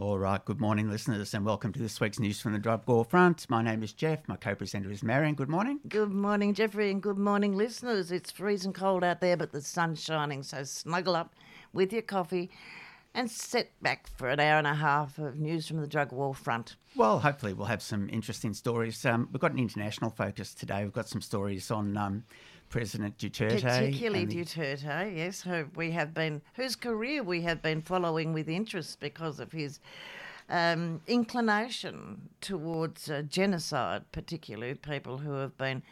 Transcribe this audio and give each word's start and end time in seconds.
All 0.00 0.18
right, 0.18 0.42
good 0.42 0.62
morning, 0.62 0.88
listeners, 0.88 1.34
and 1.34 1.44
welcome 1.44 1.74
to 1.74 1.78
this 1.78 2.00
week's 2.00 2.18
news 2.18 2.40
from 2.40 2.54
the 2.54 2.58
Drug 2.58 2.80
War 2.86 3.04
Front. 3.04 3.44
My 3.50 3.60
name 3.60 3.82
is 3.82 3.92
Jeff. 3.92 4.26
My 4.28 4.36
co-presenter 4.36 4.90
is 4.90 5.02
Marion. 5.02 5.34
Good 5.34 5.50
morning. 5.50 5.78
Good 5.86 6.10
morning, 6.10 6.54
Jeffrey, 6.54 6.90
and 6.90 7.02
good 7.02 7.18
morning, 7.18 7.54
listeners. 7.54 8.10
It's 8.10 8.30
freezing 8.30 8.72
cold 8.72 9.04
out 9.04 9.20
there, 9.20 9.36
but 9.36 9.52
the 9.52 9.60
sun's 9.60 10.02
shining, 10.02 10.42
so 10.42 10.64
snuggle 10.64 11.16
up 11.16 11.34
with 11.74 11.92
your 11.92 12.00
coffee 12.00 12.50
and 13.12 13.30
sit 13.30 13.72
back 13.82 14.08
for 14.16 14.30
an 14.30 14.40
hour 14.40 14.56
and 14.56 14.66
a 14.66 14.74
half 14.74 15.18
of 15.18 15.38
news 15.38 15.68
from 15.68 15.82
the 15.82 15.86
drug 15.86 16.12
war 16.12 16.34
front. 16.34 16.76
Well, 16.96 17.18
hopefully, 17.18 17.52
we'll 17.52 17.66
have 17.66 17.82
some 17.82 18.08
interesting 18.08 18.54
stories. 18.54 19.04
Um, 19.04 19.28
we've 19.30 19.40
got 19.40 19.52
an 19.52 19.58
international 19.58 20.08
focus 20.08 20.54
today. 20.54 20.82
We've 20.82 20.94
got 20.94 21.10
some 21.10 21.20
stories 21.20 21.70
on 21.70 21.98
um, 21.98 22.24
President 22.70 23.18
Duterte. 23.18 23.60
Particularly 23.60 24.26
Duterte, 24.26 25.16
yes, 25.16 25.42
who 25.42 25.66
we 25.74 25.90
have 25.90 26.14
been, 26.14 26.40
whose 26.54 26.76
career 26.76 27.22
we 27.22 27.42
have 27.42 27.60
been 27.60 27.82
following 27.82 28.32
with 28.32 28.48
interest 28.48 29.00
because 29.00 29.40
of 29.40 29.52
his 29.52 29.80
um, 30.48 31.00
inclination 31.06 32.28
towards 32.40 33.10
uh, 33.10 33.22
genocide, 33.22 34.04
particularly 34.12 34.74
people 34.74 35.18
who 35.18 35.32
have 35.32 35.56
been 35.58 35.82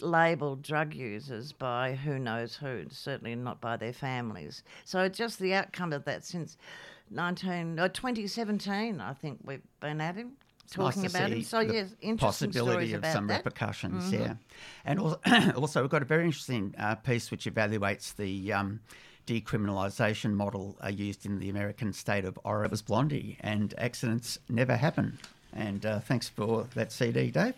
labelled 0.00 0.62
drug 0.62 0.94
users 0.94 1.52
by 1.52 1.94
who 1.94 2.18
knows 2.18 2.56
who, 2.56 2.84
certainly 2.90 3.34
not 3.34 3.60
by 3.60 3.76
their 3.76 3.92
families. 3.92 4.62
So 4.84 5.08
just 5.08 5.38
the 5.38 5.54
outcome 5.54 5.92
of 5.92 6.04
that 6.06 6.24
since 6.24 6.56
19, 7.10 7.78
uh, 7.78 7.88
2017, 7.88 9.00
I 9.00 9.12
think 9.12 9.38
we've 9.44 9.62
been 9.80 10.00
at 10.00 10.16
him 10.16 10.32
talking 10.70 11.02
nice 11.02 11.14
about 11.14 11.30
him. 11.30 11.42
So 11.42 11.60
yes, 11.60 11.94
interesting 12.00 12.16
possibility 12.16 12.92
of 12.94 13.04
some 13.06 13.26
that. 13.28 13.38
repercussions. 13.44 14.04
Mm-hmm. 14.04 14.22
Yeah, 14.22 14.34
and 14.84 15.00
also, 15.00 15.20
also 15.56 15.82
we've 15.82 15.90
got 15.90 16.02
a 16.02 16.06
very 16.06 16.24
interesting 16.24 16.74
uh, 16.78 16.94
piece 16.96 17.30
which 17.30 17.44
evaluates 17.44 18.14
the. 18.16 18.52
Um, 18.52 18.80
decriminalisation 19.26 20.34
model 20.34 20.78
uh, 20.84 20.86
used 20.86 21.26
in 21.26 21.40
the 21.40 21.48
American 21.50 21.92
state 21.92 22.24
of 22.24 22.38
Oregon. 22.44 22.66
It 22.66 22.70
was 22.70 22.82
Blondie, 22.82 23.36
and 23.40 23.74
accidents 23.76 24.38
never 24.48 24.76
happen. 24.76 25.18
And 25.56 25.86
uh, 25.86 26.00
thanks 26.00 26.28
for 26.28 26.66
that 26.74 26.92
CD, 26.92 27.30
Dave. 27.30 27.54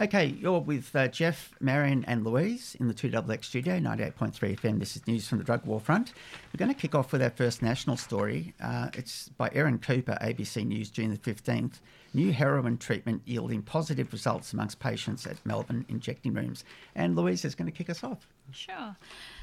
Okay, 0.00 0.26
you're 0.26 0.60
with 0.60 0.94
uh, 0.94 1.08
Jeff, 1.08 1.54
Marion, 1.60 2.04
and 2.06 2.22
Louise 2.22 2.76
in 2.78 2.88
the 2.88 2.94
2XX 2.94 3.42
studio, 3.42 3.78
98.3 3.78 4.60
FM. 4.60 4.78
This 4.78 4.96
is 4.96 5.06
news 5.06 5.26
from 5.26 5.38
the 5.38 5.44
drug 5.44 5.64
war 5.64 5.80
front. 5.80 6.12
We're 6.52 6.58
going 6.58 6.74
to 6.74 6.78
kick 6.78 6.94
off 6.94 7.10
with 7.10 7.22
our 7.22 7.30
first 7.30 7.62
national 7.62 7.96
story. 7.96 8.52
Uh, 8.62 8.90
it's 8.92 9.30
by 9.30 9.50
Erin 9.54 9.78
Cooper, 9.78 10.18
ABC 10.20 10.66
News, 10.66 10.90
June 10.90 11.10
the 11.10 11.16
15th. 11.16 11.80
New 12.12 12.32
heroin 12.32 12.76
treatment 12.76 13.22
yielding 13.24 13.62
positive 13.62 14.12
results 14.12 14.52
amongst 14.52 14.78
patients 14.78 15.26
at 15.26 15.44
Melbourne 15.46 15.86
injecting 15.88 16.34
rooms. 16.34 16.64
And 16.94 17.16
Louise 17.16 17.44
is 17.46 17.54
going 17.54 17.70
to 17.70 17.76
kick 17.76 17.88
us 17.88 18.04
off. 18.04 18.28
Sure. 18.52 18.96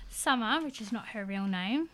Summer, 0.09 0.63
which 0.63 0.79
is 0.79 0.91
not 0.91 1.07
her 1.07 1.25
real 1.25 1.45
name, 1.45 1.89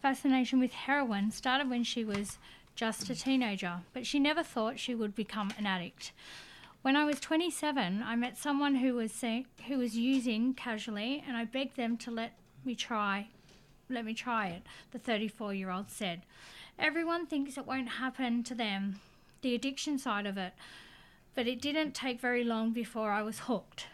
fascination 0.00 0.60
with 0.60 0.72
heroin 0.72 1.30
started 1.30 1.68
when 1.68 1.84
she 1.84 2.04
was 2.04 2.38
just 2.74 3.10
a 3.10 3.14
teenager, 3.14 3.80
but 3.92 4.06
she 4.06 4.18
never 4.18 4.42
thought 4.42 4.78
she 4.78 4.94
would 4.94 5.14
become 5.14 5.52
an 5.58 5.66
addict. 5.66 6.12
When 6.82 6.96
I 6.96 7.04
was 7.04 7.20
27, 7.20 8.02
I 8.02 8.16
met 8.16 8.38
someone 8.38 8.76
who 8.76 8.94
was 8.94 9.20
who 9.20 9.78
was 9.78 9.96
using 9.96 10.54
casually, 10.54 11.22
and 11.26 11.36
I 11.36 11.44
begged 11.44 11.76
them 11.76 11.98
to 11.98 12.10
let 12.10 12.32
me 12.64 12.74
try. 12.74 13.28
Let 13.90 14.04
me 14.04 14.14
try 14.14 14.48
it, 14.48 14.62
the 14.92 14.98
34 14.98 15.52
year 15.54 15.70
old 15.70 15.90
said. 15.90 16.22
Everyone 16.78 17.26
thinks 17.26 17.58
it 17.58 17.66
won't 17.66 17.88
happen 17.88 18.42
to 18.44 18.54
them, 18.54 19.00
the 19.42 19.54
addiction 19.54 19.98
side 19.98 20.24
of 20.24 20.38
it, 20.38 20.54
but 21.34 21.46
it 21.46 21.60
didn't 21.60 21.94
take 21.94 22.20
very 22.20 22.44
long 22.44 22.72
before 22.72 23.10
I 23.10 23.20
was 23.22 23.40
hooked, 23.40 23.86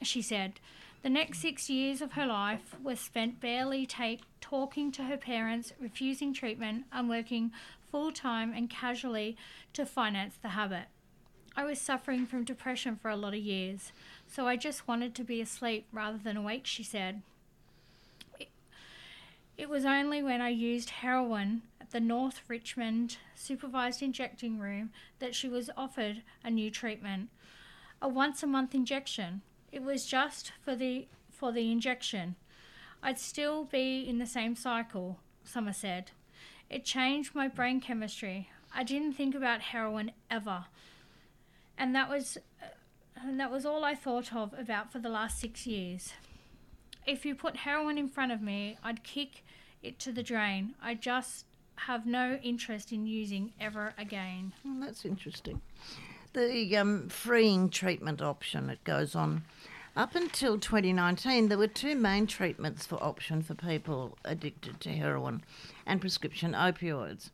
she 0.00 0.22
said. 0.22 0.60
The 1.02 1.10
next 1.10 1.40
six 1.40 1.68
years 1.68 2.00
of 2.00 2.12
her 2.12 2.26
life 2.26 2.74
were 2.82 2.96
spent 2.96 3.40
barely 3.40 3.86
take, 3.86 4.20
talking 4.40 4.92
to 4.92 5.04
her 5.04 5.16
parents, 5.16 5.72
refusing 5.80 6.32
treatment, 6.32 6.84
and 6.92 7.08
working 7.08 7.52
full 7.90 8.12
time 8.12 8.52
and 8.54 8.70
casually 8.70 9.36
to 9.72 9.84
finance 9.86 10.34
the 10.40 10.50
habit. 10.50 10.86
I 11.56 11.64
was 11.64 11.80
suffering 11.80 12.26
from 12.26 12.44
depression 12.44 12.96
for 12.96 13.10
a 13.10 13.16
lot 13.16 13.34
of 13.34 13.40
years, 13.40 13.92
so 14.26 14.46
I 14.46 14.56
just 14.56 14.86
wanted 14.86 15.14
to 15.16 15.24
be 15.24 15.40
asleep 15.40 15.86
rather 15.92 16.18
than 16.18 16.36
awake, 16.36 16.66
she 16.66 16.84
said. 16.84 17.22
It 19.58 19.68
was 19.68 19.84
only 19.84 20.22
when 20.22 20.40
I 20.40 20.48
used 20.48 20.90
heroin 20.90 21.62
at 21.80 21.90
the 21.90 22.00
North 22.00 22.40
Richmond 22.48 23.18
supervised 23.34 24.00
injecting 24.00 24.58
room 24.58 24.90
that 25.18 25.34
she 25.34 25.48
was 25.48 25.68
offered 25.76 26.22
a 26.42 26.50
new 26.50 26.70
treatment, 26.70 27.28
a 28.00 28.08
once 28.08 28.42
a 28.42 28.46
month 28.46 28.74
injection. 28.74 29.42
It 29.70 29.82
was 29.82 30.06
just 30.06 30.52
for 30.62 30.74
the 30.74 31.08
for 31.30 31.52
the 31.52 31.70
injection. 31.70 32.36
I'd 33.02 33.18
still 33.18 33.64
be 33.64 34.08
in 34.08 34.18
the 34.18 34.26
same 34.26 34.56
cycle, 34.56 35.18
Summer 35.44 35.72
said. 35.72 36.10
It 36.70 36.84
changed 36.84 37.34
my 37.34 37.48
brain 37.48 37.80
chemistry. 37.80 38.48
I 38.72 38.84
didn't 38.84 39.14
think 39.14 39.34
about 39.34 39.60
heroin 39.60 40.12
ever. 40.30 40.66
And 41.76 41.94
that 41.96 42.08
was 42.08 42.38
and 43.16 43.38
that 43.40 43.50
was 43.50 43.66
all 43.66 43.84
I 43.84 43.94
thought 43.94 44.32
of 44.34 44.54
about 44.56 44.92
for 44.92 44.98
the 44.98 45.10
last 45.10 45.38
6 45.40 45.66
years. 45.66 46.14
If 47.06 47.26
you 47.26 47.34
put 47.34 47.56
heroin 47.56 47.98
in 47.98 48.08
front 48.08 48.32
of 48.32 48.40
me, 48.40 48.78
I'd 48.82 49.02
kick 49.02 49.44
it 49.82 49.98
to 49.98 50.12
the 50.12 50.22
drain. 50.22 50.74
I 50.80 50.94
just 50.94 51.44
have 51.86 52.06
no 52.06 52.38
interest 52.42 52.92
in 52.92 53.06
using 53.06 53.52
ever 53.60 53.92
again. 53.98 54.52
Well, 54.64 54.76
that's 54.80 55.04
interesting. 55.04 55.60
The 56.32 56.76
um, 56.76 57.08
freeing 57.08 57.68
treatment 57.68 58.22
option, 58.22 58.70
it 58.70 58.84
goes 58.84 59.14
on. 59.14 59.42
Up 59.96 60.14
until 60.14 60.58
2019, 60.58 61.48
there 61.48 61.58
were 61.58 61.66
two 61.66 61.96
main 61.96 62.26
treatments 62.26 62.86
for 62.86 63.02
option 63.02 63.42
for 63.42 63.54
people 63.54 64.16
addicted 64.24 64.80
to 64.80 64.90
heroin 64.90 65.42
and 65.90 66.00
prescription 66.00 66.52
opioids. 66.52 67.30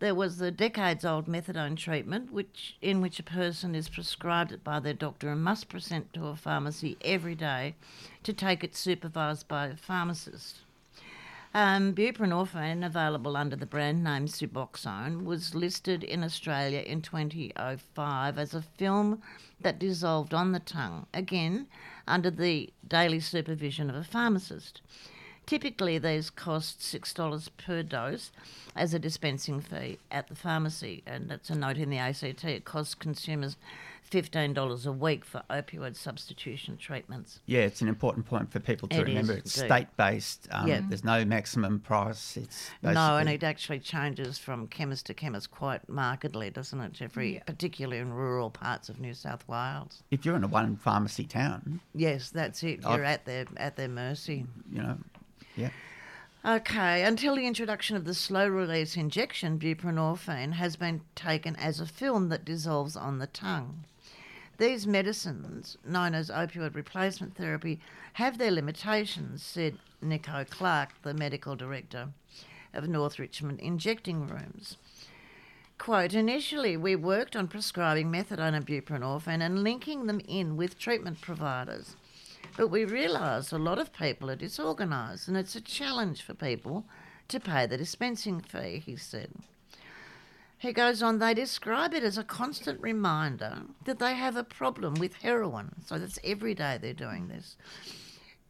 There 0.00 0.14
was 0.14 0.38
the 0.38 0.50
decades 0.50 1.04
old 1.04 1.26
methadone 1.26 1.76
treatment, 1.76 2.32
which, 2.32 2.76
in 2.80 3.00
which 3.00 3.18
a 3.18 3.22
person 3.22 3.74
is 3.74 3.88
prescribed 3.88 4.52
it 4.52 4.62
by 4.62 4.80
their 4.80 4.94
doctor 4.94 5.30
and 5.30 5.42
must 5.42 5.68
present 5.68 6.12
to 6.14 6.26
a 6.26 6.36
pharmacy 6.36 6.96
every 7.02 7.34
day 7.34 7.74
to 8.22 8.32
take 8.32 8.62
it 8.62 8.76
supervised 8.76 9.48
by 9.48 9.66
a 9.66 9.76
pharmacist. 9.76 10.60
Um, 11.52 11.94
buprenorphine, 11.94 12.86
available 12.86 13.36
under 13.36 13.56
the 13.56 13.66
brand 13.66 14.04
name 14.04 14.26
Suboxone, 14.26 15.24
was 15.24 15.54
listed 15.54 16.04
in 16.04 16.22
Australia 16.22 16.80
in 16.80 17.02
2005 17.02 18.38
as 18.38 18.54
a 18.54 18.62
film 18.62 19.20
that 19.60 19.78
dissolved 19.78 20.32
on 20.32 20.52
the 20.52 20.60
tongue, 20.60 21.06
again 21.12 21.66
under 22.06 22.30
the 22.30 22.72
daily 22.86 23.20
supervision 23.20 23.90
of 23.90 23.96
a 23.96 24.04
pharmacist. 24.04 24.80
Typically, 25.46 25.98
these 25.98 26.30
cost 26.30 26.80
$6 26.80 27.48
per 27.56 27.82
dose 27.82 28.30
as 28.76 28.94
a 28.94 28.98
dispensing 29.00 29.60
fee 29.60 29.98
at 30.10 30.28
the 30.28 30.36
pharmacy, 30.36 31.02
and 31.06 31.28
that's 31.28 31.50
a 31.50 31.56
note 31.56 31.76
in 31.76 31.90
the 31.90 31.98
ACT. 31.98 32.44
It 32.44 32.64
costs 32.64 32.94
consumers 32.94 33.56
$15 34.08 34.86
a 34.86 34.92
week 34.92 35.24
for 35.24 35.42
opioid 35.50 35.96
substitution 35.96 36.76
treatments. 36.76 37.40
Yeah, 37.46 37.60
it's 37.60 37.80
an 37.80 37.88
important 37.88 38.26
point 38.26 38.50
for 38.52 38.58
people 38.60 38.88
to 38.88 39.00
It 39.00 39.06
remember. 39.06 39.32
is, 39.34 39.38
it's 39.40 39.56
indeed. 39.58 39.68
state 39.68 39.96
based. 39.96 40.48
Um, 40.52 40.66
Yeah. 40.68 40.82
There's 40.88 41.04
no 41.04 41.24
maximum 41.24 41.80
price. 41.80 42.36
It's 42.36 42.70
No, 42.82 43.16
and 43.18 43.28
it 43.28 43.42
actually 43.44 43.78
changes 43.80 44.38
from 44.38 44.66
chemist 44.68 45.06
to 45.06 45.14
chemist 45.14 45.50
quite 45.50 45.88
markedly, 45.88 46.50
doesn't 46.50 46.80
it, 46.80 46.92
Jeffrey? 46.92 47.40
Particularly 47.46 47.98
in 48.00 48.12
rural 48.12 48.50
parts 48.50 48.88
of 48.88 49.00
New 49.00 49.14
South 49.14 49.46
Wales. 49.48 50.02
if 50.12 50.24
you're 50.24 50.36
in 50.36 50.44
a 50.44 50.48
one 50.48 50.76
pharmacy 50.76 51.24
town, 51.24 51.80
Yes, 51.94 52.30
that's 52.30 52.62
it. 52.62 52.84
I've- 52.84 52.94
You're 52.96 53.04
at 53.04 53.24
their 53.26 53.46
at 53.56 53.76
their 53.76 53.88
mercy. 53.88 54.46
you 54.72 54.82
know, 54.82 54.98
yeah. 55.60 55.70
Okay, 56.42 57.02
until 57.02 57.36
the 57.36 57.46
introduction 57.46 57.96
of 57.96 58.06
the 58.06 58.14
slow 58.14 58.48
release 58.48 58.96
injection, 58.96 59.58
buprenorphine 59.58 60.54
has 60.54 60.74
been 60.74 61.02
taken 61.14 61.54
as 61.56 61.80
a 61.80 61.86
film 61.86 62.30
that 62.30 62.46
dissolves 62.46 62.96
on 62.96 63.18
the 63.18 63.26
tongue. 63.26 63.84
These 64.56 64.86
medicines, 64.86 65.76
known 65.86 66.14
as 66.14 66.30
opioid 66.30 66.74
replacement 66.74 67.36
therapy, 67.36 67.80
have 68.14 68.38
their 68.38 68.50
limitations, 68.50 69.42
said 69.42 69.78
Nico 70.00 70.44
Clark, 70.48 70.90
the 71.02 71.14
medical 71.14 71.56
director 71.56 72.08
of 72.72 72.88
North 72.88 73.18
Richmond 73.18 73.60
Injecting 73.60 74.26
Rooms. 74.26 74.76
Quote, 75.76 76.12
initially 76.12 76.76
we 76.76 76.94
worked 76.94 77.34
on 77.34 77.48
prescribing 77.48 78.12
methadone 78.12 78.54
and 78.54 78.66
buprenorphine 78.66 79.40
and 79.40 79.62
linking 79.62 80.06
them 80.06 80.20
in 80.28 80.56
with 80.56 80.78
treatment 80.78 81.20
providers. 81.20 81.96
But 82.60 82.68
we 82.68 82.84
realise 82.84 83.52
a 83.52 83.58
lot 83.58 83.78
of 83.78 83.90
people 83.90 84.30
are 84.30 84.36
disorganised 84.36 85.28
and 85.28 85.36
it's 85.38 85.56
a 85.56 85.62
challenge 85.62 86.20
for 86.20 86.34
people 86.34 86.84
to 87.28 87.40
pay 87.40 87.64
the 87.64 87.78
dispensing 87.78 88.42
fee, 88.42 88.82
he 88.84 88.96
said. 88.96 89.30
He 90.58 90.74
goes 90.74 91.02
on, 91.02 91.20
they 91.20 91.32
describe 91.32 91.94
it 91.94 92.02
as 92.02 92.18
a 92.18 92.22
constant 92.22 92.78
reminder 92.82 93.62
that 93.86 93.98
they 93.98 94.12
have 94.12 94.36
a 94.36 94.44
problem 94.44 94.92
with 94.96 95.14
heroin. 95.22 95.70
So 95.86 95.98
that's 95.98 96.18
every 96.22 96.54
day 96.54 96.78
they're 96.78 96.92
doing 96.92 97.28
this. 97.28 97.56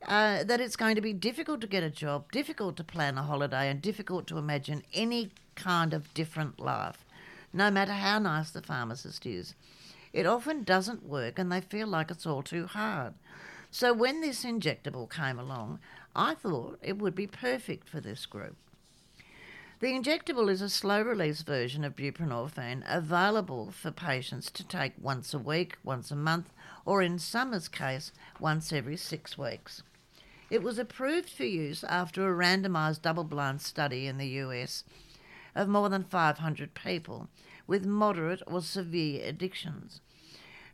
Uh, 0.05 0.43
that 0.43 0.61
it's 0.61 0.75
going 0.75 0.97
to 0.97 1.01
be 1.01 1.13
difficult 1.13 1.61
to 1.61 1.69
get 1.69 1.85
a 1.85 1.89
job, 1.89 2.33
difficult 2.33 2.77
to 2.79 2.83
plan 2.83 3.17
a 3.17 3.23
holiday, 3.23 3.69
and 3.69 3.81
difficult 3.81 4.27
to 4.27 4.39
imagine 4.39 4.83
any 4.93 5.31
kind 5.55 5.95
of 5.95 6.13
different 6.15 6.59
life, 6.59 7.05
no 7.53 7.71
matter 7.71 7.93
how 7.93 8.19
nice 8.19 8.51
the 8.51 8.61
pharmacist 8.61 9.25
is. 9.25 9.55
It 10.13 10.27
often 10.27 10.65
doesn't 10.65 11.05
work, 11.05 11.39
and 11.39 11.53
they 11.53 11.61
feel 11.61 11.87
like 11.87 12.11
it's 12.11 12.27
all 12.27 12.43
too 12.43 12.67
hard. 12.67 13.15
So 13.71 13.93
when 13.93 14.21
this 14.21 14.45
injectable 14.45 15.09
came 15.09 15.39
along, 15.39 15.79
I 16.15 16.35
thought 16.35 16.79
it 16.83 16.99
would 16.99 17.15
be 17.15 17.27
perfect 17.27 17.89
for 17.89 18.01
this 18.01 18.27
group. 18.27 18.57
The 19.79 19.93
injectable 19.93 20.51
is 20.51 20.61
a 20.61 20.69
slow 20.69 21.01
release 21.01 21.41
version 21.41 21.85
of 21.85 21.97
buprenorphine 21.97 22.83
available 22.87 23.71
for 23.71 23.91
patients 23.91 24.51
to 24.51 24.65
take 24.67 24.93
once 25.01 25.33
a 25.33 25.39
week, 25.39 25.79
once 25.83 26.11
a 26.11 26.17
month, 26.17 26.53
or 26.85 27.01
in 27.01 27.19
Summer's 27.19 27.69
case, 27.69 28.13
once 28.39 28.73
every 28.73 28.97
six 28.97 29.39
weeks. 29.39 29.83
It 30.51 30.63
was 30.63 30.79
approved 30.79 31.31
for 31.31 31.45
use 31.45 31.85
after 31.85 32.29
a 32.29 32.37
randomised 32.37 33.03
double 33.03 33.25
blind 33.25 33.63
study 33.63 34.07
in 34.07 34.19
the 34.19 34.29
US 34.29 34.85
of 35.55 35.69
more 35.69 35.89
than 35.89 36.05
500 36.05 36.75
people 36.75 37.29
with 37.67 37.87
moderate 37.87 38.43
or 38.47 38.61
severe 38.61 39.25
addictions. 39.25 40.01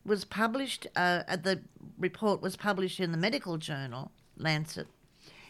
Was 0.06 0.24
published, 0.24 0.86
uh, 0.94 1.24
the 1.36 1.62
report 1.98 2.40
was 2.40 2.56
published 2.56 3.00
in 3.00 3.10
the 3.10 3.18
medical 3.18 3.58
journal 3.58 4.12
Lancet. 4.36 4.86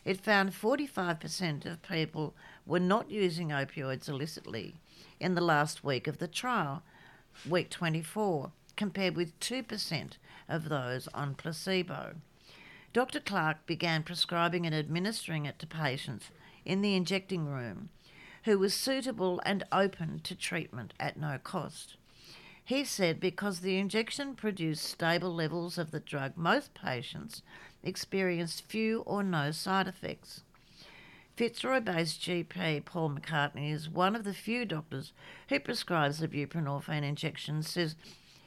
It 0.05 0.21
found 0.21 0.53
45% 0.53 1.67
of 1.67 1.83
people 1.83 2.35
were 2.65 2.81
not 2.81 3.11
using 3.11 3.49
opioids 3.49 4.09
illicitly 4.09 4.77
in 5.21 5.35
the 5.35 5.41
last 5.41 5.85
week 5.85 6.07
of 6.07 6.19
the 6.19 6.29
trial, 6.29 6.83
week 7.47 7.71
24, 7.71 8.53
compared 8.77 9.17
with 9.17 9.39
2% 9.41 10.13
of 10.49 10.69
those 10.69 11.09
on 11.09 11.35
placebo. 11.35 12.15
Dr. 12.93 13.21
Clark 13.21 13.67
began 13.67 14.03
prescribing 14.03 14.65
and 14.65 14.75
administering 14.75 15.45
it 15.45 15.59
to 15.59 15.67
patients 15.67 16.31
in 16.65 16.81
the 16.81 16.95
injecting 16.95 17.47
room 17.47 17.91
who 18.45 18.59
was 18.59 18.73
suitable 18.73 19.41
and 19.45 19.65
open 19.73 20.21
to 20.21 20.35
treatment 20.35 20.95
at 21.01 21.19
no 21.19 21.37
cost. 21.43 21.97
He 22.67 22.85
said 22.85 23.21
because 23.21 23.61
the 23.61 23.79
injection 23.79 24.35
produced 24.35 24.83
stable 24.83 25.33
levels 25.33 25.79
of 25.79 25.93
the 25.93 26.01
drug, 26.01 26.37
most 26.37 26.75
patients 26.75 27.43
experienced 27.85 28.67
few 28.67 29.03
or 29.03 29.23
no 29.23 29.53
side 29.53 29.87
effects. 29.87 30.43
Fitzroy 31.37 31.79
based 31.79 32.21
GP 32.21 32.85
Paul 32.85 33.11
McCartney 33.11 33.73
is 33.73 33.89
one 33.89 34.17
of 34.17 34.25
the 34.25 34.35
few 34.35 34.65
doctors 34.65 35.13
who 35.49 35.61
prescribes 35.61 36.19
the 36.19 36.27
buprenorphine 36.27 37.05
injection, 37.05 37.63
says 37.63 37.95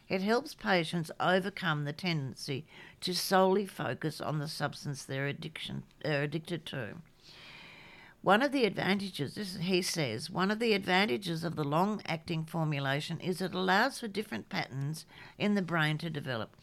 it 0.10 0.22
helps 0.22 0.54
patients 0.54 1.12
overcome 1.18 1.86
the 1.86 1.94
tendency 1.94 2.66
to 3.00 3.16
solely 3.16 3.66
focus 3.66 4.20
on 4.20 4.40
the 4.40 4.50
substance 4.50 5.06
they're 5.06 5.28
addiction, 5.28 5.84
are 6.04 6.24
addicted 6.24 6.66
to. 6.66 6.96
One 8.22 8.42
of 8.42 8.52
the 8.52 8.66
advantages, 8.66 9.36
this, 9.36 9.56
he 9.58 9.82
says, 9.82 10.30
one 10.30 10.52
of 10.52 10.60
the 10.60 10.74
advantages 10.74 11.46
of 11.46 11.56
the 11.56 11.64
long 11.64 12.02
acting 12.06 12.44
formulation 12.44 13.20
is 13.22 13.42
it 13.42 13.54
allows 13.54 14.00
for 14.00 14.10
different 14.10 14.50
patterns 14.50 15.06
in 15.38 15.56
the 15.56 15.62
brain 15.62 15.98
to 16.00 16.10
develop, 16.10 16.56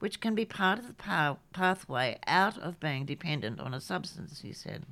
which 0.00 0.20
can 0.20 0.34
be 0.34 0.44
part 0.44 0.80
of 0.80 0.88
the 0.88 0.94
pa- 0.94 1.36
pathway 1.52 2.18
out 2.26 2.58
of 2.58 2.80
being 2.80 3.06
dependent 3.06 3.60
on 3.60 3.72
a 3.72 3.80
substance, 3.80 4.40
he 4.40 4.52
said. 4.52 4.84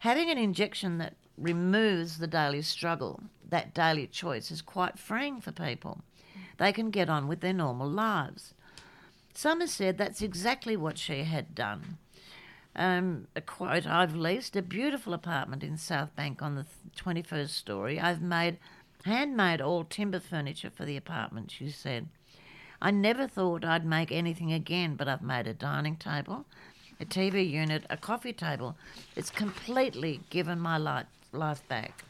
Having 0.00 0.30
an 0.30 0.38
injection 0.38 0.98
that 0.98 1.14
removes 1.38 2.18
the 2.18 2.26
daily 2.26 2.62
struggle, 2.62 3.20
that 3.48 3.74
daily 3.74 4.08
choice, 4.08 4.50
is 4.50 4.60
quite 4.60 4.98
freeing 4.98 5.40
for 5.40 5.52
people. 5.52 6.00
They 6.58 6.72
can 6.72 6.90
get 6.90 7.08
on 7.08 7.28
with 7.28 7.40
their 7.40 7.52
normal 7.52 7.88
lives. 7.88 8.54
Summer 9.34 9.66
said 9.66 9.98
that's 9.98 10.22
exactly 10.22 10.76
what 10.76 10.98
she 10.98 11.24
had 11.24 11.54
done. 11.54 11.98
Um, 12.76 13.26
a 13.34 13.40
quote 13.40 13.86
I've 13.86 14.14
leased 14.14 14.54
a 14.54 14.62
beautiful 14.62 15.14
apartment 15.14 15.64
in 15.64 15.78
South 15.78 16.14
Bank 16.14 16.42
on 16.42 16.56
the 16.56 16.66
21st 16.96 17.48
story. 17.48 17.98
I've 17.98 18.20
made 18.20 18.58
handmade 19.04 19.62
all 19.62 19.84
timber 19.84 20.20
furniture 20.20 20.70
for 20.70 20.84
the 20.84 20.96
apartment, 20.96 21.50
she 21.50 21.70
said. 21.70 22.08
I 22.82 22.90
never 22.90 23.26
thought 23.26 23.64
I'd 23.64 23.86
make 23.86 24.12
anything 24.12 24.52
again, 24.52 24.96
but 24.96 25.08
I've 25.08 25.22
made 25.22 25.46
a 25.46 25.54
dining 25.54 25.96
table, 25.96 26.44
a 27.00 27.06
TV 27.06 27.48
unit, 27.48 27.84
a 27.88 27.96
coffee 27.96 28.34
table. 28.34 28.76
It's 29.16 29.30
completely 29.30 30.20
given 30.28 30.60
my 30.60 30.76
life, 30.76 31.06
life 31.32 31.66
back. 31.68 32.04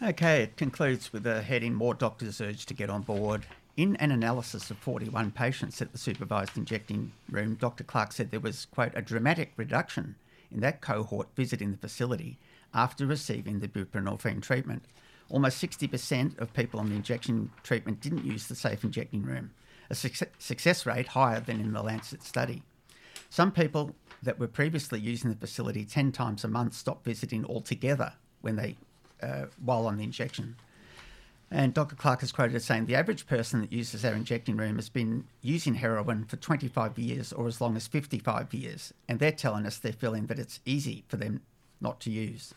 Okay, 0.00 0.42
it 0.42 0.56
concludes 0.56 1.12
with 1.12 1.26
a 1.26 1.42
heading 1.42 1.74
More 1.74 1.94
doctors 1.94 2.40
Urge 2.40 2.66
to 2.66 2.74
get 2.74 2.90
on 2.90 3.02
board. 3.02 3.44
In 3.76 3.96
an 3.96 4.10
analysis 4.10 4.70
of 4.70 4.76
41 4.78 5.30
patients 5.30 5.80
at 5.80 5.92
the 5.92 5.98
supervised 5.98 6.58
injecting 6.58 7.12
room, 7.30 7.54
Dr. 7.54 7.84
Clark 7.84 8.12
said 8.12 8.30
there 8.30 8.38
was, 8.38 8.66
quote, 8.66 8.92
a 8.94 9.00
dramatic 9.00 9.52
reduction 9.56 10.16
in 10.50 10.60
that 10.60 10.82
cohort 10.82 11.28
visiting 11.34 11.70
the 11.70 11.78
facility 11.78 12.38
after 12.74 13.06
receiving 13.06 13.60
the 13.60 13.68
buprenorphine 13.68 14.42
treatment. 14.42 14.84
Almost 15.30 15.62
60% 15.62 16.38
of 16.38 16.52
people 16.52 16.80
on 16.80 16.90
the 16.90 16.96
injection 16.96 17.50
treatment 17.62 18.02
didn't 18.02 18.26
use 18.26 18.46
the 18.46 18.54
safe 18.54 18.84
injecting 18.84 19.22
room, 19.22 19.52
a 19.88 19.94
success 19.94 20.84
rate 20.84 21.08
higher 21.08 21.40
than 21.40 21.58
in 21.58 21.72
the 21.72 21.82
Lancet 21.82 22.22
study. 22.22 22.62
Some 23.30 23.52
people 23.52 23.94
that 24.22 24.38
were 24.38 24.48
previously 24.48 25.00
using 25.00 25.30
the 25.30 25.36
facility 25.36 25.86
10 25.86 26.12
times 26.12 26.44
a 26.44 26.48
month 26.48 26.74
stopped 26.74 27.06
visiting 27.06 27.46
altogether 27.46 28.12
when 28.42 28.56
they, 28.56 28.76
uh, 29.22 29.46
while 29.64 29.86
on 29.86 29.96
the 29.96 30.04
injection. 30.04 30.56
And 31.54 31.74
Dr. 31.74 31.96
Clark 31.96 32.22
is 32.22 32.32
quoted 32.32 32.56
as 32.56 32.64
saying 32.64 32.86
the 32.86 32.94
average 32.94 33.26
person 33.26 33.60
that 33.60 33.70
uses 33.70 34.06
our 34.06 34.14
injecting 34.14 34.56
room 34.56 34.76
has 34.76 34.88
been 34.88 35.24
using 35.42 35.74
heroin 35.74 36.24
for 36.24 36.36
25 36.36 36.98
years 36.98 37.30
or 37.30 37.46
as 37.46 37.60
long 37.60 37.76
as 37.76 37.86
55 37.86 38.54
years, 38.54 38.94
and 39.06 39.18
they're 39.18 39.32
telling 39.32 39.66
us 39.66 39.76
they're 39.76 39.92
feeling 39.92 40.26
that 40.26 40.38
it's 40.38 40.60
easy 40.64 41.04
for 41.08 41.18
them 41.18 41.42
not 41.78 42.00
to 42.00 42.10
use. 42.10 42.54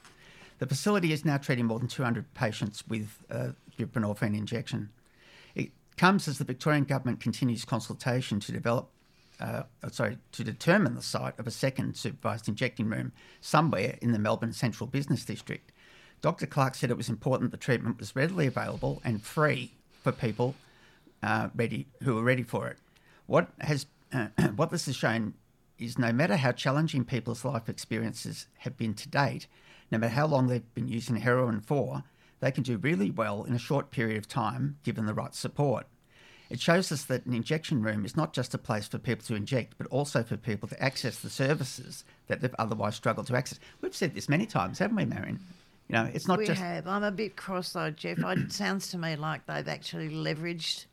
The 0.59 0.65
facility 0.65 1.11
is 1.11 1.25
now 1.25 1.35
treating 1.35 1.65
more 1.65 1.77
than 1.77 1.89
200 1.89 2.33
patients 2.35 2.87
with 2.87 3.17
uh, 3.29 3.49
buprenorphine 3.77 4.37
injection. 4.37 4.91
It 5.55 5.71
comes 5.97 6.29
as 6.29 6.37
the 6.37 6.45
Victorian 6.45 6.85
government 6.85 7.19
continues 7.19 7.65
consultation 7.65 8.39
to 8.39 8.53
develop, 8.53 8.87
uh, 9.41 9.63
sorry, 9.91 10.19
to 10.31 10.43
determine 10.45 10.95
the 10.95 11.01
site 11.01 11.37
of 11.37 11.47
a 11.47 11.51
second 11.51 11.97
supervised 11.97 12.47
injecting 12.47 12.87
room 12.87 13.11
somewhere 13.41 13.97
in 14.01 14.13
the 14.13 14.19
Melbourne 14.19 14.53
Central 14.53 14.87
Business 14.87 15.25
District. 15.25 15.69
Dr. 16.25 16.47
Clark 16.47 16.73
said 16.73 16.89
it 16.89 16.97
was 16.97 17.07
important 17.07 17.51
the 17.51 17.57
treatment 17.57 17.99
was 17.99 18.15
readily 18.15 18.47
available 18.47 18.99
and 19.05 19.21
free 19.21 19.73
for 20.01 20.11
people 20.11 20.55
uh, 21.21 21.49
ready 21.53 21.85
who 22.01 22.17
are 22.17 22.23
ready 22.23 22.41
for 22.41 22.67
it. 22.67 22.77
What 23.27 23.49
has 23.61 23.85
uh, 24.11 24.29
what 24.55 24.71
this 24.71 24.87
has 24.87 24.95
shown 24.95 25.35
is 25.77 25.99
no 25.99 26.11
matter 26.11 26.37
how 26.37 26.51
challenging 26.51 27.05
people's 27.05 27.45
life 27.45 27.69
experiences 27.69 28.47
have 28.57 28.75
been 28.75 28.95
to 28.95 29.07
date, 29.07 29.45
no 29.91 29.99
matter 29.99 30.15
how 30.15 30.25
long 30.25 30.47
they've 30.47 30.73
been 30.73 30.87
using 30.87 31.17
heroin 31.17 31.61
for, 31.61 32.03
they 32.39 32.49
can 32.49 32.63
do 32.63 32.77
really 32.77 33.11
well 33.11 33.43
in 33.43 33.53
a 33.53 33.59
short 33.59 33.91
period 33.91 34.17
of 34.17 34.27
time 34.27 34.77
given 34.81 35.05
the 35.05 35.13
right 35.13 35.35
support. 35.35 35.85
It 36.49 36.59
shows 36.59 36.91
us 36.91 37.03
that 37.03 37.27
an 37.27 37.35
injection 37.35 37.83
room 37.83 38.03
is 38.03 38.17
not 38.17 38.33
just 38.33 38.55
a 38.55 38.57
place 38.57 38.87
for 38.87 38.97
people 38.97 39.27
to 39.27 39.35
inject, 39.35 39.75
but 39.77 39.85
also 39.87 40.23
for 40.23 40.37
people 40.37 40.67
to 40.69 40.83
access 40.83 41.19
the 41.19 41.29
services 41.29 42.03
that 42.25 42.41
they've 42.41 42.55
otherwise 42.57 42.95
struggled 42.95 43.27
to 43.27 43.35
access. 43.35 43.59
We've 43.79 43.95
said 43.95 44.15
this 44.15 44.27
many 44.27 44.47
times, 44.47 44.79
haven't 44.79 44.97
we, 44.97 45.05
Marion? 45.05 45.39
You 45.87 45.93
know, 45.95 46.09
it's 46.11 46.27
not 46.27 46.39
we 46.39 46.45
just. 46.47 46.59
We 46.59 46.67
have. 46.67 46.87
I'm 46.87 47.03
a 47.03 47.11
bit 47.11 47.35
cross 47.35 47.73
though, 47.73 47.91
Jeff. 47.91 48.17
it 48.19 48.51
sounds 48.51 48.89
to 48.89 48.97
me 48.97 49.15
like 49.15 49.45
they've 49.45 49.67
actually 49.67 50.09
leveraged 50.09 50.85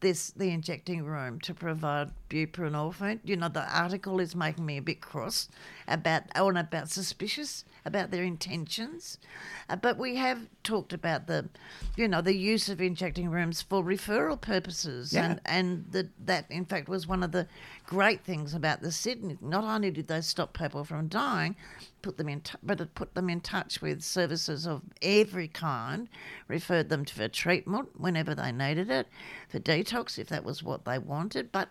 this 0.00 0.30
the 0.32 0.50
injecting 0.50 1.04
room 1.04 1.40
to 1.40 1.54
provide 1.54 2.10
buprenorphine. 2.28 3.20
You 3.24 3.36
know, 3.36 3.48
the 3.48 3.66
article 3.76 4.20
is 4.20 4.36
making 4.36 4.66
me 4.66 4.76
a 4.76 4.82
bit 4.82 5.00
cross 5.00 5.48
about 5.88 6.24
or 6.38 6.50
about 6.52 6.90
suspicious 6.90 7.64
about 7.84 8.10
their 8.10 8.22
intentions. 8.22 9.18
Uh, 9.68 9.76
but 9.76 9.98
we 9.98 10.16
have 10.16 10.48
talked 10.62 10.92
about 10.92 11.26
the, 11.26 11.48
you 11.96 12.08
know, 12.08 12.20
the 12.20 12.34
use 12.34 12.68
of 12.68 12.80
injecting 12.80 13.30
rooms 13.30 13.62
for 13.62 13.82
referral 13.82 14.40
purposes, 14.40 15.12
yeah. 15.12 15.24
and 15.24 15.40
and 15.46 15.86
the, 15.90 16.08
that 16.24 16.46
in 16.50 16.64
fact 16.64 16.88
was 16.88 17.06
one 17.06 17.22
of 17.22 17.32
the 17.32 17.46
great 17.86 18.22
things 18.24 18.54
about 18.54 18.82
the 18.82 18.92
Sydney. 18.92 19.38
Not 19.40 19.64
only 19.64 19.90
did 19.90 20.08
they 20.08 20.20
stop 20.20 20.56
people 20.56 20.84
from 20.84 21.08
dying, 21.08 21.56
put 22.04 22.18
them 22.18 22.28
in, 22.28 22.42
t- 22.42 22.58
but 22.62 22.82
it 22.82 22.94
put 22.94 23.14
them 23.14 23.30
in 23.30 23.40
touch 23.40 23.80
with 23.80 24.02
services 24.02 24.66
of 24.66 24.82
every 25.00 25.48
kind, 25.48 26.06
referred 26.48 26.90
them 26.90 27.02
to 27.02 27.14
for 27.14 27.28
treatment 27.28 27.98
whenever 27.98 28.34
they 28.34 28.52
needed 28.52 28.90
it, 28.90 29.08
for 29.48 29.58
detox 29.58 30.18
if 30.18 30.28
that 30.28 30.44
was 30.44 30.62
what 30.62 30.84
they 30.84 30.98
wanted, 30.98 31.50
but 31.50 31.70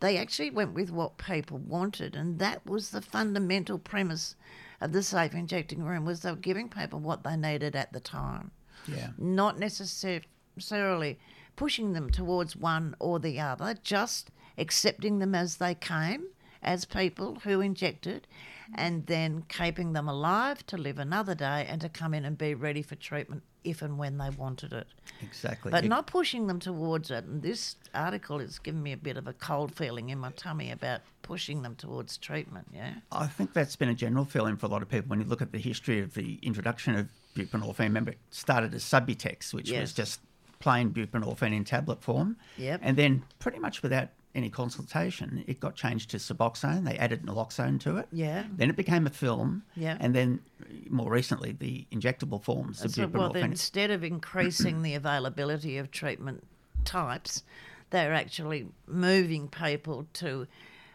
they 0.00 0.16
actually 0.16 0.48
went 0.48 0.72
with 0.72 0.90
what 0.90 1.18
people 1.18 1.58
wanted, 1.58 2.16
and 2.16 2.38
that 2.38 2.64
was 2.64 2.90
the 2.90 3.02
fundamental 3.02 3.78
premise 3.78 4.36
of 4.80 4.92
the 4.92 5.02
safe 5.02 5.34
injecting 5.34 5.84
room 5.84 6.06
was 6.06 6.20
they 6.20 6.30
were 6.30 6.36
giving 6.36 6.70
people 6.70 6.98
what 6.98 7.22
they 7.22 7.36
needed 7.36 7.76
at 7.76 7.92
the 7.92 8.00
time. 8.00 8.50
Yeah. 8.88 9.10
Not 9.18 9.58
necessarily 9.58 11.18
pushing 11.56 11.92
them 11.92 12.08
towards 12.08 12.56
one 12.56 12.96
or 12.98 13.18
the 13.18 13.38
other, 13.38 13.74
just 13.82 14.30
accepting 14.56 15.18
them 15.18 15.34
as 15.34 15.58
they 15.58 15.74
came 15.74 16.28
as 16.62 16.86
people 16.86 17.40
who 17.44 17.60
injected 17.60 18.26
Mm-hmm. 18.64 18.80
and 18.80 19.06
then 19.06 19.44
keeping 19.48 19.92
them 19.92 20.08
alive 20.08 20.64
to 20.68 20.78
live 20.78 20.98
another 20.98 21.34
day 21.34 21.66
and 21.68 21.82
to 21.82 21.90
come 21.90 22.14
in 22.14 22.24
and 22.24 22.38
be 22.38 22.54
ready 22.54 22.80
for 22.80 22.94
treatment 22.94 23.42
if 23.62 23.82
and 23.82 23.98
when 23.98 24.16
they 24.16 24.30
wanted 24.30 24.72
it. 24.72 24.86
Exactly. 25.20 25.70
But 25.70 25.84
it, 25.84 25.88
not 25.88 26.06
pushing 26.06 26.46
them 26.46 26.60
towards 26.60 27.10
it. 27.10 27.24
And 27.24 27.42
this 27.42 27.76
article 27.94 28.40
is 28.40 28.58
giving 28.58 28.82
me 28.82 28.92
a 28.92 28.96
bit 28.96 29.18
of 29.18 29.26
a 29.26 29.34
cold 29.34 29.74
feeling 29.74 30.08
in 30.08 30.18
my 30.18 30.30
tummy 30.30 30.70
about 30.70 31.02
pushing 31.20 31.60
them 31.60 31.74
towards 31.74 32.16
treatment, 32.16 32.68
yeah? 32.72 32.94
I 33.12 33.26
think 33.26 33.52
that's 33.52 33.76
been 33.76 33.90
a 33.90 33.94
general 33.94 34.24
feeling 34.24 34.56
for 34.56 34.64
a 34.66 34.68
lot 34.70 34.80
of 34.80 34.88
people 34.88 35.08
when 35.08 35.20
you 35.20 35.26
look 35.26 35.42
at 35.42 35.52
the 35.52 35.58
history 35.58 36.00
of 36.00 36.14
the 36.14 36.38
introduction 36.42 36.94
of 36.94 37.08
buprenorphine. 37.34 37.80
Remember, 37.80 38.12
it 38.12 38.18
started 38.30 38.74
as 38.74 38.82
Subutex, 38.82 39.52
which 39.52 39.70
yes. 39.70 39.80
was 39.80 39.92
just 39.92 40.20
plain 40.60 40.90
buprenorphine 40.90 41.54
in 41.54 41.64
tablet 41.64 42.02
form. 42.02 42.36
Yep. 42.56 42.80
And 42.82 42.96
then 42.96 43.24
pretty 43.38 43.58
much 43.58 43.82
without 43.82 44.08
any 44.34 44.50
consultation, 44.50 45.44
it 45.46 45.60
got 45.60 45.76
changed 45.76 46.10
to 46.10 46.16
Suboxone. 46.16 46.84
They 46.84 46.96
added 46.98 47.22
naloxone 47.22 47.80
to 47.80 47.98
it. 47.98 48.08
Yeah. 48.10 48.44
Then 48.56 48.68
it 48.68 48.76
became 48.76 49.06
a 49.06 49.10
film. 49.10 49.62
Yeah. 49.76 49.96
And 50.00 50.14
then 50.14 50.40
more 50.88 51.10
recently, 51.10 51.52
the 51.52 51.86
injectable 51.92 52.42
forms 52.42 52.84
of 52.84 52.90
So, 52.92 53.06
well, 53.06 53.32
instead 53.32 53.90
of 53.90 54.02
increasing 54.02 54.82
the 54.82 54.94
availability 54.94 55.78
of 55.78 55.90
treatment 55.90 56.44
types, 56.84 57.44
they're 57.90 58.14
actually 58.14 58.66
moving 58.86 59.48
people 59.48 60.06
to 60.14 60.46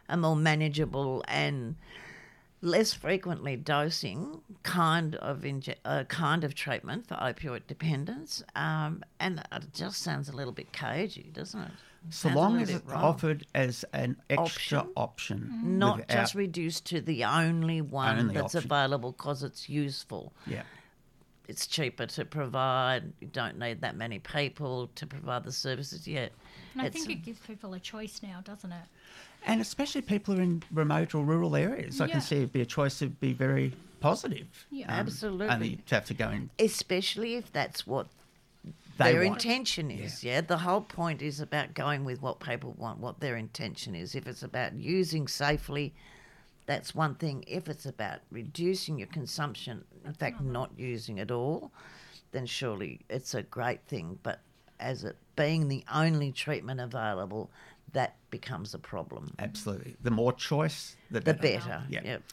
a 0.10 0.17
more 0.17 0.36
manageable 0.36 1.24
and 1.27 1.75
less 2.62 2.94
frequently 2.94 3.56
dosing 3.56 4.42
kind 4.63 5.16
of 5.16 5.39
inje- 5.42 5.75
uh, 5.86 6.04
kind 6.06 6.44
of 6.44 6.54
treatment 6.56 7.08
for 7.08 7.16
opioid 7.16 7.62
dependence. 7.68 8.44
Um, 8.56 9.04
and 9.20 9.39
it 9.51 9.74
just 9.74 10.01
sounds 10.01 10.28
a 10.30 10.34
little 10.36 10.51
bit 10.54 10.72
cagey, 10.74 11.30
doesn't 11.34 11.62
it? 11.62 11.72
so 12.12 12.30
Sounds 12.30 12.36
long 12.38 12.62
as 12.62 12.70
it's 12.70 12.86
wrong. 12.86 13.04
offered 13.04 13.46
as 13.54 13.84
an 13.94 14.16
extra 14.30 14.80
Option. 14.80 14.94
option. 14.96 15.62
not 15.80 15.98
without- 15.98 16.16
just 16.18 16.36
reduced 16.36 16.86
to 16.88 17.01
the 17.01 17.25
only 17.25 17.82
one 17.82 18.18
Only 18.20 18.34
that's 18.34 18.56
option. 18.56 18.72
available 18.72 19.12
because 19.12 19.44
it's 19.44 19.68
useful. 19.70 20.34
Yeah. 20.48 20.63
it's 21.50 21.66
cheaper 21.66 22.06
to 22.06 22.24
provide. 22.25 23.12
You 23.20 23.28
don't 23.28 23.58
need 23.58 23.82
that 23.82 23.96
many 23.98 24.20
people 24.20 24.88
to 24.96 25.08
provide 25.08 25.44
the 25.44 25.51
services 25.51 26.08
yet. 26.08 26.32
And 26.74 26.82
I 26.82 26.86
It's- 26.86 27.04
think 27.06 27.20
it 27.20 27.24
gives 27.24 27.40
people 27.40 27.74
a 27.74 27.80
choice 27.80 28.22
now, 28.22 28.42
doesn't 28.42 28.72
it? 28.72 28.86
And 29.46 29.62
especially 29.62 30.02
people 30.02 30.36
who 30.36 30.42
are 30.42 30.44
in 30.44 30.64
remote 30.72 31.16
or 31.16 31.24
rural 31.24 31.56
areas. 31.56 32.02
I 32.02 32.08
can 32.08 32.22
see 32.22 32.38
it'd 32.38 32.52
be 32.52 32.62
a 32.62 32.66
choice 32.66 33.00
that 33.00 33.06
would 33.06 33.20
be 33.20 33.34
very 33.34 33.74
positive. 34.02 34.66
Yeah. 34.70 34.86
Um, 34.94 35.00
Absolutely. 35.00 35.48
Only 35.48 35.76
to 35.88 35.96
have 35.96 36.06
to 36.06 36.14
go 36.14 36.30
in. 36.30 36.50
especially 36.60 37.36
if 37.36 37.52
that's 37.52 37.88
what 37.88 38.08
They 38.98 39.14
their 39.14 39.24
want. 39.26 39.44
intention 39.46 39.90
is. 39.92 40.24
Yeah. 40.24 40.42
the 40.42 40.60
whole 40.60 40.82
point 40.82 41.22
is 41.22 41.40
about 41.40 41.74
going 41.74 42.04
with 42.04 42.22
what 42.22 42.40
people 42.42 42.74
want, 42.78 43.00
what 43.00 43.22
their 43.22 43.38
intention 43.38 43.96
is. 43.96 44.14
If 44.16 44.28
it's 44.28 44.44
about 44.44 44.74
using 44.74 45.28
safely, 45.28 45.94
that's 46.66 46.94
one 46.94 47.16
thing. 47.16 47.44
If 47.48 47.68
it's 47.70 47.86
about 47.86 48.20
reducing 48.30 48.98
your 48.98 49.08
consumption, 49.08 49.86
in 50.06 50.14
fact, 50.14 50.38
mm-hmm. 50.38 50.52
not 50.52 50.72
using 50.78 51.20
at 51.20 51.32
all, 51.32 51.72
then 52.32 52.46
surely 52.46 53.00
it's 53.10 53.34
a 53.34 53.42
great 53.42 53.82
thing. 53.88 54.20
But 54.22 54.42
as 54.79 55.03
it 55.03 55.15
being 55.36 55.67
the 55.67 55.83
only 55.93 56.31
treatment 56.31 56.79
available, 56.79 57.50
that 57.93 58.15
becomes 58.29 58.74
a 58.74 58.79
problem. 58.79 59.33
Absolutely. 59.39 59.95
The 60.03 60.12
more 60.12 60.33
choice, 60.33 60.95
the 61.09 61.19
The 61.19 61.33
better. 61.33 61.41
better. 61.59 61.83
Yeah. 61.89 62.01
Yep. 62.03 62.24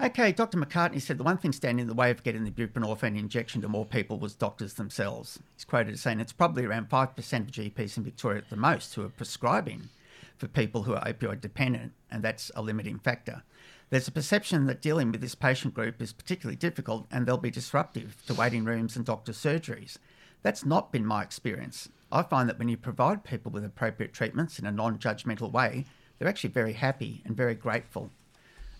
Okay, 0.00 0.30
Dr. 0.30 0.58
McCartney 0.58 1.00
said 1.02 1.18
the 1.18 1.24
one 1.24 1.38
thing 1.38 1.50
standing 1.52 1.82
in 1.82 1.88
the 1.88 1.94
way 1.94 2.12
of 2.12 2.22
getting 2.22 2.44
the 2.44 2.52
buprenorphine 2.52 3.18
injection 3.18 3.60
to 3.62 3.68
more 3.68 3.84
people 3.84 4.18
was 4.18 4.34
doctors 4.34 4.74
themselves. 4.74 5.40
He's 5.56 5.64
quoted 5.64 5.94
as 5.94 6.00
saying 6.00 6.20
it's 6.20 6.32
probably 6.32 6.64
around 6.64 6.88
5% 6.88 7.18
of 7.40 7.46
GPs 7.50 7.96
in 7.96 8.04
Victoria 8.04 8.38
at 8.38 8.50
the 8.50 8.56
most 8.56 8.94
who 8.94 9.04
are 9.04 9.08
prescribing 9.08 9.88
for 10.36 10.46
people 10.46 10.84
who 10.84 10.94
are 10.94 11.04
opioid 11.04 11.40
dependent, 11.40 11.92
and 12.12 12.22
that's 12.22 12.52
a 12.54 12.62
limiting 12.62 13.00
factor. 13.00 13.42
There's 13.90 14.06
a 14.06 14.12
perception 14.12 14.66
that 14.66 14.82
dealing 14.82 15.10
with 15.10 15.20
this 15.20 15.34
patient 15.34 15.74
group 15.74 16.00
is 16.00 16.12
particularly 16.12 16.56
difficult 16.56 17.06
and 17.10 17.26
they'll 17.26 17.38
be 17.38 17.50
disruptive 17.50 18.22
to 18.26 18.34
waiting 18.34 18.64
rooms 18.64 18.94
and 18.94 19.04
doctors' 19.04 19.38
surgeries. 19.38 19.96
That's 20.42 20.64
not 20.64 20.92
been 20.92 21.04
my 21.04 21.22
experience. 21.22 21.88
I 22.10 22.22
find 22.22 22.48
that 22.48 22.58
when 22.58 22.68
you 22.68 22.76
provide 22.76 23.24
people 23.24 23.52
with 23.52 23.64
appropriate 23.64 24.12
treatments 24.12 24.58
in 24.58 24.66
a 24.66 24.72
non 24.72 24.98
judgmental 24.98 25.52
way, 25.52 25.84
they're 26.18 26.28
actually 26.28 26.50
very 26.50 26.72
happy 26.72 27.22
and 27.24 27.36
very 27.36 27.54
grateful. 27.54 28.10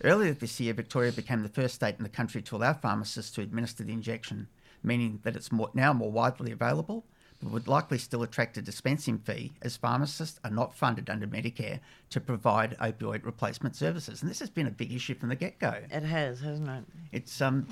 Earlier 0.03 0.33
this 0.33 0.59
year, 0.59 0.73
Victoria 0.73 1.11
became 1.11 1.43
the 1.43 1.49
first 1.49 1.75
state 1.75 1.95
in 1.97 2.03
the 2.03 2.09
country 2.09 2.41
to 2.43 2.55
allow 2.55 2.73
pharmacists 2.73 3.31
to 3.35 3.41
administer 3.41 3.83
the 3.83 3.93
injection, 3.93 4.47
meaning 4.81 5.19
that 5.23 5.35
it's 5.35 5.51
more, 5.51 5.69
now 5.73 5.91
more 5.91 6.11
widely 6.11 6.51
available, 6.51 7.05
but 7.41 7.51
would 7.51 7.67
likely 7.67 7.97
still 7.97 8.23
attract 8.23 8.57
a 8.57 8.61
dispensing 8.61 9.19
fee 9.19 9.51
as 9.61 9.75
pharmacists 9.75 10.39
are 10.43 10.49
not 10.51 10.73
funded 10.73 11.09
under 11.09 11.27
Medicare 11.27 11.79
to 12.09 12.21
provide 12.21 12.77
opioid 12.79 13.25
replacement 13.25 13.75
services. 13.75 14.21
And 14.21 14.31
this 14.31 14.39
has 14.39 14.49
been 14.49 14.67
a 14.67 14.71
big 14.71 14.93
issue 14.93 15.15
from 15.15 15.29
the 15.29 15.35
get 15.35 15.59
go. 15.59 15.75
It 15.91 16.03
has, 16.03 16.39
hasn't 16.39 16.69
it? 16.69 16.83
It's 17.11 17.41
um, 17.41 17.67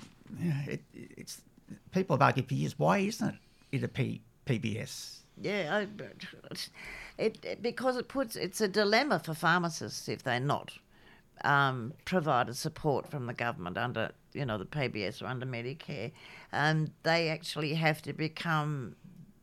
it, 0.65 0.81
it's 0.93 1.41
people 1.91 2.15
have 2.15 2.21
argued 2.21 2.47
for 2.49 2.53
years. 2.55 2.77
Why 2.77 2.99
isn't 2.99 3.27
it 3.27 3.35
a 3.73 3.87
P, 3.87 4.21
PBS? 4.45 5.17
Yeah, 5.39 5.83
I, 5.83 5.87
it, 7.17 7.43
it 7.45 7.61
because 7.61 7.95
it 7.97 8.07
puts 8.07 8.35
it's 8.35 8.59
a 8.61 8.67
dilemma 8.67 9.19
for 9.19 9.33
pharmacists 9.35 10.09
if 10.09 10.23
they're 10.23 10.39
not 10.39 10.73
um, 11.43 11.93
provided 12.05 12.55
support 12.55 13.07
from 13.09 13.27
the 13.27 13.33
government 13.33 13.77
under 13.77 14.11
you 14.33 14.45
know 14.45 14.57
the 14.57 14.65
PBS 14.65 15.21
or 15.21 15.27
under 15.27 15.45
Medicare, 15.45 16.11
and 16.51 16.91
they 17.03 17.29
actually 17.29 17.75
have 17.75 18.01
to 18.03 18.13
become 18.13 18.95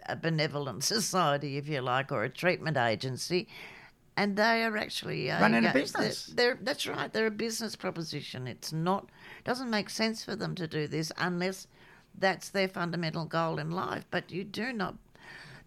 a 0.08 0.16
benevolent 0.16 0.82
society, 0.96 1.56
if 1.56 1.68
you 1.68 1.80
like, 1.80 2.10
or 2.10 2.24
a 2.24 2.28
treatment 2.28 2.76
agency. 2.76 3.46
And 4.16 4.36
they 4.36 4.62
are 4.62 4.76
actually 4.76 5.28
uh, 5.28 5.40
Running 5.40 5.64
a 5.64 5.66
yeah, 5.68 5.72
they're- 5.72 5.82
business. 5.82 6.26
They're, 6.26 6.58
that's 6.60 6.86
right. 6.86 7.12
They're 7.12 7.26
a 7.26 7.32
business 7.32 7.74
proposition. 7.74 8.46
It's 8.46 8.72
not 8.72 9.08
doesn't 9.44 9.70
make 9.70 9.90
sense 9.90 10.24
for 10.24 10.36
them 10.36 10.54
to 10.54 10.68
do 10.68 10.86
this 10.86 11.10
unless 11.18 11.66
that's 12.18 12.50
their 12.50 12.68
fundamental 12.68 13.24
goal 13.24 13.58
in 13.58 13.70
life. 13.70 14.04
But 14.10 14.30
you 14.30 14.44
do 14.44 14.72
not 14.72 14.96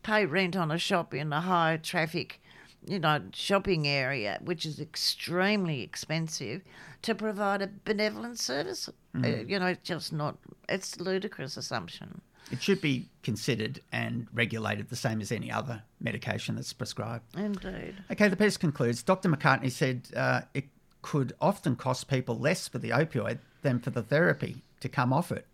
pay 0.04 0.26
rent 0.26 0.56
on 0.56 0.72
a 0.72 0.78
shop 0.78 1.14
in 1.14 1.34
a 1.34 1.42
high 1.42 1.78
traffic, 1.82 2.42
you 2.86 3.00
know, 3.00 3.22
shopping 3.34 3.88
area, 3.88 4.40
which 4.44 4.66
is 4.66 4.80
extremely 4.80 5.82
expensive, 5.82 6.62
to 7.02 7.16
provide 7.16 7.62
a 7.62 7.70
benevolent 7.86 8.40
service. 8.40 8.90
Uh, 9.24 9.28
you 9.28 9.60
know, 9.60 9.68
it's 9.68 9.88
just 9.88 10.14
not. 10.14 10.38
It's 10.70 11.00
ludicrous 11.00 11.58
assumption. 11.58 12.22
It 12.52 12.62
should 12.62 12.80
be 12.80 13.10
considered 13.24 13.82
and 13.92 14.28
regulated 14.34 14.90
the 14.90 14.96
same 14.96 15.20
as 15.20 15.32
any 15.32 15.52
other 15.52 15.84
medication 16.00 16.56
that's 16.56 16.72
prescribed. 16.72 17.36
Indeed. 17.36 17.96
Okay, 18.12 18.30
the 18.30 18.38
piece 18.38 18.58
concludes. 18.58 19.04
Dr. 19.04 19.30
McCartney 19.30 19.72
said 19.72 20.08
uh, 20.16 20.42
it 20.54 20.66
could 21.02 21.34
often 21.42 21.76
cost 21.76 22.08
people 22.08 22.38
less 22.38 22.68
for 22.68 22.80
the 22.80 22.92
opioid 22.92 23.40
than 23.64 23.80
for 23.80 23.90
the 23.90 24.02
therapy 24.02 24.64
to 24.80 24.88
come 24.88 25.12
off 25.12 25.32
it. 25.32 25.46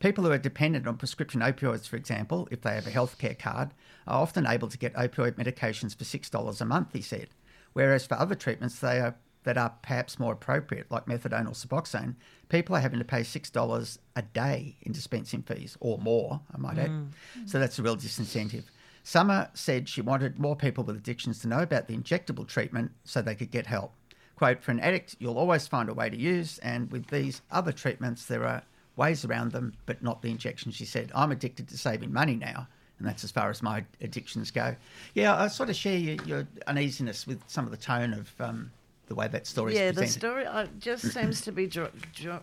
People 0.00 0.24
who 0.24 0.32
are 0.32 0.38
dependent 0.38 0.88
on 0.88 0.96
prescription 0.96 1.42
opioids, 1.42 1.86
for 1.86 1.96
example, 1.96 2.48
if 2.50 2.62
they 2.62 2.74
have 2.74 2.86
a 2.86 2.90
healthcare 2.90 3.38
card, 3.38 3.70
are 4.06 4.22
often 4.22 4.46
able 4.46 4.66
to 4.66 4.78
get 4.78 4.94
opioid 4.94 5.32
medications 5.32 5.96
for 5.96 6.04
$6 6.04 6.60
a 6.60 6.64
month, 6.64 6.88
he 6.94 7.02
said. 7.02 7.28
Whereas 7.74 8.06
for 8.06 8.18
other 8.18 8.34
treatments 8.34 8.80
they 8.80 8.98
are, 8.98 9.14
that 9.44 9.58
are 9.58 9.74
perhaps 9.82 10.18
more 10.18 10.32
appropriate, 10.32 10.90
like 10.90 11.06
methadone 11.06 11.46
or 11.46 11.52
Suboxone, 11.52 12.14
people 12.48 12.74
are 12.74 12.80
having 12.80 12.98
to 12.98 13.04
pay 13.04 13.20
$6 13.20 13.98
a 14.16 14.22
day 14.22 14.76
in 14.82 14.92
dispensing 14.92 15.42
fees, 15.42 15.76
or 15.80 15.98
more, 15.98 16.40
I 16.52 16.58
might 16.58 16.78
add. 16.78 16.90
Mm. 16.90 17.08
So 17.46 17.58
that's 17.58 17.78
a 17.78 17.82
real 17.82 17.96
disincentive. 17.96 18.64
Summer 19.02 19.50
said 19.54 19.88
she 19.88 20.02
wanted 20.02 20.38
more 20.38 20.56
people 20.56 20.84
with 20.84 20.96
addictions 20.96 21.38
to 21.40 21.48
know 21.48 21.60
about 21.60 21.88
the 21.88 21.96
injectable 21.96 22.46
treatment 22.46 22.92
so 23.04 23.22
they 23.22 23.34
could 23.34 23.50
get 23.50 23.66
help. 23.66 23.94
Quote, 24.36 24.62
for 24.62 24.70
an 24.70 24.80
addict, 24.80 25.16
you'll 25.18 25.38
always 25.38 25.66
find 25.68 25.88
a 25.90 25.94
way 25.94 26.08
to 26.08 26.18
use, 26.18 26.58
and 26.58 26.90
with 26.90 27.08
these 27.08 27.42
other 27.50 27.72
treatments, 27.72 28.24
there 28.24 28.46
are 28.46 28.62
ways 28.96 29.24
around 29.24 29.52
them, 29.52 29.74
but 29.86 30.02
not 30.02 30.22
the 30.22 30.30
injection, 30.30 30.72
she 30.72 30.84
said. 30.84 31.10
I'm 31.14 31.32
addicted 31.32 31.68
to 31.68 31.78
saving 31.78 32.12
money 32.12 32.36
now, 32.36 32.66
and 32.98 33.06
that's 33.06 33.24
as 33.24 33.30
far 33.30 33.50
as 33.50 33.62
my 33.62 33.84
addictions 34.00 34.50
go. 34.50 34.76
Yeah, 35.14 35.36
I 35.36 35.48
sort 35.48 35.70
of 35.70 35.76
share 35.76 35.96
your, 35.96 36.16
your 36.24 36.48
uneasiness 36.66 37.26
with 37.26 37.42
some 37.46 37.64
of 37.64 37.70
the 37.70 37.76
tone 37.76 38.12
of 38.12 38.32
um, 38.40 38.70
the 39.06 39.14
way 39.14 39.28
that 39.28 39.46
story 39.46 39.74
is 39.74 39.78
presented. 39.78 40.00
Yeah, 40.00 40.04
the 40.04 40.12
story 40.12 40.46
uh, 40.46 40.66
just 40.78 41.12
seems 41.12 41.40
to 41.42 41.52
be 41.52 41.66
dr- 41.66 41.92
dr- 42.14 42.42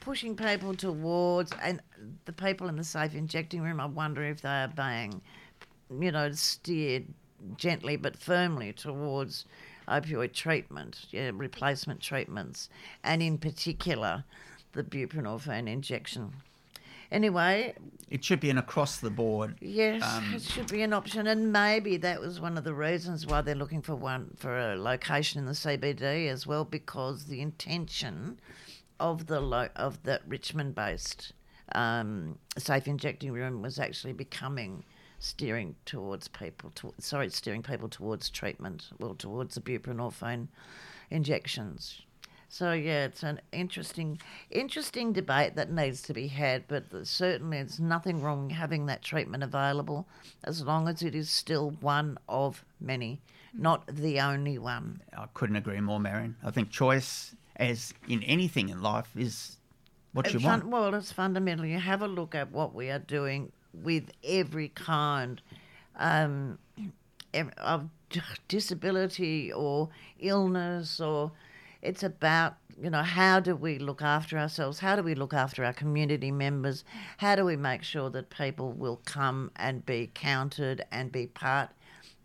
pushing 0.00 0.36
people 0.36 0.74
towards, 0.74 1.52
and 1.62 1.80
the 2.24 2.32
people 2.32 2.68
in 2.68 2.76
the 2.76 2.84
safe 2.84 3.14
injecting 3.14 3.62
room. 3.62 3.80
I 3.80 3.86
wonder 3.86 4.24
if 4.24 4.42
they 4.42 4.48
are 4.48 4.68
being, 4.68 5.20
you 6.00 6.12
know, 6.12 6.32
steered 6.32 7.06
gently 7.56 7.96
but 7.96 8.16
firmly 8.16 8.72
towards 8.72 9.44
opioid 9.88 10.32
treatment, 10.32 11.06
yeah, 11.10 11.30
replacement 11.32 12.00
treatments, 12.00 12.68
and 13.04 13.22
in 13.22 13.38
particular, 13.38 14.24
the 14.72 14.82
buprenorphine 14.82 15.68
injection. 15.68 16.32
Anyway, 17.10 17.74
It 18.10 18.22
should 18.22 18.40
be 18.40 18.50
an 18.50 18.58
across 18.58 18.98
the 18.98 19.08
board. 19.10 19.56
Yes, 19.60 20.02
Um, 20.02 20.34
it 20.34 20.42
should 20.42 20.70
be 20.70 20.82
an 20.82 20.92
option, 20.92 21.26
and 21.26 21.50
maybe 21.52 21.96
that 21.96 22.20
was 22.20 22.38
one 22.40 22.58
of 22.58 22.64
the 22.64 22.74
reasons 22.74 23.26
why 23.26 23.40
they're 23.40 23.54
looking 23.54 23.80
for 23.82 23.94
one 23.94 24.34
for 24.36 24.58
a 24.58 24.76
location 24.76 25.38
in 25.40 25.46
the 25.46 25.54
CBD 25.54 26.28
as 26.28 26.46
well, 26.46 26.64
because 26.66 27.24
the 27.26 27.40
intention 27.40 28.38
of 29.00 29.26
the 29.26 29.40
lo- 29.40 29.68
of 29.76 30.02
the 30.02 30.20
Richmond-based 30.26 31.32
um, 31.74 32.38
safe 32.58 32.86
injecting 32.88 33.32
room 33.32 33.62
was 33.62 33.78
actually 33.78 34.12
becoming 34.12 34.84
steering 35.18 35.74
towards 35.86 36.28
people. 36.28 36.70
To, 36.76 36.92
sorry, 36.98 37.30
steering 37.30 37.62
people 37.62 37.88
towards 37.88 38.28
treatment, 38.30 38.88
well, 38.98 39.14
towards 39.14 39.54
the 39.54 39.60
buprenorphine 39.62 40.48
injections. 41.10 42.02
So 42.48 42.72
yeah, 42.72 43.04
it's 43.04 43.22
an 43.22 43.40
interesting, 43.52 44.20
interesting 44.50 45.12
debate 45.12 45.54
that 45.56 45.70
needs 45.70 46.00
to 46.02 46.14
be 46.14 46.28
had. 46.28 46.64
But 46.66 46.84
certainly, 47.06 47.58
it's 47.58 47.78
nothing 47.78 48.22
wrong 48.22 48.50
having 48.50 48.86
that 48.86 49.02
treatment 49.02 49.42
available, 49.42 50.06
as 50.44 50.62
long 50.62 50.88
as 50.88 51.02
it 51.02 51.14
is 51.14 51.30
still 51.30 51.70
one 51.80 52.18
of 52.28 52.64
many, 52.80 53.20
not 53.52 53.86
the 53.86 54.20
only 54.20 54.58
one. 54.58 55.02
I 55.16 55.26
couldn't 55.34 55.56
agree 55.56 55.80
more, 55.80 56.00
Marion. 56.00 56.36
I 56.42 56.50
think 56.50 56.70
choice, 56.70 57.34
as 57.56 57.92
in 58.08 58.22
anything 58.22 58.70
in 58.70 58.80
life, 58.80 59.10
is 59.14 59.58
what 60.12 60.32
you 60.32 60.40
want. 60.40 60.62
fun- 60.62 60.70
well, 60.70 60.94
it's 60.94 61.12
fundamental. 61.12 61.66
You 61.66 61.78
have 61.78 62.00
a 62.00 62.08
look 62.08 62.34
at 62.34 62.50
what 62.50 62.74
we 62.74 62.88
are 62.90 62.98
doing 62.98 63.52
with 63.74 64.10
every 64.24 64.68
kind 64.68 65.42
um, 65.96 66.58
of 67.58 67.88
disability 68.48 69.52
or 69.52 69.90
illness 70.18 70.98
or 70.98 71.32
it's 71.82 72.02
about 72.02 72.56
you 72.80 72.90
know 72.90 73.02
how 73.02 73.40
do 73.40 73.56
we 73.56 73.78
look 73.78 74.02
after 74.02 74.38
ourselves? 74.38 74.78
How 74.78 74.94
do 74.94 75.02
we 75.02 75.14
look 75.14 75.34
after 75.34 75.64
our 75.64 75.72
community 75.72 76.30
members? 76.30 76.84
How 77.16 77.34
do 77.34 77.44
we 77.44 77.56
make 77.56 77.82
sure 77.82 78.08
that 78.10 78.30
people 78.30 78.72
will 78.72 79.00
come 79.04 79.50
and 79.56 79.84
be 79.84 80.10
counted 80.14 80.84
and 80.92 81.10
be 81.10 81.26
part 81.26 81.70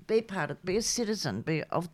be 0.05 0.21
part 0.21 0.51
of 0.51 0.63
be 0.63 0.77
a 0.77 0.81
citizen 0.81 1.41
be 1.41 1.63
of 1.63 1.89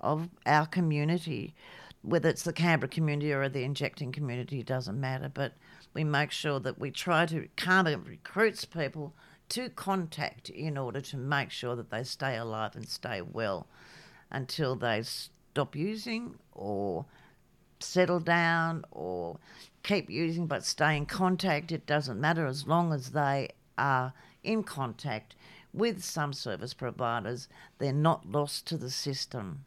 of 0.00 0.28
our 0.46 0.66
community? 0.66 1.54
Whether 2.02 2.30
it's 2.30 2.44
the 2.44 2.52
Canberra 2.52 2.88
community 2.88 3.32
or 3.32 3.48
the 3.48 3.62
injecting 3.62 4.10
community 4.10 4.62
doesn't 4.62 4.98
matter 4.98 5.30
but 5.32 5.52
we 5.94 6.04
make 6.04 6.30
sure 6.30 6.58
that 6.60 6.78
we 6.78 6.90
try 6.90 7.26
to 7.26 7.48
Canberra 7.56 7.98
recruits 7.98 8.64
people 8.64 9.14
to 9.50 9.68
contact 9.68 10.48
in 10.48 10.78
order 10.78 11.00
to 11.00 11.16
make 11.16 11.50
sure 11.50 11.76
that 11.76 11.90
they 11.90 12.04
stay 12.04 12.36
alive 12.36 12.74
and 12.74 12.88
stay 12.88 13.20
well 13.20 13.66
until 14.30 14.76
they 14.76 15.02
stop 15.60 15.76
using 15.76 16.34
or 16.54 17.04
settle 17.80 18.18
down 18.18 18.82
or 18.92 19.36
keep 19.82 20.08
using 20.08 20.46
but 20.46 20.64
stay 20.64 20.96
in 20.96 21.04
contact. 21.04 21.70
It 21.70 21.84
doesn't 21.84 22.18
matter 22.18 22.46
as 22.46 22.66
long 22.66 22.94
as 22.94 23.10
they 23.10 23.50
are 23.76 24.14
in 24.42 24.62
contact 24.62 25.34
with 25.74 26.02
some 26.02 26.32
service 26.32 26.72
providers, 26.72 27.46
they're 27.78 27.92
not 27.92 28.24
lost 28.26 28.66
to 28.68 28.78
the 28.78 28.90
system. 28.90 29.64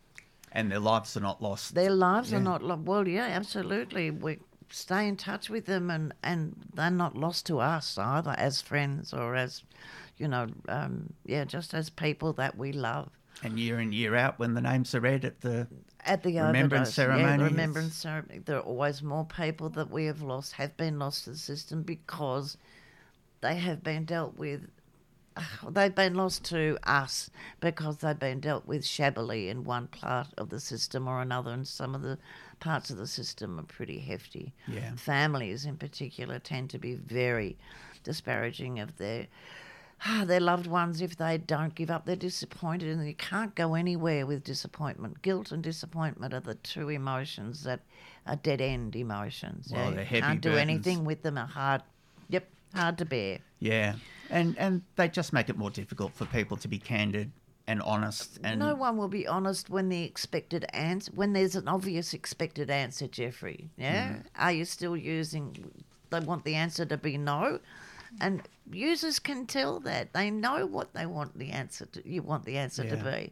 And 0.52 0.72
their 0.72 0.80
lives 0.80 1.16
are 1.16 1.20
not 1.22 1.44
lost. 1.44 1.76
Their 1.76 1.92
lives 1.92 2.32
Yeah. 2.32 2.40
are 2.40 2.42
not 2.42 2.64
lost. 2.64 2.82
Well, 2.82 3.08
yeah, 3.08 3.28
absolutely. 3.28 4.10
We 4.10 4.40
stay 4.72 5.08
in 5.08 5.16
touch 5.16 5.48
with 5.48 5.68
them 5.68 5.92
and, 5.92 6.12
and 6.24 6.56
they're 6.74 6.90
not 6.90 7.16
lost 7.16 7.46
to 7.46 7.60
us 7.60 8.00
either 8.00 8.32
as 8.32 8.62
friends 8.62 9.14
or 9.14 9.36
as, 9.36 9.62
you 10.18 10.28
know, 10.28 10.48
um, 10.68 11.14
yeah, 11.24 11.46
just 11.46 11.76
as 11.76 11.92
people 11.92 12.34
that 12.34 12.58
we 12.58 12.72
love. 12.72 13.12
And 13.42 13.60
year 13.60 13.80
in, 13.80 13.92
year 13.92 14.16
out, 14.16 14.40
when 14.40 14.54
the 14.54 14.62
names 14.62 14.94
are 14.96 15.02
read 15.02 15.26
at 15.26 15.42
the 15.42 15.68
At 16.06 16.24
the 16.24 16.38
Remembrance 16.38 16.98
overdose, 16.98 16.98
yeah, 16.98 17.18
ceremony, 17.18 17.38
the 17.38 17.44
remembrance 17.50 17.96
ceremony. 17.96 18.40
There 18.40 18.58
are 18.58 18.62
always 18.62 19.02
more 19.02 19.26
people 19.26 19.70
that 19.70 19.90
we 19.90 20.06
have 20.06 20.22
lost, 20.22 20.54
have 20.54 20.78
been 20.78 21.00
lost 21.00 21.26
to 21.26 21.32
the 21.32 21.38
system 21.38 21.84
because 21.84 22.58
they 23.42 23.56
have 23.56 23.84
been 23.84 24.06
dealt 24.06 24.38
with. 24.38 24.70
They've 25.68 25.96
been 25.96 26.14
lost 26.14 26.46
to 26.46 26.78
us 26.84 27.32
because 27.60 27.98
they've 27.98 28.20
been 28.20 28.40
dealt 28.40 28.68
with 28.68 28.86
shabbily 28.86 29.50
in 29.50 29.64
one 29.64 29.88
part 29.88 30.28
of 30.38 30.50
the 30.50 30.60
system 30.60 31.08
or 31.08 31.22
another, 31.22 31.52
and 31.52 31.68
some 31.68 31.96
of 31.96 32.02
the 32.04 32.20
parts 32.60 32.92
of 32.92 32.98
the 32.98 33.08
system 33.08 33.60
are 33.60 33.64
pretty 33.64 34.00
hefty. 34.00 34.54
Yeah. 34.68 34.94
Families, 34.96 35.66
in 35.66 35.78
particular, 35.78 36.38
tend 36.38 36.70
to 36.70 36.78
be 36.78 36.94
very 36.94 37.58
disparaging 38.04 38.80
of 38.80 38.98
their 38.98 39.28
Ah, 40.06 40.26
their 40.26 40.40
loved 40.40 40.68
ones 40.68 41.02
if 41.02 41.16
they 41.16 41.38
don't 41.38 41.74
give 41.76 41.90
up. 41.90 42.06
They're 42.06 42.16
disappointed, 42.16 42.90
and 42.90 43.08
you 43.08 43.16
can't 43.16 43.56
go 43.56 43.74
anywhere 43.74 44.26
with 44.26 44.44
disappointment. 44.44 45.22
Guilt 45.22 45.52
and 45.52 45.64
disappointment 45.64 46.34
are 46.34 46.42
the 46.42 46.56
two 46.56 46.90
emotions 46.90 47.64
that 47.64 47.82
are 48.28 48.36
dead 48.36 48.60
end 48.60 48.96
emotions. 48.96 49.72
Well, 49.72 49.94
yeah? 49.94 50.02
You 50.02 50.22
can't 50.22 50.42
do 50.42 50.50
burdens. 50.50 50.70
anything 50.70 51.06
with 51.06 51.22
them. 51.24 51.38
Are 51.38 51.48
hard. 51.48 51.84
Yep, 52.30 52.48
hard 52.76 52.98
to 52.98 53.06
bear. 53.06 53.40
yeah, 53.60 53.96
and 54.30 54.58
and 54.58 54.82
they 54.96 55.08
just 55.08 55.32
make 55.32 55.50
it 55.50 55.58
more 55.58 55.70
difficult 55.70 56.14
for 56.14 56.26
people 56.26 56.58
to 56.58 56.68
be 56.68 56.80
candid 56.80 57.32
and 57.68 57.82
honest. 57.82 58.40
And 58.44 58.60
no 58.60 58.76
one 58.76 58.98
will 58.98 59.08
be 59.08 59.28
honest 59.28 59.70
when 59.70 59.90
the 59.90 60.04
expected 60.04 60.66
answer, 60.74 61.12
when 61.16 61.34
there's 61.34 61.56
an 61.56 61.68
obvious 61.68 62.14
expected 62.14 62.70
answer, 62.70 63.08
Jeffrey. 63.08 63.70
Yeah, 63.78 64.10
mm. 64.10 64.24
are 64.38 64.52
you 64.52 64.66
still 64.66 64.98
using? 64.98 65.72
They 66.10 66.20
want 66.20 66.44
the 66.44 66.56
answer 66.56 66.86
to 66.86 66.98
be 66.98 67.18
no, 67.18 67.60
and 68.22 68.42
users 68.72 69.20
can 69.20 69.46
tell 69.46 69.80
that 69.82 70.14
they 70.14 70.30
know 70.32 70.66
what 70.66 70.94
they 70.94 71.06
want 71.06 71.38
the 71.38 71.52
answer 71.52 71.86
to. 71.88 72.08
You 72.08 72.22
want 72.22 72.46
the 72.46 72.58
answer 72.58 72.84
to 72.88 72.98
be, 72.98 73.32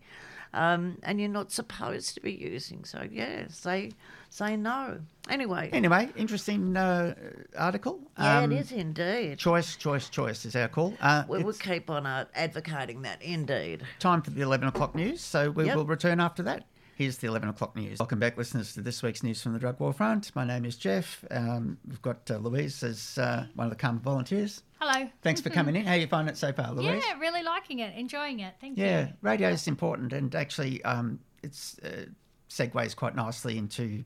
um, 0.53 0.97
and 1.03 1.19
you're 1.19 1.29
not 1.29 1.51
supposed 1.51 2.15
to 2.15 2.21
be 2.21 2.31
using. 2.33 2.83
So 2.83 3.07
yeah, 3.11 3.45
say 3.49 3.91
say 4.29 4.55
no. 4.57 4.99
Anyway, 5.29 5.69
anyway, 5.73 6.09
interesting 6.15 6.75
uh, 6.75 7.13
article. 7.57 7.99
yeah, 8.17 8.39
Um, 8.39 8.51
it 8.51 8.59
is 8.59 8.71
indeed. 8.71 9.37
Choice, 9.37 9.75
choice, 9.75 10.09
choice 10.09 10.45
is 10.45 10.55
our 10.55 10.67
call. 10.67 10.93
Uh, 10.99 11.23
We 11.27 11.43
will 11.43 11.53
keep 11.53 11.89
on 11.89 12.05
uh, 12.05 12.25
advocating 12.35 13.01
that. 13.03 13.21
Indeed. 13.21 13.83
time 13.99 14.21
for 14.21 14.31
the 14.31 14.41
11 14.41 14.67
o'clock 14.69 14.95
news, 14.95 15.21
so 15.21 15.51
we 15.51 15.65
Yep. 15.65 15.75
will 15.75 15.85
return 15.85 16.19
after 16.19 16.43
that. 16.43 16.65
Here's 17.01 17.17
the 17.17 17.25
11 17.25 17.49
o'clock 17.49 17.75
news. 17.75 17.97
Welcome 17.97 18.19
back, 18.19 18.37
listeners, 18.37 18.75
to 18.75 18.81
this 18.81 19.01
week's 19.01 19.23
news 19.23 19.41
from 19.41 19.53
the 19.53 19.59
Drug 19.59 19.79
War 19.79 19.91
Front. 19.91 20.29
My 20.35 20.45
name 20.45 20.65
is 20.65 20.75
Jeff. 20.75 21.25
Um, 21.31 21.79
we've 21.87 21.99
got 22.03 22.29
uh, 22.29 22.37
Louise 22.37 22.83
as 22.83 23.17
uh, 23.17 23.47
one 23.55 23.65
of 23.65 23.75
the 23.75 23.75
CAHMA 23.83 24.01
volunteers. 24.01 24.61
Hello. 24.79 25.09
Thanks 25.23 25.41
for 25.41 25.49
coming 25.49 25.75
in. 25.75 25.83
How 25.83 25.95
you 25.95 26.05
finding 26.05 26.31
it 26.31 26.37
so 26.37 26.53
far, 26.53 26.71
Louise? 26.71 27.03
Yeah, 27.03 27.17
really 27.17 27.41
liking 27.41 27.79
it, 27.79 27.97
enjoying 27.97 28.41
it. 28.41 28.53
Thank 28.61 28.77
Yeah, 28.77 28.85
you. 28.85 29.05
Yeah, 29.07 29.11
radio 29.23 29.49
is 29.49 29.67
important, 29.67 30.13
and 30.13 30.35
actually, 30.35 30.83
um, 30.83 31.19
it's 31.41 31.79
uh, 31.79 32.05
segues 32.51 32.95
quite 32.95 33.15
nicely 33.15 33.57
into 33.57 34.03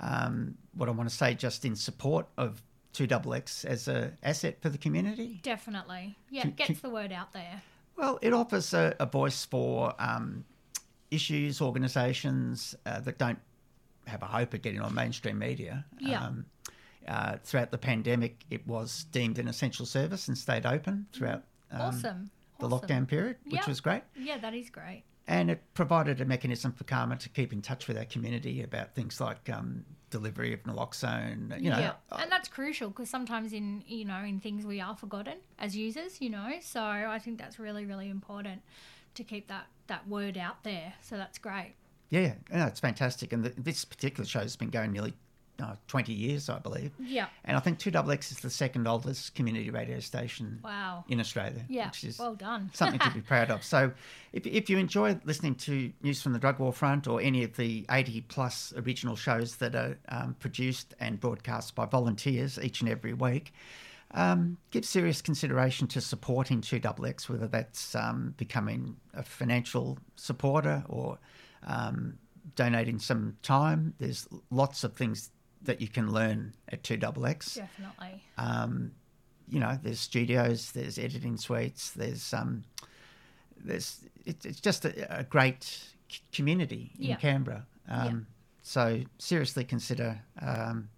um, 0.00 0.54
what 0.72 0.88
I 0.88 0.92
want 0.92 1.10
to 1.10 1.14
say, 1.14 1.34
just 1.34 1.66
in 1.66 1.76
support 1.76 2.26
of 2.38 2.62
Two 2.94 3.06
Double 3.06 3.34
X 3.34 3.66
as 3.66 3.86
a 3.86 4.14
asset 4.22 4.62
for 4.62 4.70
the 4.70 4.78
community. 4.78 5.40
Definitely. 5.42 6.16
Yeah, 6.30 6.40
Can- 6.40 6.50
gets 6.52 6.66
can- 6.68 6.78
the 6.80 6.88
word 6.88 7.12
out 7.12 7.34
there. 7.34 7.60
Well, 7.98 8.18
it 8.22 8.32
offers 8.32 8.72
a, 8.72 8.96
a 8.98 9.04
voice 9.04 9.44
for 9.44 9.92
um, 9.98 10.46
issues, 11.10 11.60
organisations 11.60 12.74
uh, 12.86 13.00
that 13.00 13.18
don't 13.18 13.38
have 14.06 14.22
a 14.22 14.26
hope 14.26 14.54
of 14.54 14.62
getting 14.62 14.80
on 14.80 14.94
mainstream 14.94 15.38
media. 15.38 15.84
Yeah. 15.98 16.24
Um, 16.24 16.46
uh, 17.08 17.36
throughout 17.42 17.70
the 17.70 17.78
pandemic, 17.78 18.44
it 18.50 18.66
was 18.66 19.04
deemed 19.10 19.38
an 19.38 19.48
essential 19.48 19.86
service 19.86 20.28
and 20.28 20.36
stayed 20.36 20.66
open 20.66 21.06
throughout 21.12 21.42
um, 21.72 21.80
awesome. 21.80 22.30
the 22.58 22.66
awesome. 22.66 22.88
lockdown 22.88 23.08
period, 23.08 23.36
which 23.44 23.54
Yep. 23.54 23.68
was 23.68 23.80
great. 23.80 24.02
Yeah, 24.16 24.38
that 24.38 24.54
is 24.54 24.70
great. 24.70 25.04
And 25.26 25.50
it 25.50 25.62
provided 25.74 26.20
a 26.20 26.24
mechanism 26.24 26.72
for 26.72 26.84
CAHMA 26.84 27.18
to 27.20 27.28
keep 27.28 27.52
in 27.52 27.62
touch 27.62 27.88
with 27.88 27.96
our 27.96 28.04
community 28.04 28.62
about 28.62 28.94
things 28.94 29.20
like 29.20 29.48
um, 29.48 29.84
delivery 30.10 30.52
of 30.52 30.62
naloxone. 30.64 31.60
You 31.62 31.70
know, 31.70 31.78
yeah, 31.78 31.92
and 32.10 32.30
that's 32.30 32.48
crucial 32.48 32.90
because 32.90 33.08
sometimes 33.08 33.52
in 33.52 33.84
you 33.86 34.04
know 34.04 34.22
in 34.24 34.40
things 34.40 34.66
we 34.66 34.80
are 34.80 34.96
forgotten 34.96 35.38
as 35.58 35.76
users, 35.76 36.20
you 36.20 36.30
know. 36.30 36.54
So 36.60 36.82
I 36.82 37.18
think 37.18 37.38
that's 37.38 37.58
really 37.58 37.86
really 37.86 38.08
important 38.08 38.62
to 39.14 39.24
keep 39.24 39.48
that 39.48 39.66
that 39.90 40.08
word 40.08 40.38
out 40.38 40.62
there. 40.64 40.94
So 41.02 41.16
that's 41.16 41.38
great. 41.38 41.74
yeah, 42.08 42.34
no, 42.50 42.66
it's 42.66 42.80
fantastic. 42.80 43.32
And 43.34 43.44
the, 43.44 43.50
this 43.58 43.84
particular 43.84 44.26
show 44.26 44.40
has 44.40 44.56
been 44.56 44.70
going 44.70 44.92
nearly 44.92 45.12
uh, 45.62 45.74
20 45.88 46.12
years, 46.14 46.48
I 46.48 46.58
believe. 46.58 46.90
Yeah. 46.98 47.26
And 47.44 47.54
I 47.54 47.60
think 47.60 47.78
2XX 47.78 48.32
is 48.32 48.38
the 48.38 48.48
second 48.48 48.88
oldest 48.88 49.34
community 49.34 49.68
radio 49.68 50.00
station 50.00 50.58
Wow. 50.64 51.04
in 51.08 51.20
Australia. 51.20 51.62
Yeah. 51.68 51.88
Which 51.88 52.02
is 52.04 52.18
well 52.18 52.34
done. 52.34 52.70
something 52.74 52.98
to 53.00 53.10
be 53.10 53.20
proud 53.20 53.50
of. 53.50 53.62
So 53.62 53.92
if, 54.32 54.46
if 54.46 54.70
you 54.70 54.78
enjoy 54.78 55.20
listening 55.24 55.54
to 55.56 55.92
News 56.02 56.22
from 56.22 56.32
the 56.32 56.38
Drug 56.38 56.58
War 56.58 56.72
Front 56.72 57.06
or 57.06 57.20
any 57.20 57.44
of 57.44 57.56
the 57.56 57.84
80 57.90 58.22
plus 58.22 58.72
original 58.76 59.16
shows 59.16 59.56
that 59.56 59.74
are 59.74 59.98
um, 60.08 60.34
produced 60.40 60.94
and 60.98 61.20
broadcast 61.20 61.74
by 61.74 61.84
volunteers 61.84 62.58
each 62.58 62.80
and 62.80 62.88
every 62.88 63.12
week, 63.12 63.52
um, 64.12 64.56
give 64.70 64.84
serious 64.84 65.22
consideration 65.22 65.86
to 65.88 66.00
supporting 66.00 66.60
2XX, 66.60 67.28
whether 67.28 67.46
that's 67.46 67.94
um, 67.94 68.34
becoming 68.36 68.96
a 69.14 69.22
financial 69.22 69.98
supporter 70.16 70.82
or 70.88 71.18
um, 71.66 72.18
donating 72.56 72.98
some 72.98 73.36
time. 73.42 73.94
There's 73.98 74.26
lots 74.50 74.82
of 74.84 74.94
things 74.94 75.30
that 75.62 75.80
you 75.80 75.88
can 75.88 76.10
learn 76.10 76.54
at 76.70 76.82
2XX 76.82 77.54
Definitely. 77.54 78.22
um, 78.38 78.92
you 79.48 79.60
know, 79.60 79.78
there's 79.82 80.00
studios, 80.00 80.72
there's 80.72 80.98
editing 80.98 81.36
suites, 81.36 81.90
there's 81.90 82.32
um, 82.32 82.64
there's 83.62 84.00
it, 84.24 84.44
it's 84.46 84.60
just 84.60 84.84
a, 84.84 85.18
a 85.20 85.24
great 85.24 85.64
c- 86.08 86.20
community 86.32 86.92
in 86.98 87.10
Yeah. 87.10 87.16
Canberra. 87.16 87.66
Um, 87.88 88.26
So 88.62 89.00
seriously 89.18 89.64
consider, 89.64 90.20
um, 90.40 90.88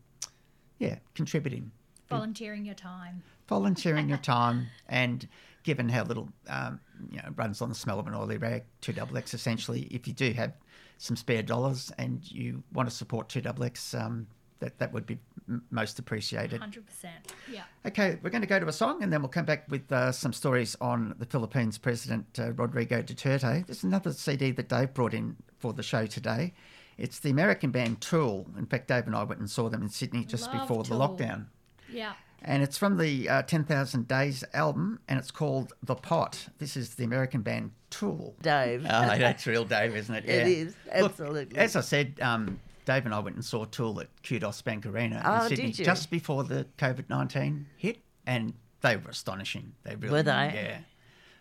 yeah, 0.79 0.99
contributing, 1.15 1.71
Volunteering 2.13 2.65
your 2.65 2.75
time. 2.75 3.23
volunteering 3.49 4.09
your 4.09 4.19
time, 4.37 4.69
and 4.89 5.29
given 5.63 5.89
how 5.89 6.05
little 6.05 6.29
um, 6.49 6.81
you 7.11 7.19
know 7.19 7.29
runs 7.37 7.61
on 7.63 7.69
the 7.69 7.75
smell 7.75 7.99
of 7.99 8.07
an 8.07 8.15
oily 8.15 8.37
rag, 8.39 8.65
two 8.81 8.93
double 8.93 9.17
X 9.17 9.35
essentially. 9.35 9.83
If 9.91 10.07
you 10.07 10.13
do 10.13 10.33
have 10.33 10.53
some 10.99 11.17
spare 11.17 11.43
dollars 11.43 11.91
and 11.99 12.21
you 12.31 12.63
want 12.73 12.89
to 12.89 12.95
support 12.95 13.29
two 13.29 13.41
double 13.41 13.65
X, 13.65 13.93
um, 13.95 14.27
that 14.61 14.79
that 14.79 14.93
would 14.93 15.07
be 15.07 15.19
m- 15.49 15.63
most 15.71 15.99
appreciated. 15.99 16.61
Hundred 16.61 16.87
percent. 16.87 17.35
Yeah. 17.51 17.65
Okay, 17.87 18.19
we're 18.23 18.31
going 18.31 18.43
to 18.43 18.47
go 18.49 18.61
to 18.61 18.69
a 18.69 18.73
song 18.73 19.03
and 19.03 19.13
then 19.13 19.21
we'll 19.21 19.29
come 19.29 19.45
back 19.45 19.69
with 19.69 19.91
uh, 19.91 20.13
some 20.13 20.33
stories 20.33 20.77
on 20.81 21.15
the 21.19 21.27
Philippines 21.27 21.79
President 21.79 22.27
uh, 22.39 22.53
Rodrigo 22.53 23.03
Duterte. 23.03 23.67
There's 23.67 23.83
another 23.85 24.13
CD 24.13 24.53
that 24.53 24.69
Dave 24.69 24.95
brought 24.95 25.15
in 25.15 25.37
for 25.59 25.73
the 25.73 25.83
show 25.83 26.07
today. 26.07 26.55
It's 26.99 27.19
the 27.19 27.31
American 27.31 27.71
band 27.73 28.01
Tool. 28.01 28.47
In 28.57 28.67
fact, 28.67 28.87
Dave 28.89 29.07
and 29.07 29.17
I 29.17 29.25
went 29.25 29.41
and 29.41 29.51
saw 29.51 29.69
them 29.69 29.83
in 29.83 29.89
Sydney 29.89 30.25
just 30.25 30.53
Love 30.53 30.61
before 30.69 30.85
the 30.85 30.95
lockdown. 30.95 31.47
Yeah. 31.93 32.13
And 32.45 32.63
it's 32.63 32.77
from 32.77 32.99
the 32.99 33.29
uh, 33.29 33.43
10,000 33.43 34.09
Days 34.09 34.43
album 34.53 34.99
and 35.09 35.17
it's 35.19 35.31
called 35.31 35.73
The 35.85 35.95
Pot. 35.95 36.49
This 36.59 36.77
is 36.77 36.97
the 36.97 37.05
American 37.05 37.43
band 37.43 37.71
Tool. 37.91 38.35
Dave. 38.43 38.85
Oh, 38.85 39.17
that's 39.17 39.47
real 39.47 39.65
Dave, 39.65 39.95
isn't 39.95 40.15
it? 40.15 40.25
It 40.29 40.49
is, 40.49 40.75
Look, 40.99 41.13
absolutely. 41.13 41.57
as 41.57 41.77
I 41.77 41.83
said, 41.83 42.19
um, 42.21 42.59
Dave 42.85 43.05
and 43.05 43.15
I 43.15 43.21
went 43.21 43.37
and 43.37 43.45
saw 43.45 43.65
Tool 43.67 44.01
at 44.01 44.09
Qudos 44.25 44.65
Bank 44.65 44.87
Arena 44.87 45.23
Oh, 45.25 45.43
in 45.45 45.49
Sydney 45.51 45.67
did 45.67 45.79
you? 45.79 45.85
just 45.85 46.11
before 46.11 46.43
the 46.43 46.67
COVID 46.79 47.09
19 47.09 47.67
hit, 47.77 47.99
and 48.27 48.55
they 48.81 48.97
were 48.97 49.11
astonishing. 49.11 49.73
They 49.85 49.95
really 49.95 50.11
Were 50.13 50.23
they? 50.25 50.31
Yeah. 50.53 50.79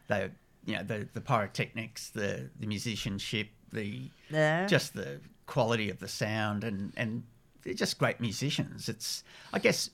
They 0.08 0.30
you 0.66 0.76
know 0.76 0.84
the 0.84 1.08
the 1.14 1.22
pyrotechnics, 1.22 2.10
the 2.12 2.52
the 2.60 2.68
musicianship, 2.68 3.48
the 3.74 4.12
Yeah. 4.30 4.68
just 4.68 4.94
the 4.94 5.20
quality 5.48 5.90
of 5.90 5.98
the 6.00 6.08
sound, 6.08 6.64
and 6.64 6.94
and 6.96 7.24
they're 7.64 7.74
just 7.74 7.98
great 7.98 8.20
musicians. 8.20 8.90
It's 8.90 9.24
I 9.54 9.60
guess 9.60 9.90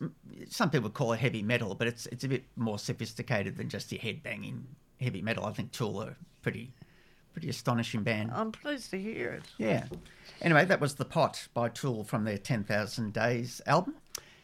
some 0.50 0.70
people 0.70 0.90
call 0.90 1.14
it 1.14 1.20
heavy 1.20 1.44
metal, 1.44 1.76
but 1.76 1.88
it's 1.88 2.06
it's 2.08 2.24
a 2.24 2.28
bit 2.28 2.46
more 2.56 2.80
sophisticated 2.80 3.58
than 3.58 3.70
just 3.70 3.92
your 3.92 4.02
head 4.02 4.24
banging 4.24 4.66
heavy 5.00 5.22
metal. 5.22 5.46
I 5.46 5.54
think 5.54 5.72
Tool 5.72 6.02
are 6.02 6.16
pretty 6.42 6.74
pretty 7.34 7.50
astonishing 7.50 8.02
band. 8.02 8.32
I'm 8.34 8.52
pleased 8.52 8.90
to 8.92 9.00
hear 9.00 9.30
it. 9.30 9.44
Yeah. 9.60 9.86
Anyway, 10.42 10.66
that 10.66 10.82
was 10.82 10.96
The 10.96 11.06
Pot 11.06 11.48
by 11.54 11.70
Tool 11.70 12.04
from 12.04 12.24
their 12.24 12.40
10,000 12.40 13.14
Days 13.14 13.62
album. 13.68 13.94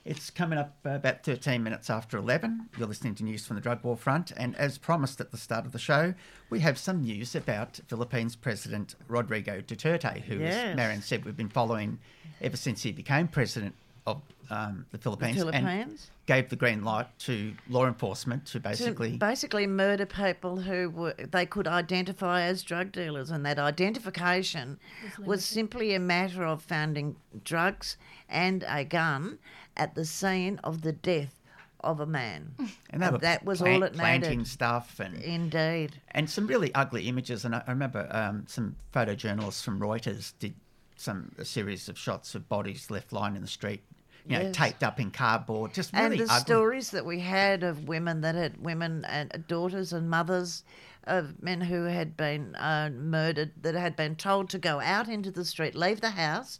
It's 0.05 0.29
coming 0.29 0.59
up 0.59 0.75
uh, 0.85 0.89
about 0.91 1.23
13 1.23 1.63
minutes 1.63 1.89
after 1.89 2.17
11. 2.17 2.69
You're 2.77 2.89
listening 2.89 3.15
to 3.15 3.23
news 3.23 3.45
from 3.47 3.55
the 3.55 3.61
drug 3.61 3.83
war 3.83 3.95
front. 3.95 4.31
And 4.35 4.53
as 4.57 4.77
promised 4.77 5.21
at 5.21 5.31
the 5.31 5.37
start 5.37 5.65
of 5.65 5.71
the 5.71 5.79
show, 5.79 6.13
we 6.49 6.59
have 6.59 6.77
some 6.77 7.01
news 7.03 7.35
about 7.35 7.79
Philippines 7.87 8.35
President 8.35 8.95
Rodrigo 9.07 9.61
Duterte, 9.61 10.21
who, 10.23 10.39
Yes. 10.39 10.55
as 10.71 10.75
Marion 10.75 11.01
said, 11.01 11.23
we've 11.23 11.37
been 11.37 11.47
following 11.47 11.99
ever 12.41 12.57
since 12.57 12.83
he 12.83 12.91
became 12.91 13.29
president 13.29 13.75
of 14.05 14.21
um, 14.49 14.85
the 14.91 14.97
Philippines. 14.97 15.41
And 15.41 15.51
Philippines? 15.51 16.11
gave 16.25 16.49
the 16.49 16.55
green 16.55 16.83
light 16.83 17.07
to 17.19 17.53
law 17.69 17.85
enforcement 17.85 18.45
to 18.45 18.53
To 18.53 18.59
basically. 18.59 19.17
basically 19.17 19.67
murder 19.67 20.05
people 20.05 20.57
who 20.61 20.89
were, 20.89 21.13
they 21.13 21.45
could 21.45 21.67
identify 21.67 22.41
as 22.43 22.63
drug 22.63 22.91
dealers, 22.91 23.29
and 23.29 23.45
that 23.45 23.59
identification 23.59 24.79
was 25.25 25.43
simply 25.43 25.93
a 25.93 25.99
matter 25.99 26.45
of 26.45 26.61
finding 26.61 27.15
drugs 27.43 27.97
and 28.29 28.63
a 28.67 28.83
gun 28.83 29.39
at 29.75 29.95
the 29.95 30.05
scene 30.05 30.59
of 30.63 30.81
the 30.81 30.91
death 30.93 31.39
of 31.81 31.99
a 31.99 32.05
man. 32.05 32.53
and 32.91 33.01
they 33.01 33.09
were 33.09 33.17
that 33.17 33.43
was 33.43 33.59
plant- 33.59 33.75
all 33.75 33.83
it 33.83 33.93
planting 33.93 34.37
mattered. 34.39 34.47
stuff 34.47 34.99
and 35.01 35.15
Indeed. 35.21 35.99
and 36.11 36.29
some 36.29 36.47
really 36.47 36.73
ugly 36.73 37.07
images. 37.09 37.43
And 37.43 37.53
I, 37.55 37.63
I 37.67 37.71
remember 37.71 38.07
um, 38.11 38.45
some 38.47 38.75
photojournalists 38.93 39.63
from 39.63 39.79
Reuters 39.79 40.33
did 40.39 40.53
some 40.95 41.33
a 41.37 41.43
series 41.43 41.89
of 41.89 41.97
shots 41.97 42.35
of 42.35 42.47
bodies 42.47 42.89
left 42.89 43.11
lying 43.11 43.35
in 43.35 43.41
the 43.41 43.47
street, 43.47 43.83
you 44.27 44.37
know, 44.37 44.43
Yes. 44.45 44.55
taped 44.55 44.83
up 44.83 44.99
in 44.99 45.11
cardboard, 45.11 45.73
just 45.73 45.93
and 45.93 46.13
the 46.13 46.23
ugly. 46.23 46.39
stories 46.39 46.91
that 46.91 47.05
we 47.05 47.19
had 47.19 47.63
of 47.63 47.87
women 47.87 48.21
that 48.21 48.35
had 48.35 48.63
women 48.63 49.03
and 49.05 49.43
daughters 49.47 49.91
and 49.93 50.09
mothers 50.09 50.63
of 51.05 51.41
men 51.43 51.59
who 51.61 51.83
had 51.83 52.15
been 52.15 52.55
uh, 52.55 52.89
murdered 52.93 53.51
that 53.61 53.75
had 53.75 53.95
been 53.95 54.15
told 54.15 54.49
to 54.49 54.57
go 54.57 54.79
out 54.79 55.09
into 55.09 55.29
the 55.31 55.43
street, 55.43 55.75
leave 55.75 55.99
the 55.99 56.11
house, 56.11 56.59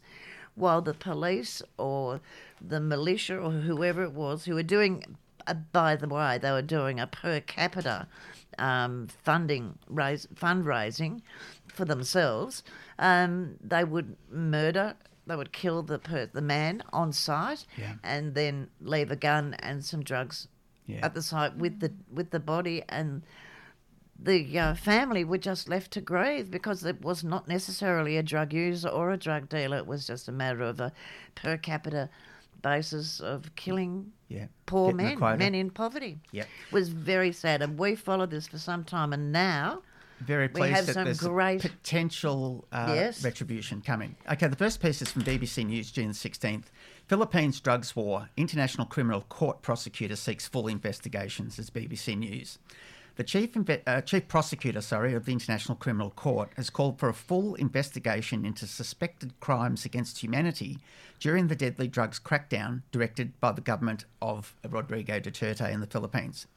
while 0.54 0.82
the 0.82 0.92
police 0.94 1.62
or 1.78 2.20
the 2.60 2.80
militia 2.80 3.36
or 3.38 3.50
whoever 3.50 4.02
it 4.02 4.12
was 4.12 4.44
who 4.44 4.54
were 4.54 4.62
doing, 4.62 5.16
uh, 5.46 5.54
by 5.72 5.96
the 5.96 6.08
way, 6.08 6.36
they 6.38 6.50
were 6.50 6.62
doing 6.62 7.00
a 7.00 7.06
per 7.06 7.40
capita 7.40 8.06
um, 8.58 9.08
funding 9.24 9.78
raise, 9.88 10.26
fundraising 10.34 11.22
for 11.66 11.84
themselves. 11.86 12.62
Um, 12.98 13.54
they 13.62 13.82
would 13.84 14.16
murder. 14.30 14.94
They 15.26 15.36
would 15.36 15.52
kill 15.52 15.82
the 15.82 15.98
per- 15.98 16.26
the 16.26 16.42
man 16.42 16.82
on 16.92 17.12
site, 17.12 17.66
Yeah. 17.78 17.94
and 18.02 18.34
then 18.34 18.68
leave 18.80 19.10
a 19.10 19.16
gun 19.16 19.54
and 19.54 19.84
some 19.84 20.02
drugs 20.02 20.48
Yeah. 20.86 21.00
at 21.02 21.14
the 21.14 21.22
site 21.22 21.56
with 21.56 21.80
the 21.80 21.92
with 22.12 22.30
the 22.30 22.40
body 22.40 22.82
and 22.88 23.22
the 24.18 24.58
uh, 24.58 24.74
family 24.74 25.24
were 25.24 25.38
just 25.38 25.68
left 25.68 25.90
to 25.92 26.00
grieve 26.00 26.50
because 26.50 26.84
it 26.84 27.02
was 27.02 27.24
not 27.24 27.48
necessarily 27.48 28.16
a 28.16 28.22
drug 28.22 28.52
user 28.52 28.88
or 28.88 29.10
a 29.10 29.16
drug 29.16 29.48
dealer. 29.48 29.78
It 29.78 29.86
was 29.86 30.06
just 30.06 30.28
a 30.28 30.32
matter 30.32 30.62
of 30.62 30.78
a 30.80 30.92
per 31.34 31.56
capita 31.56 32.08
basis 32.62 33.20
of 33.20 33.54
killing 33.56 34.12
yeah, 34.28 34.46
poor 34.66 34.92
Getting 34.92 35.18
men, 35.18 35.38
men 35.38 35.54
in 35.54 35.70
poverty. 35.70 36.18
Yep. 36.32 36.46
It 36.68 36.72
was 36.72 36.88
very 36.90 37.32
sad, 37.32 37.60
and 37.60 37.78
we 37.78 37.94
followed 37.94 38.30
this 38.30 38.46
for 38.46 38.58
some 38.58 38.84
time, 38.84 39.12
and 39.12 39.32
now 39.32 39.82
Very 40.26 40.48
pleased 40.48 40.86
that 40.86 40.94
some 40.94 41.04
there's 41.04 41.20
great- 41.20 41.60
potential 41.60 42.66
uh, 42.72 42.92
Yes. 42.94 43.22
retribution 43.24 43.80
coming. 43.80 44.16
Okay, 44.30 44.48
the 44.48 44.56
first 44.56 44.80
piece 44.80 45.02
is 45.02 45.10
from 45.10 45.22
BBC 45.22 45.64
News, 45.64 45.90
June 45.90 46.10
16th. 46.10 46.64
Philippines 47.06 47.60
drugs 47.60 47.94
war. 47.94 48.30
International 48.36 48.86
Criminal 48.86 49.20
Court 49.22 49.60
prosecutor 49.62 50.16
seeks 50.16 50.48
full 50.48 50.66
investigations. 50.68 51.58
As 51.58 51.70
BBC 51.70 52.16
News. 52.16 52.58
The 53.16 53.22
chief 53.24 53.50
uh, 53.86 54.00
chief 54.00 54.26
prosecutor, 54.26 54.80
sorry, 54.80 55.14
of 55.14 55.24
the 55.24 55.32
International 55.32 55.76
Criminal 55.76 56.10
Court 56.10 56.50
has 56.56 56.68
called 56.68 56.98
for 56.98 57.08
a 57.08 57.14
full 57.14 57.54
investigation 57.54 58.44
into 58.44 58.66
suspected 58.66 59.38
crimes 59.38 59.84
against 59.84 60.18
humanity 60.18 60.78
during 61.20 61.46
the 61.46 61.54
deadly 61.54 61.86
drugs 61.86 62.18
crackdown 62.18 62.82
directed 62.90 63.38
by 63.40 63.52
the 63.52 63.60
government 63.60 64.04
of 64.20 64.56
Rodrigo 64.68 65.20
Duterte 65.20 65.70
in 65.72 65.78
the 65.80 65.86
Philippines. 65.86 66.48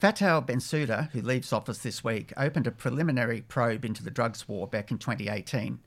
Fatou 0.00 0.44
Bensouda, 0.46 1.10
who 1.10 1.22
leaves 1.22 1.52
office 1.52 1.78
this 1.78 2.04
week, 2.04 2.32
opened 2.36 2.66
a 2.66 2.70
preliminary 2.70 3.40
probe 3.42 3.84
into 3.84 4.02
the 4.02 4.10
drugs 4.10 4.48
war 4.48 4.66
back 4.66 4.90
in 4.90 4.98
2018. 4.98 5.78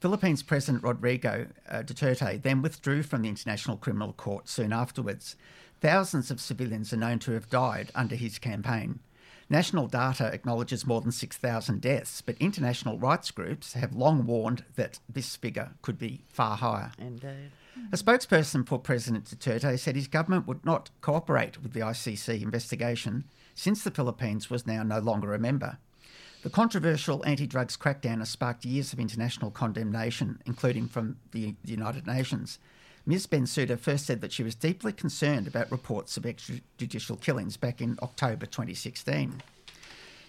Philippines 0.00 0.42
President 0.42 0.82
Rodrigo 0.82 1.46
uh, 1.68 1.82
Duterte 1.82 2.42
then 2.42 2.60
withdrew 2.60 3.02
from 3.02 3.22
the 3.22 3.28
International 3.28 3.76
Criminal 3.76 4.12
Court 4.12 4.48
soon 4.48 4.72
afterwards. 4.72 5.36
Thousands 5.80 6.30
of 6.30 6.40
civilians 6.40 6.92
are 6.92 6.98
known 6.98 7.18
to 7.20 7.32
have 7.32 7.48
died 7.48 7.90
under 7.94 8.16
his 8.16 8.38
campaign. 8.38 9.00
National 9.48 9.86
data 9.86 10.26
acknowledges 10.32 10.86
more 10.86 11.00
than 11.00 11.12
6,000 11.12 11.80
deaths, 11.80 12.22
but 12.22 12.36
international 12.38 12.98
rights 12.98 13.30
groups 13.30 13.74
have 13.74 13.94
long 13.94 14.26
warned 14.26 14.64
that 14.76 14.98
this 15.08 15.36
figure 15.36 15.72
could 15.82 15.98
be 15.98 16.22
far 16.28 16.56
higher. 16.56 16.92
indeed. 16.98 17.52
A 17.92 17.96
spokesperson 17.96 18.66
for 18.66 18.78
President 18.78 19.24
Duterte 19.24 19.78
said 19.78 19.96
his 19.96 20.08
government 20.08 20.46
would 20.46 20.64
not 20.64 20.90
cooperate 21.00 21.62
with 21.62 21.72
the 21.72 21.80
ICC 21.80 22.40
investigation 22.42 23.24
since 23.54 23.82
the 23.82 23.90
Philippines 23.90 24.50
was 24.50 24.66
now 24.66 24.82
no 24.82 24.98
longer 24.98 25.34
a 25.34 25.38
member. 25.38 25.78
The 26.42 26.50
controversial 26.50 27.24
anti 27.24 27.46
drugs 27.46 27.76
crackdown 27.76 28.18
has 28.18 28.28
sparked 28.28 28.64
years 28.64 28.92
of 28.92 29.00
international 29.00 29.50
condemnation, 29.50 30.42
including 30.44 30.88
from 30.88 31.16
the 31.32 31.54
United 31.64 32.06
Nations. 32.06 32.58
Ms. 33.06 33.26
Bensouda 33.26 33.78
first 33.78 34.06
said 34.06 34.20
that 34.20 34.32
she 34.32 34.42
was 34.42 34.54
deeply 34.54 34.92
concerned 34.92 35.46
about 35.46 35.70
reports 35.70 36.16
of 36.16 36.24
extrajudicial 36.24 37.20
killings 37.20 37.56
back 37.56 37.80
in 37.80 37.98
October 38.02 38.46
2016. 38.46 39.42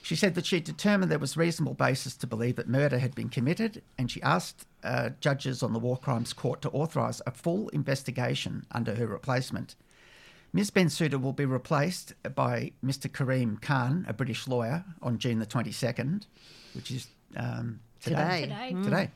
She 0.02 0.16
said 0.16 0.36
that 0.36 0.46
she 0.46 0.60
determined 0.60 1.12
there 1.12 1.18
was 1.18 1.36
reasonable 1.36 1.74
basis 1.74 2.16
to 2.18 2.28
believe 2.28 2.58
that 2.58 2.70
murder 2.70 3.00
had 3.00 3.16
been 3.16 3.30
committed, 3.30 3.82
and 3.98 4.12
she 4.12 4.22
asked 4.22 4.68
uh, 4.84 5.10
judges 5.20 5.64
on 5.64 5.74
the 5.74 5.80
War 5.80 5.98
Crimes 5.98 6.32
Court 6.32 6.62
to 6.62 6.70
authorise 6.70 7.22
a 7.26 7.32
full 7.32 7.70
investigation 7.70 8.66
under 8.72 8.96
her 8.96 9.08
replacement. 9.08 9.76
Ms. 10.56 10.72
Bensouda 10.72 11.22
will 11.22 11.34
be 11.34 11.44
replaced 11.44 12.14
by 12.34 12.72
Mr. 12.82 13.12
Karim 13.12 13.58
Khan, 13.58 14.06
a 14.08 14.14
British 14.14 14.48
lawyer, 14.48 14.86
on 15.02 15.18
June 15.18 15.40
the 15.40 15.46
22nd, 15.46 16.28
which 16.74 16.92
is 16.92 17.08
um, 17.36 17.82
Today. 18.00 18.44
Today. 18.44 18.82
Today. 18.82 19.12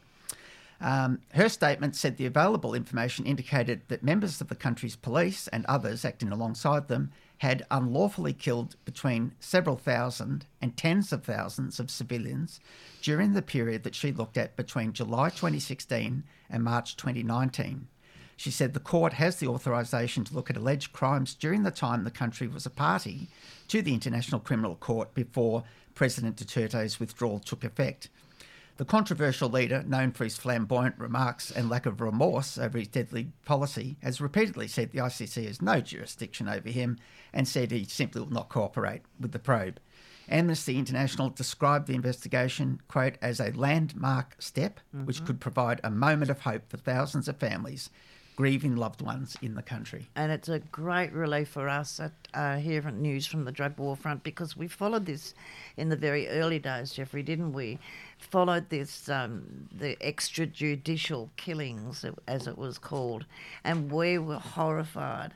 Um, 0.81 1.21
her 1.35 1.47
statement 1.47 1.95
said 1.95 2.17
the 2.17 2.25
available 2.25 2.73
information 2.73 3.25
indicated 3.25 3.83
that 3.87 4.03
members 4.03 4.41
of 4.41 4.49
the 4.49 4.55
country's 4.55 4.97
police 4.97 5.47
and 5.47 5.65
others 5.67 6.03
acting 6.03 6.33
alongside 6.33 6.89
them 6.89 7.09
had 7.37 7.65
unlawfully 7.71 8.33
killed 8.33 8.75
between 8.83 9.31
several 9.39 9.77
thousand 9.77 10.45
and 10.61 10.75
tens 10.75 11.13
of 11.13 11.23
thousands 11.23 11.79
of 11.79 11.89
civilians 11.89 12.59
during 13.01 13.31
the 13.31 13.41
period 13.41 13.83
that 13.83 13.95
she 13.95 14.11
looked 14.11 14.37
at 14.37 14.57
between 14.57 14.91
July 14.91 15.29
2016 15.29 16.25
and 16.49 16.63
March 16.65 16.97
2019. 16.97 17.87
She 18.39 18.51
said 18.51 18.73
the 18.73 18.79
court 18.79 19.11
has 19.11 19.35
the 19.35 19.49
authorisation 19.49 20.23
to 20.23 20.33
look 20.33 20.49
at 20.49 20.55
alleged 20.55 20.93
crimes 20.93 21.33
during 21.33 21.63
the 21.63 21.71
time 21.71 22.05
the 22.05 22.09
country 22.09 22.47
was 22.47 22.65
a 22.65 22.69
party 22.69 23.27
to 23.67 23.81
the 23.81 23.93
International 23.93 24.39
Criminal 24.39 24.77
Court 24.77 25.13
before 25.13 25.65
President 25.93 26.37
Duterte's 26.37 27.01
withdrawal 27.01 27.39
took 27.39 27.65
effect. 27.65 28.07
The 28.77 28.85
controversial 28.85 29.49
leader, 29.49 29.83
known 29.85 30.13
for 30.13 30.23
his 30.23 30.37
flamboyant 30.37 30.97
remarks 30.97 31.51
and 31.51 31.69
lack 31.69 31.85
of 31.85 31.99
remorse 31.99 32.57
over 32.57 32.77
his 32.77 32.87
deadly 32.87 33.33
policy, 33.43 33.97
has 34.01 34.21
repeatedly 34.21 34.69
said 34.69 34.91
the 34.91 34.99
ICC 34.99 35.45
has 35.45 35.61
no 35.61 35.81
jurisdiction 35.81 36.47
over 36.47 36.69
him 36.69 36.97
and 37.33 37.45
said 37.45 37.71
he 37.71 37.83
simply 37.83 38.21
will 38.21 38.31
not 38.31 38.47
cooperate 38.47 39.01
with 39.19 39.33
the 39.33 39.39
probe. 39.39 39.81
Amnesty 40.29 40.77
International 40.77 41.29
described 41.29 41.87
the 41.87 41.93
investigation, 41.93 42.79
quote, 42.87 43.17
as 43.21 43.41
a 43.41 43.51
landmark 43.51 44.37
step 44.39 44.79
which 44.93 45.17
mm-hmm. 45.17 45.25
could 45.25 45.41
provide 45.41 45.81
a 45.83 45.91
moment 45.91 46.31
of 46.31 46.39
hope 46.39 46.69
for 46.69 46.77
thousands 46.77 47.27
of 47.27 47.35
families 47.35 47.89
grieving 48.39 48.77
loved 48.77 49.01
ones 49.01 49.35
in 49.41 49.53
the 49.53 49.61
country. 49.61 50.07
And 50.15 50.31
it's 50.31 50.47
a 50.47 50.59
great 50.59 51.11
relief 51.11 51.49
for 51.49 51.67
us 51.67 51.99
at 51.99 52.13
uh, 52.33 52.57
at 52.57 52.93
News 52.93 53.25
from 53.25 53.43
the 53.43 53.51
Drug 53.51 53.77
War 53.77 53.97
Front 53.97 54.23
because 54.23 54.55
we 54.55 54.69
followed 54.69 55.05
this 55.05 55.33
in 55.75 55.89
the 55.89 55.97
very 55.97 56.25
early 56.29 56.57
days, 56.57 56.93
Jeffrey, 56.93 57.21
didn't 57.21 57.51
we? 57.51 57.79
Followed 58.17 58.69
this, 58.69 59.09
um, 59.09 59.67
the 59.77 59.97
extrajudicial 59.97 61.27
killings, 61.35 62.05
as 62.29 62.47
it 62.47 62.57
was 62.57 62.77
called, 62.77 63.25
and 63.65 63.91
we 63.91 64.17
were 64.17 64.39
horrified. 64.39 65.33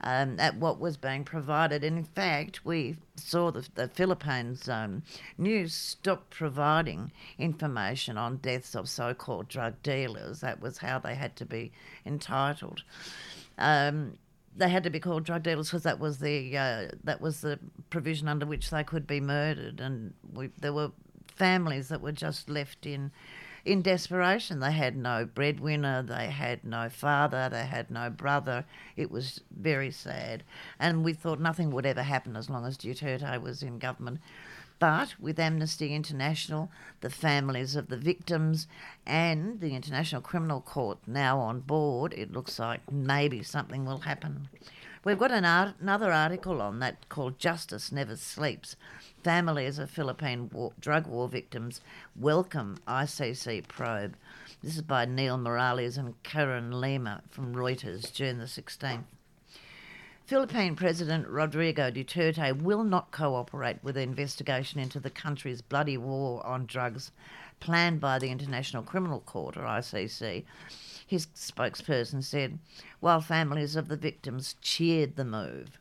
Um, 0.00 0.38
at 0.38 0.56
what 0.56 0.80
was 0.80 0.98
being 0.98 1.24
provided. 1.24 1.82
And 1.82 1.96
in 1.96 2.04
fact, 2.04 2.66
we 2.66 2.96
saw 3.16 3.50
the, 3.50 3.66
the 3.74 3.88
Philippines 3.88 4.68
um, 4.68 5.02
news 5.38 5.72
stop 5.72 6.28
providing 6.28 7.10
information 7.38 8.18
on 8.18 8.36
deaths 8.38 8.74
of 8.74 8.88
so 8.88 9.14
called 9.14 9.48
drug 9.48 9.82
dealers. 9.82 10.40
That 10.40 10.60
was 10.60 10.78
how 10.78 10.98
they 10.98 11.14
had 11.14 11.36
to 11.36 11.46
be 11.46 11.72
entitled. 12.04 12.82
Um, 13.56 14.18
they 14.56 14.68
had 14.68 14.84
to 14.84 14.90
be 14.90 15.00
called 15.00 15.24
drug 15.24 15.42
dealers 15.42 15.68
because 15.68 15.82
that 15.84 15.98
was 15.98 16.18
the 16.18 16.56
uh, 16.56 16.88
that 17.04 17.20
was 17.20 17.40
the 17.40 17.58
provision 17.90 18.28
under 18.28 18.46
which 18.46 18.70
they 18.70 18.84
could 18.84 19.06
be 19.06 19.20
murdered, 19.20 19.80
and 19.80 20.14
we, 20.32 20.50
there 20.60 20.72
were 20.72 20.92
families 21.34 21.88
that 21.88 22.00
were 22.00 22.12
just 22.12 22.48
left 22.48 22.86
in 22.86 23.10
in 23.64 23.82
desperation. 23.82 24.60
They 24.60 24.72
had 24.72 24.96
no 24.96 25.24
breadwinner, 25.24 26.02
they 26.02 26.26
had 26.26 26.64
no 26.64 26.88
father, 26.88 27.48
they 27.48 27.64
had 27.64 27.90
no 27.90 28.10
brother. 28.10 28.64
It 28.96 29.10
was 29.10 29.40
very 29.50 29.90
sad, 29.90 30.42
and 30.78 31.04
we 31.04 31.12
thought 31.12 31.40
nothing 31.40 31.70
would 31.70 31.86
ever 31.86 32.02
happen 32.02 32.36
as 32.36 32.50
long 32.50 32.66
as 32.66 32.76
Duterte 32.76 33.40
was 33.40 33.62
in 33.62 33.78
government. 33.78 34.20
But 34.78 35.14
with 35.20 35.38
Amnesty 35.38 35.94
International, 35.94 36.70
the 37.00 37.08
families 37.08 37.76
of 37.76 37.88
the 37.88 37.96
victims, 37.96 38.66
and 39.06 39.60
the 39.60 39.74
International 39.74 40.20
Criminal 40.20 40.60
Court 40.60 40.98
now 41.06 41.38
on 41.38 41.60
board, 41.60 42.12
it 42.12 42.32
looks 42.32 42.58
like 42.58 42.90
maybe 42.90 43.42
something 43.42 43.86
will 43.86 44.00
happen. 44.00 44.48
We've 45.04 45.18
got 45.18 45.30
an 45.30 45.44
art- 45.44 45.76
another 45.80 46.12
article 46.12 46.60
on 46.60 46.80
that 46.80 47.08
called 47.08 47.38
Justice 47.38 47.92
Never 47.92 48.16
Sleeps. 48.16 48.76
Families 49.24 49.78
of 49.78 49.90
Philippine 49.90 50.50
war- 50.52 50.74
drug 50.78 51.06
war 51.06 51.30
victims 51.30 51.80
welcome 52.14 52.76
ICC 52.86 53.66
probe. 53.66 54.18
This 54.62 54.76
is 54.76 54.82
by 54.82 55.06
Neil 55.06 55.38
Morales 55.38 55.96
and 55.96 56.22
Karen 56.22 56.70
Lema 56.72 57.22
from 57.30 57.54
Reuters, 57.54 58.12
June 58.12 58.36
the 58.36 58.44
16th. 58.44 59.04
Philippine 60.26 60.76
President 60.76 61.26
Rodrigo 61.26 61.90
Duterte 61.90 62.60
will 62.60 62.84
not 62.84 63.12
cooperate 63.12 63.82
with 63.82 63.94
the 63.94 64.02
investigation 64.02 64.78
into 64.78 65.00
the 65.00 65.08
country's 65.08 65.62
bloody 65.62 65.96
war 65.96 66.46
on 66.46 66.66
drugs 66.66 67.10
planned 67.60 68.00
by 68.00 68.18
the 68.18 68.30
International 68.30 68.82
Criminal 68.82 69.20
Court, 69.20 69.56
or 69.56 69.62
ICC. 69.62 70.44
His 71.06 71.28
spokesperson 71.28 72.22
said, 72.22 72.58
while 73.00 73.22
families 73.22 73.74
of 73.74 73.88
the 73.88 73.96
victims 73.96 74.56
cheered 74.60 75.16
the 75.16 75.24
move. 75.24 75.78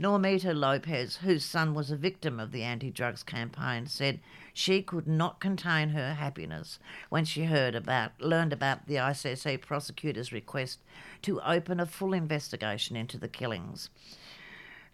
Normita 0.00 0.54
Lopez, 0.54 1.16
whose 1.16 1.44
son 1.44 1.74
was 1.74 1.90
a 1.90 1.96
victim 1.96 2.38
of 2.38 2.52
the 2.52 2.62
anti 2.62 2.90
drugs 2.90 3.24
campaign, 3.24 3.86
said 3.86 4.20
she 4.54 4.80
could 4.80 5.08
not 5.08 5.40
contain 5.40 5.88
her 5.88 6.14
happiness 6.14 6.78
when 7.08 7.24
she 7.24 7.44
heard 7.44 7.74
about 7.74 8.12
learned 8.20 8.52
about 8.52 8.86
the 8.86 8.94
ICC 8.94 9.60
prosecutor's 9.60 10.32
request 10.32 10.78
to 11.22 11.40
open 11.40 11.80
a 11.80 11.86
full 11.86 12.12
investigation 12.12 12.94
into 12.94 13.18
the 13.18 13.26
killings. 13.26 13.90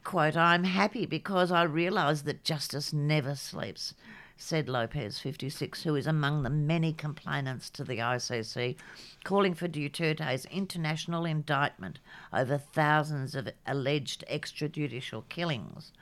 Quote, 0.04 0.36
I'm 0.36 0.64
happy 0.64 1.04
because 1.04 1.52
I 1.52 1.64
realise 1.64 2.22
that 2.22 2.44
justice 2.44 2.92
never 2.92 3.34
sleeps, 3.34 3.94
said 4.36 4.68
Lopez, 4.68 5.18
56, 5.18 5.84
who 5.84 5.94
is 5.94 6.06
among 6.06 6.42
the 6.42 6.50
many 6.50 6.92
complainants 6.92 7.70
to 7.70 7.84
the 7.84 7.98
ICC, 7.98 8.76
calling 9.22 9.54
for 9.54 9.68
Duterte's 9.68 10.44
international 10.46 11.24
indictment 11.24 11.98
over 12.32 12.58
thousands 12.58 13.34
of 13.34 13.48
alleged 13.66 14.24
extrajudicial 14.30 15.28
killings. 15.28 15.92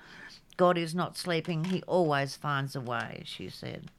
God 0.56 0.78
is 0.78 0.94
not 0.94 1.16
sleeping, 1.16 1.64
he 1.66 1.82
always 1.82 2.36
finds 2.36 2.74
a 2.74 2.80
way, 2.80 3.22
she 3.24 3.48
said. 3.48 3.90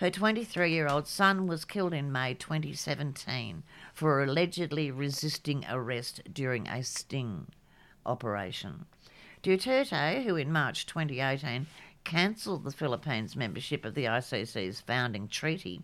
Her 0.00 0.10
23 0.10 0.72
year 0.72 0.88
old 0.88 1.06
son 1.06 1.46
was 1.46 1.64
killed 1.64 1.94
in 1.94 2.10
May 2.10 2.34
2017 2.34 3.62
for 3.94 4.22
allegedly 4.22 4.90
resisting 4.90 5.64
arrest 5.70 6.22
during 6.32 6.66
a 6.66 6.82
sting 6.82 7.46
operation. 8.04 8.86
Duterte, 9.44 10.24
who 10.24 10.34
in 10.34 10.50
March 10.50 10.86
2018 10.86 11.66
cancelled 12.04 12.64
the 12.64 12.72
Philippines' 12.72 13.36
membership 13.36 13.84
of 13.84 13.94
the 13.94 14.04
ICC's 14.04 14.80
founding 14.80 15.28
treaty, 15.28 15.82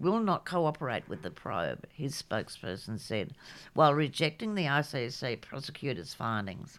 will 0.00 0.20
not 0.20 0.46
cooperate 0.46 1.08
with 1.08 1.22
the 1.22 1.30
probe, 1.30 1.86
his 1.92 2.20
spokesperson 2.20 2.98
said, 2.98 3.34
while 3.74 3.94
rejecting 3.94 4.54
the 4.54 4.64
ICC 4.64 5.40
prosecutor's 5.40 6.14
findings. 6.14 6.78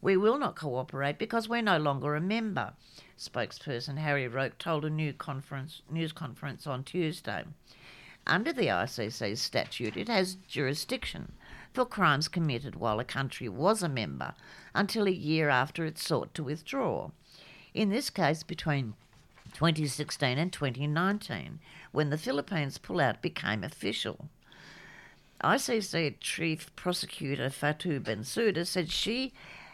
We 0.00 0.16
will 0.16 0.38
not 0.38 0.56
cooperate 0.56 1.18
because 1.18 1.48
we're 1.48 1.62
no 1.62 1.78
longer 1.78 2.14
a 2.14 2.20
member, 2.20 2.72
spokesperson 3.18 3.98
Harry 3.98 4.28
Roque 4.28 4.58
told 4.58 4.84
a 4.84 4.90
new 4.90 5.12
conference, 5.12 5.82
news 5.90 6.12
conference 6.12 6.66
on 6.66 6.84
Tuesday. 6.84 7.44
Under 8.26 8.52
the 8.52 8.68
ICC 8.68 9.36
statute, 9.36 9.96
it 9.96 10.08
has 10.08 10.36
jurisdiction 10.46 11.32
for 11.72 11.84
crimes 11.84 12.28
committed 12.28 12.76
while 12.76 13.00
a 13.00 13.04
country 13.04 13.48
was 13.48 13.82
a 13.82 13.88
member 13.88 14.34
until 14.74 15.06
a 15.06 15.10
year 15.10 15.48
after 15.48 15.84
it 15.84 15.98
sought 15.98 16.32
to 16.34 16.44
withdraw 16.44 17.10
in 17.74 17.90
this 17.90 18.10
case 18.10 18.42
between 18.42 18.94
2016 19.54 20.38
and 20.38 20.52
2019, 20.52 21.58
when 21.92 22.10
the 22.10 22.18
Philippines 22.18 22.78
pullout 22.78 23.20
became 23.20 23.62
official. 23.62 24.28
ICC 25.42 26.14
Chief 26.20 26.74
Prosecutor 26.76 27.48
Fatou 27.48 28.00
Bensouda 28.00 28.66
said 28.66 28.90
she 28.90 29.32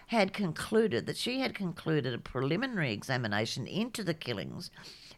had 0.08 0.32
concluded 0.32 1.04
that 1.06 1.16
she 1.16 1.40
had 1.40 1.54
concluded 1.54 2.14
a 2.14 2.18
preliminary 2.18 2.92
examination 2.92 3.66
into 3.66 4.02
the 4.02 4.14
killings 4.14 4.70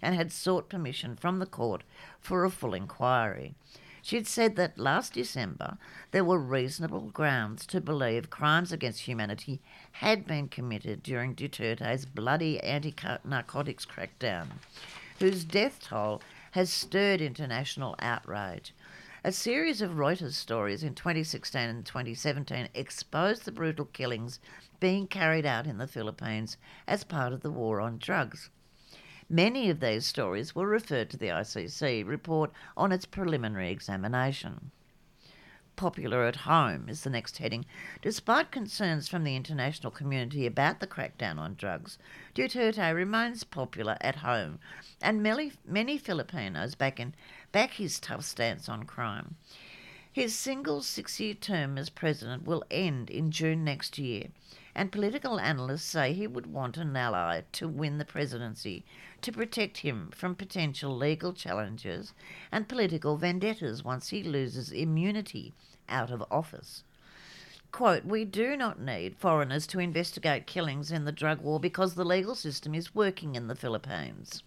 and 0.02 0.16
had 0.16 0.32
sought 0.32 0.68
permission 0.68 1.14
from 1.14 1.38
the 1.38 1.46
court 1.46 1.84
for 2.20 2.44
a 2.44 2.50
full 2.50 2.74
inquiry. 2.74 3.54
She 4.02 4.16
had 4.16 4.26
said 4.26 4.56
that 4.56 4.78
last 4.78 5.12
December 5.12 5.76
there 6.10 6.24
were 6.24 6.38
reasonable 6.38 7.10
grounds 7.10 7.66
to 7.66 7.80
believe 7.80 8.30
crimes 8.30 8.72
against 8.72 9.02
humanity 9.02 9.60
had 9.92 10.26
been 10.26 10.48
committed 10.48 11.02
during 11.02 11.34
Duterte's 11.34 12.06
bloody 12.06 12.58
anti 12.60 12.94
narcotics 13.24 13.84
crackdown, 13.84 14.48
whose 15.18 15.44
death 15.44 15.80
toll 15.80 16.22
has 16.52 16.72
stirred 16.72 17.20
international 17.20 17.94
outrage. 17.98 18.74
A 19.22 19.32
series 19.32 19.82
of 19.82 19.98
Reuters 19.98 20.32
stories 20.32 20.82
in 20.82 20.94
2016 20.94 21.60
and 21.60 21.84
2017 21.84 22.70
exposed 22.72 23.44
the 23.44 23.52
brutal 23.52 23.84
killings 23.84 24.40
being 24.80 25.06
carried 25.06 25.44
out 25.44 25.66
in 25.66 25.76
the 25.76 25.86
Philippines 25.86 26.56
as 26.88 27.04
part 27.04 27.34
of 27.34 27.42
the 27.42 27.50
war 27.50 27.82
on 27.82 27.98
drugs. 27.98 28.48
Many 29.32 29.70
of 29.70 29.78
these 29.78 30.06
stories 30.06 30.56
were 30.56 30.66
referred 30.66 31.08
to 31.10 31.16
the 31.16 31.28
ICC 31.28 32.04
report 32.04 32.50
on 32.76 32.90
its 32.90 33.06
preliminary 33.06 33.70
examination. 33.70 34.72
Popular 35.76 36.24
at 36.24 36.34
home 36.34 36.88
is 36.88 37.04
the 37.04 37.10
next 37.10 37.38
heading. 37.38 37.64
Despite 38.02 38.50
concerns 38.50 39.06
from 39.06 39.22
the 39.22 39.36
international 39.36 39.92
community 39.92 40.46
about 40.46 40.80
the 40.80 40.88
crackdown 40.88 41.38
on 41.38 41.54
drugs, 41.54 41.96
Duterte 42.34 42.92
remains 42.92 43.44
popular 43.44 43.96
at 44.00 44.16
home, 44.16 44.58
and 45.00 45.22
many, 45.22 45.52
many 45.64 45.96
Filipinos 45.96 46.74
back, 46.74 46.98
in, 46.98 47.14
back 47.52 47.74
his 47.74 48.00
tough 48.00 48.24
stance 48.24 48.68
on 48.68 48.82
crime. 48.82 49.36
His 50.10 50.34
single 50.34 50.82
six 50.82 51.20
year 51.20 51.34
term 51.34 51.78
as 51.78 51.88
president 51.88 52.46
will 52.46 52.64
end 52.68 53.08
in 53.10 53.30
June 53.30 53.62
next 53.62 53.96
year, 53.96 54.30
and 54.74 54.92
political 54.92 55.40
analysts 55.40 55.85
say 55.85 56.12
he 56.12 56.26
would 56.26 56.46
want 56.46 56.76
an 56.76 56.96
ally 56.96 57.42
to 57.52 57.68
win 57.68 57.98
the 57.98 58.04
presidency 58.04 58.85
to 59.22 59.33
protect 59.33 59.78
him 59.78 60.11
from 60.14 60.35
potential 60.35 60.96
legal 60.96 61.33
challenges 61.33 62.12
and 62.52 62.68
political 62.68 63.16
vendettas 63.16 63.85
once 63.85 64.09
he 64.09 64.22
loses 64.22 64.72
immunity 64.72 65.52
out 65.88 66.11
of 66.11 66.24
office. 66.30 66.85
Quote, 67.72 68.04
we 68.04 68.24
do 68.24 68.56
not 68.56 68.80
need 68.80 69.16
foreigners 69.16 69.66
to 69.68 69.78
investigate 69.78 70.46
killings 70.46 70.90
in 70.90 71.04
the 71.04 71.12
drug 71.12 71.40
war 71.40 71.61
because 71.61 71.94
the 71.94 72.04
legal 72.04 72.35
system 72.35 72.74
is 72.74 72.94
working 72.94 73.37
in 73.37 73.46
the 73.46 73.54
Philippines. 73.54 74.42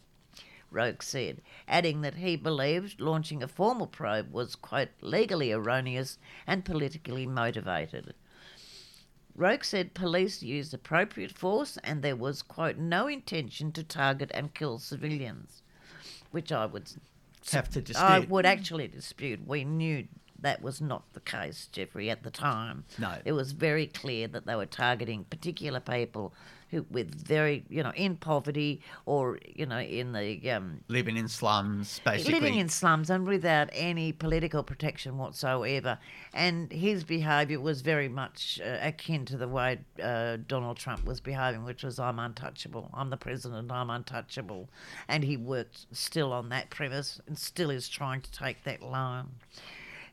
Roque 0.71 1.03
said, 1.03 1.41
adding 1.67 2.01
that 2.01 2.15
he 2.15 2.35
believed 2.35 2.99
launching 2.99 3.43
a 3.43 3.47
formal 3.47 3.87
probe 3.87 4.31
was, 4.33 4.55
quote, 4.55 4.89
legally 5.01 5.51
erroneous 5.51 6.17
and 6.47 6.65
politically 6.65 7.27
motivated. 7.27 8.13
Roque 9.35 9.63
said 9.63 9.93
police 9.93 10.43
used 10.43 10.73
appropriate 10.73 11.31
force 11.31 11.77
and 11.83 12.01
there 12.01 12.15
was, 12.15 12.41
quote, 12.41 12.77
no 12.77 13.07
intention 13.07 13.71
to 13.71 13.83
target 13.83 14.31
and 14.33 14.53
kill 14.53 14.77
civilians, 14.77 15.63
which 16.31 16.51
I 16.51 16.65
would 16.65 16.91
have 17.51 17.69
to 17.71 17.81
dispute. 17.81 18.05
I 18.05 18.19
would 18.19 18.45
actually 18.45 18.87
dispute. 18.87 19.47
We 19.47 19.63
knew 19.63 20.07
that 20.43 20.61
was 20.61 20.79
not 20.79 21.03
the 21.13 21.19
case, 21.19 21.67
Jeffrey, 21.71 22.09
at 22.09 22.23
the 22.23 22.31
time. 22.31 22.83
No. 22.99 23.17
It 23.25 23.31
was 23.31 23.51
very 23.53 23.87
clear 23.87 24.27
that 24.27 24.45
they 24.45 24.55
were 24.55 24.65
targeting 24.65 25.23
particular 25.23 25.79
people 25.79 26.33
who, 26.69 26.85
with 26.89 27.13
very, 27.27 27.63
you 27.69 27.83
know, 27.83 27.93
in 27.95 28.17
poverty 28.17 28.81
or, 29.05 29.39
you 29.45 29.65
know, 29.65 29.79
in 29.79 30.11
the. 30.11 30.51
Um, 30.51 30.81
living 30.87 31.17
in 31.17 31.27
slums, 31.27 32.01
basically. 32.03 32.33
Living 32.33 32.55
in 32.55 32.67
slums 32.67 33.09
and 33.09 33.25
without 33.25 33.69
any 33.73 34.11
political 34.11 34.63
protection 34.63 35.17
whatsoever. 35.17 35.97
And 36.33 36.71
his 36.71 37.03
behaviour 37.03 37.59
was 37.59 37.81
very 37.81 38.09
much 38.09 38.59
uh, 38.63 38.79
akin 38.81 39.23
to 39.25 39.37
the 39.37 39.47
way 39.47 39.79
uh, 40.01 40.37
Donald 40.47 40.77
Trump 40.77 41.05
was 41.05 41.19
behaving, 41.21 41.63
which 41.63 41.83
was, 41.83 41.99
I'm 41.99 42.19
untouchable. 42.19 42.89
I'm 42.93 43.11
the 43.11 43.17
president, 43.17 43.71
I'm 43.71 43.89
untouchable. 43.89 44.67
And 45.07 45.23
he 45.23 45.37
worked 45.37 45.85
still 45.91 46.33
on 46.33 46.49
that 46.49 46.69
premise 46.69 47.21
and 47.27 47.37
still 47.37 47.69
is 47.69 47.87
trying 47.87 48.21
to 48.21 48.31
take 48.31 48.63
that 48.63 48.81
line. 48.81 49.27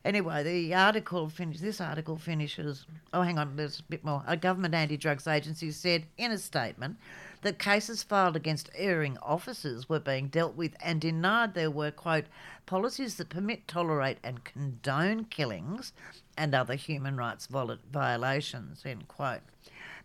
Anyway, 0.03 0.43
the 0.43 0.73
article 0.73 1.29
finish. 1.29 1.59
This 1.59 1.79
article 1.79 2.17
finishes. 2.17 2.85
Oh, 3.13 3.21
hang 3.21 3.37
on. 3.37 3.55
There's 3.55 3.79
a 3.79 3.83
bit 3.83 4.03
more. 4.03 4.23
A 4.25 4.35
government 4.35 4.73
anti-drugs 4.73 5.27
agency 5.27 5.71
said 5.71 6.05
in 6.17 6.31
a 6.31 6.37
statement 6.39 6.97
that 7.41 7.59
cases 7.59 8.01
filed 8.01 8.35
against 8.35 8.69
erring 8.75 9.17
officers 9.21 9.87
were 9.87 9.99
being 9.99 10.27
dealt 10.27 10.55
with 10.55 10.75
and 10.81 11.01
denied 11.01 11.53
there 11.53 11.71
were 11.71 11.91
quote 11.91 12.25
policies 12.65 13.15
that 13.15 13.29
permit, 13.29 13.67
tolerate, 13.67 14.17
and 14.23 14.43
condone 14.43 15.25
killings 15.25 15.93
and 16.37 16.55
other 16.55 16.75
human 16.75 17.15
rights 17.17 17.47
violations. 17.47 18.83
End 18.85 19.07
quote. 19.07 19.41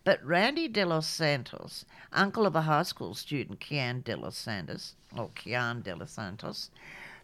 But 0.03 0.23
Randy 0.23 0.67
De 0.67 0.85
Los 0.85 1.07
Santos, 1.07 1.85
uncle 2.13 2.45
of 2.45 2.55
a 2.55 2.61
high 2.61 2.83
school 2.83 3.13
student, 3.13 3.59
Kian 3.59 4.03
De 4.03 4.15
Los 4.15 4.37
Santos, 4.37 4.95
or 5.15 5.29
Kian 5.35 5.83
De 5.83 5.95
Los 5.95 6.11
Santos, 6.11 6.69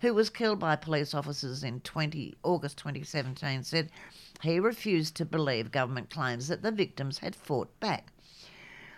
who 0.04 0.14
was 0.14 0.30
killed 0.30 0.60
by 0.60 0.76
police 0.76 1.14
officers 1.14 1.64
in 1.64 1.80
20, 1.80 2.36
August 2.44 2.78
2017, 2.78 3.64
said 3.64 3.90
he 4.42 4.60
refused 4.60 5.16
to 5.16 5.24
believe 5.24 5.72
government 5.72 6.10
claims 6.10 6.50
that 6.50 6.62
the 6.62 6.72
victims 6.72 7.20
had 7.20 7.34
fought 7.34 7.80
back. 7.80 8.12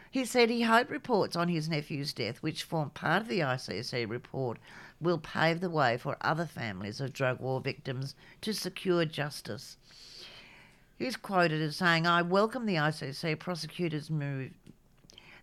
He 0.10 0.26
said 0.26 0.50
he 0.50 0.64
hoped 0.64 0.90
reports 0.90 1.36
on 1.36 1.48
his 1.48 1.70
nephew's 1.70 2.12
death, 2.12 2.42
which 2.42 2.64
form 2.64 2.90
part 2.90 3.22
of 3.22 3.28
the 3.28 3.42
ICC 3.42 4.10
report, 4.10 4.58
will 5.00 5.20
pave 5.20 5.60
the 5.62 5.70
way 5.70 5.96
for 5.96 6.18
other 6.22 6.48
families 6.48 7.00
of 7.00 7.14
drug 7.14 7.40
war 7.40 7.62
victims 7.62 8.16
to 8.42 8.52
secure 8.52 9.06
justice. 9.06 9.78
He's 10.98 11.18
quoted 11.18 11.62
as 11.62 11.76
saying, 11.76 12.08
I 12.08 12.24
welcome 12.24 12.66
the 12.66 12.78
ICC 12.78 13.38
prosecutors' 13.38 14.10
move. 14.10 14.54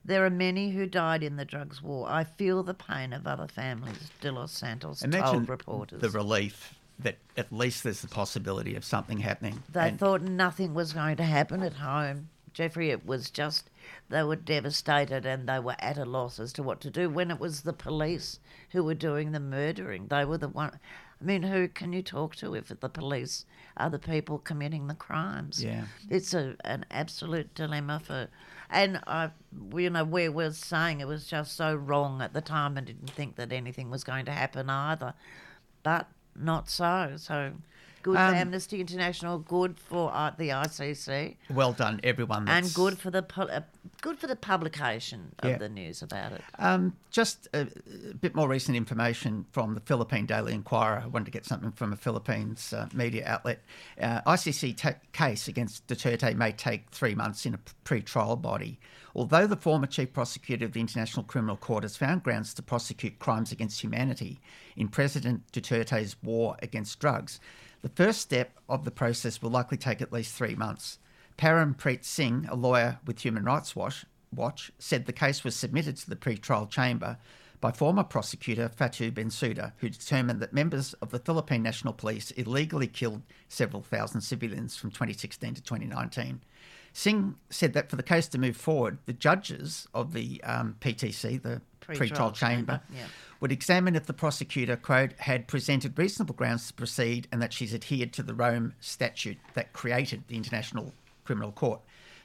There 0.04 0.24
are 0.26 0.30
many 0.30 0.70
who 0.70 0.86
died 0.86 1.22
in 1.22 1.36
the 1.36 1.44
drugs 1.44 1.80
war. 1.82 2.08
I 2.10 2.24
feel 2.24 2.62
the 2.62 2.74
pain 2.74 3.12
of 3.12 3.26
other 3.26 3.46
families, 3.46 4.10
De 4.20 4.32
Los 4.32 4.52
Santos 4.52 5.02
Imagine 5.02 5.32
told 5.32 5.48
reporters. 5.48 6.00
the 6.00 6.10
relief 6.10 6.74
that 6.98 7.18
at 7.36 7.52
least 7.52 7.84
there's 7.84 8.00
the 8.02 8.08
possibility 8.08 8.74
of 8.74 8.84
something 8.84 9.18
happening. 9.18 9.62
They 9.72 9.88
And- 9.90 9.98
thought 9.98 10.22
nothing 10.22 10.74
was 10.74 10.92
going 10.92 11.16
to 11.16 11.24
happen 11.24 11.62
at 11.62 11.74
home. 11.74 12.28
Jeffrey, 12.52 12.90
it 12.90 13.06
was 13.06 13.30
just, 13.30 13.70
they 14.10 14.22
were 14.22 14.36
devastated 14.36 15.24
and 15.24 15.48
they 15.48 15.58
were 15.58 15.76
at 15.78 15.96
a 15.96 16.04
loss 16.04 16.38
as 16.38 16.52
to 16.54 16.62
what 16.62 16.80
to 16.82 16.90
do 16.90 17.08
when 17.08 17.30
it 17.30 17.40
was 17.40 17.62
the 17.62 17.72
police 17.72 18.40
who 18.72 18.84
were 18.84 18.94
doing 18.94 19.32
the 19.32 19.40
murdering. 19.40 20.08
They 20.08 20.24
were 20.26 20.36
the 20.36 20.48
one. 20.48 20.78
I 21.20 21.24
mean, 21.24 21.44
who 21.44 21.66
can 21.68 21.92
you 21.94 22.02
talk 22.02 22.34
to 22.36 22.54
if 22.54 22.68
the 22.68 22.88
police 22.90 23.46
are 23.78 23.88
the 23.88 23.98
people 23.98 24.38
committing 24.38 24.86
the 24.88 24.94
crimes? 24.94 25.64
Yeah. 25.64 25.84
It's 26.10 26.34
a, 26.34 26.56
an 26.64 26.84
absolute 26.90 27.54
dilemma 27.54 28.00
for. 28.04 28.28
And 28.72 29.00
I, 29.06 29.30
you 29.76 29.90
know, 29.90 30.02
we 30.02 30.28
were 30.30 30.50
saying 30.50 31.00
it 31.00 31.06
was 31.06 31.26
just 31.26 31.54
so 31.56 31.74
wrong 31.74 32.22
at 32.22 32.32
the 32.32 32.40
time 32.40 32.78
and 32.78 32.87
didn't 32.87 33.11
think 33.11 33.37
that 33.37 33.52
anything 33.52 33.90
was 33.90 34.02
going 34.02 34.24
to 34.24 34.32
happen 34.32 34.70
either. 34.70 35.12
But 35.82 36.08
not 36.35 36.70
so. 36.70 37.12
So 37.16 37.52
good 38.02 38.16
Um, 38.16 38.30
for 38.30 38.36
Amnesty 38.36 38.80
International, 38.80 39.38
good 39.38 39.78
for 39.78 40.12
uh, 40.12 40.32
the 40.36 40.48
ICC, 40.50 41.36
well 41.50 41.72
done, 41.72 42.00
everyone. 42.02 42.48
and 42.48 42.72
good 42.74 42.98
for 42.98 43.10
the 43.10 43.24
uh, 43.38 43.60
good 44.00 44.18
for 44.18 44.26
the 44.26 44.36
publication 44.36 45.34
of 45.40 45.50
Yeah. 45.50 45.58
the 45.58 45.68
news 45.68 46.02
about 46.02 46.32
it. 46.32 46.42
Um, 46.58 46.96
just 47.10 47.48
a, 47.54 47.68
a 48.10 48.14
bit 48.14 48.34
more 48.34 48.48
recent 48.48 48.76
information 48.76 49.46
from 49.52 49.74
the 49.74 49.80
Philippine 49.80 50.26
Daily 50.26 50.52
Inquirer. 50.54 51.02
I 51.04 51.06
wanted 51.06 51.26
to 51.26 51.30
get 51.30 51.44
something 51.46 51.72
from 51.72 51.92
a 51.92 51.96
Philippines 51.96 52.72
uh, 52.72 52.88
media 52.92 53.24
outlet. 53.26 53.60
Uh, 54.00 54.20
ICC 54.22 54.76
ta- 54.76 54.94
case 55.12 55.48
against 55.48 55.86
Duterte 55.86 56.34
may 56.36 56.52
take 56.52 56.90
three 56.90 57.14
months 57.14 57.46
in 57.46 57.54
a 57.54 57.58
pre-trial 57.84 58.36
body. 58.36 58.78
Although 59.14 59.46
the 59.46 59.56
former 59.56 59.86
chief 59.86 60.14
prosecutor 60.14 60.64
of 60.64 60.72
the 60.72 60.80
International 60.80 61.22
Criminal 61.22 61.56
Court 61.56 61.82
has 61.84 61.98
found 61.98 62.22
grounds 62.22 62.54
to 62.54 62.62
prosecute 62.62 63.18
crimes 63.18 63.52
against 63.52 63.82
humanity 63.82 64.40
in 64.74 64.88
President 64.88 65.42
Duterte's 65.52 66.16
war 66.22 66.56
against 66.62 66.98
drugs, 66.98 67.38
the 67.82 67.88
first 67.88 68.20
step 68.20 68.58
of 68.68 68.84
the 68.84 68.90
process 68.90 69.42
will 69.42 69.50
likely 69.50 69.76
take 69.76 70.00
at 70.00 70.12
least 70.12 70.34
three 70.34 70.54
months. 70.54 70.98
Parampreet 71.36 72.04
Singh, 72.04 72.46
a 72.48 72.54
lawyer 72.54 73.00
with 73.06 73.24
Human 73.24 73.44
Rights 73.44 73.74
Watch, 73.74 74.06
Watch, 74.34 74.70
said 74.78 75.04
the 75.04 75.12
case 75.12 75.44
was 75.44 75.56
submitted 75.56 75.96
to 75.98 76.08
the 76.08 76.16
pre-trial 76.16 76.66
chamber 76.66 77.18
by 77.60 77.70
former 77.70 78.02
prosecutor 78.02 78.68
Fatou 78.68 79.12
Bensouda, 79.12 79.72
who 79.78 79.88
determined 79.88 80.40
that 80.40 80.52
members 80.52 80.94
of 80.94 81.10
the 81.10 81.18
Philippine 81.18 81.62
National 81.62 81.92
Police 81.92 82.30
illegally 82.32 82.88
killed 82.88 83.22
several 83.48 83.82
thousand 83.82 84.20
civilians 84.22 84.76
from 84.76 84.90
2016 84.90 85.54
to 85.54 85.62
2019. 85.62 86.40
Singh 86.92 87.37
said 87.50 87.72
that 87.72 87.88
for 87.88 87.96
the 87.96 88.02
case 88.02 88.28
to 88.28 88.38
move 88.38 88.57
forward, 88.57 88.98
the 89.07 89.12
judges 89.12 89.88
of 89.94 90.12
the 90.12 90.42
um, 90.44 90.76
PTC, 90.81 91.42
the 91.42 91.62
Pre-trial 91.81 91.98
pre-trial 91.98 92.33
chamber, 92.33 92.72
chamber, 92.72 92.83
yeah. 92.94 93.07
would 93.40 93.50
examine 93.50 93.96
if 93.96 94.07
the 94.07 94.12
prosecutor, 94.12 94.76
quote, 94.76 95.12
had 95.18 95.48
presented 95.48 95.98
reasonable 95.98 96.35
grounds 96.35 96.68
to 96.68 96.74
proceed 96.74 97.26
and 97.33 97.42
that 97.42 97.52
she's 97.52 97.74
adhered 97.74 98.12
to 98.12 98.22
the 98.22 98.35
Rome 98.35 98.74
Statute 98.81 99.38
that 99.55 99.72
created 99.72 100.24
the 100.28 100.37
International 100.37 100.92
Criminal 101.24 101.50
Court. 101.50 101.81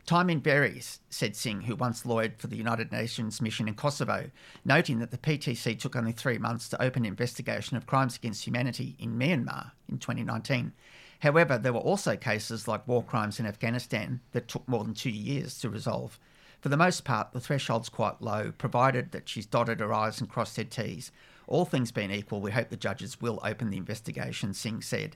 Timing 0.05 0.39
varies, 0.39 0.99
said 1.09 1.35
Singh, 1.35 1.61
who 1.61 1.75
once 1.75 2.03
lawyered 2.03 2.37
for 2.37 2.47
the 2.47 2.55
United 2.55 2.93
Nations 2.93 3.41
mission 3.41 3.67
in 3.67 3.73
Kosovo, 3.73 4.29
noting 4.63 4.99
that 4.99 5.11
the 5.11 5.17
PTC 5.17 5.77
took 5.77 5.97
only 5.97 6.13
three 6.13 6.37
months 6.37 6.69
to 6.69 6.81
open 6.81 7.03
an 7.03 7.09
investigation 7.09 7.75
of 7.75 7.87
crimes 7.87 8.15
against 8.15 8.45
humanity 8.45 8.95
in 8.99 9.19
Myanmar 9.19 9.71
in 9.89 9.97
2019. 9.97 10.71
However, 11.19 11.57
there 11.57 11.73
were 11.73 11.79
also 11.79 12.15
cases 12.15 12.67
like 12.67 12.87
war 12.87 13.03
crimes 13.03 13.39
in 13.39 13.45
Afghanistan 13.45 14.21
that 14.31 14.47
took 14.47 14.67
more 14.67 14.83
than 14.83 14.93
two 14.93 15.09
years 15.09 15.59
to 15.59 15.69
resolve. 15.69 16.19
For 16.61 16.69
the 16.69 16.77
most 16.77 17.03
part, 17.03 17.31
the 17.33 17.39
threshold's 17.39 17.89
quite 17.89 18.21
low, 18.21 18.51
provided 18.57 19.11
that 19.11 19.29
she's 19.29 19.45
dotted 19.45 19.79
her 19.79 19.93
I's 19.93 20.19
and 20.19 20.29
crossed 20.29 20.57
her 20.57 20.63
T's. 20.63 21.11
All 21.47 21.65
things 21.65 21.91
being 21.91 22.11
equal, 22.11 22.41
we 22.41 22.51
hope 22.51 22.69
the 22.69 22.77
judges 22.77 23.21
will 23.21 23.39
open 23.43 23.69
the 23.69 23.77
investigation, 23.77 24.53
Singh 24.53 24.81
said. 24.81 25.15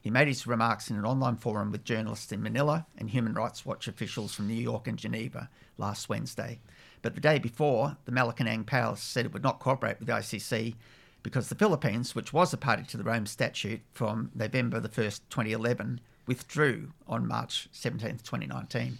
He 0.00 0.10
made 0.10 0.28
his 0.28 0.46
remarks 0.46 0.90
in 0.90 0.96
an 0.96 1.04
online 1.04 1.36
forum 1.36 1.70
with 1.70 1.84
journalists 1.84 2.32
in 2.32 2.42
Manila 2.42 2.86
and 2.98 3.10
Human 3.10 3.34
Rights 3.34 3.64
Watch 3.64 3.88
officials 3.88 4.34
from 4.34 4.48
New 4.48 4.54
York 4.54 4.88
and 4.88 4.98
Geneva 4.98 5.48
last 5.78 6.08
Wednesday. 6.08 6.60
But 7.02 7.14
the 7.14 7.20
day 7.20 7.38
before, 7.38 7.96
the 8.04 8.12
Malacanang 8.12 8.66
Palace 8.66 9.02
said 9.02 9.26
it 9.26 9.32
would 9.32 9.42
not 9.42 9.60
cooperate 9.60 9.98
with 9.98 10.08
the 10.08 10.14
ICC 10.14 10.74
because 11.22 11.48
the 11.48 11.54
Philippines, 11.54 12.14
which 12.14 12.32
was 12.32 12.52
a 12.52 12.56
party 12.56 12.82
to 12.84 12.96
the 12.96 13.04
Rome 13.04 13.26
Statute 13.26 13.80
from 13.92 14.30
November 14.34 14.80
the 14.80 14.88
1st, 14.88 15.20
2011, 15.30 16.00
withdrew 16.26 16.92
on 17.06 17.26
March 17.26 17.68
17th, 17.72 18.22
2019. 18.22 18.98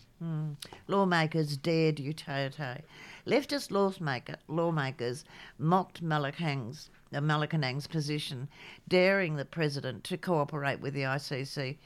Lawmakers 0.87 1.57
dared 1.57 1.97
Duterte. 1.97 2.83
Leftist 3.27 3.71
lawmaker, 3.71 4.37
lawmakers 4.49 5.25
mocked 5.59 6.01
Malacanang's, 6.01 6.91
uh, 7.13 7.21
Malacanang's 7.21 7.87
position, 7.87 8.49
daring 8.89 9.37
the 9.37 9.45
president 9.45 10.05
to 10.05 10.17
cooperate 10.17 10.81
with 10.81 10.95
the 10.95 11.03
ICC. 11.03 11.77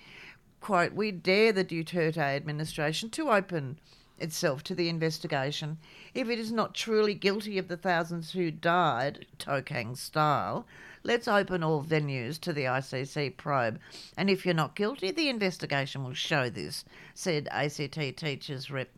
Quote, 0.61 0.93
we 0.93 1.11
dare 1.13 1.53
the 1.53 1.65
Duterte 1.65 2.19
administration 2.19 3.11
to 3.11 3.31
open 3.31 3.79
itself 4.19 4.63
to 4.65 4.75
the 4.75 4.89
investigation 4.89 5.79
if 6.15 6.29
it 6.29 6.39
is 6.39 6.51
not 6.51 6.75
truly 6.75 7.15
guilty 7.15 7.59
of 7.59 7.69
the 7.69 7.77
thousands 7.77 8.33
who 8.33 8.51
died, 8.51 9.27
Tokhang 9.39 9.97
style. 9.97 10.67
Let's 11.03 11.29
open 11.29 11.63
all 11.63 11.85
venues 11.85 12.41
to 12.41 12.53
the 12.53 12.65
ICC 12.65 13.37
probe. 13.37 13.79
And 14.17 14.31
if 14.31 14.45
you're 14.45 14.55
not 14.55 14.75
guilty, 14.75 15.11
the 15.11 15.29
investigation 15.29 16.03
will 16.03 16.15
show 16.15 16.49
this, 16.49 16.85
said 17.15 17.49
ACT 17.51 18.17
teachers 18.17 18.71
rep 18.71 18.89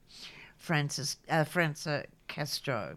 Francis 0.56 1.16
uh, 1.28 1.44
Franca 1.44 2.04
Castro. 2.28 2.96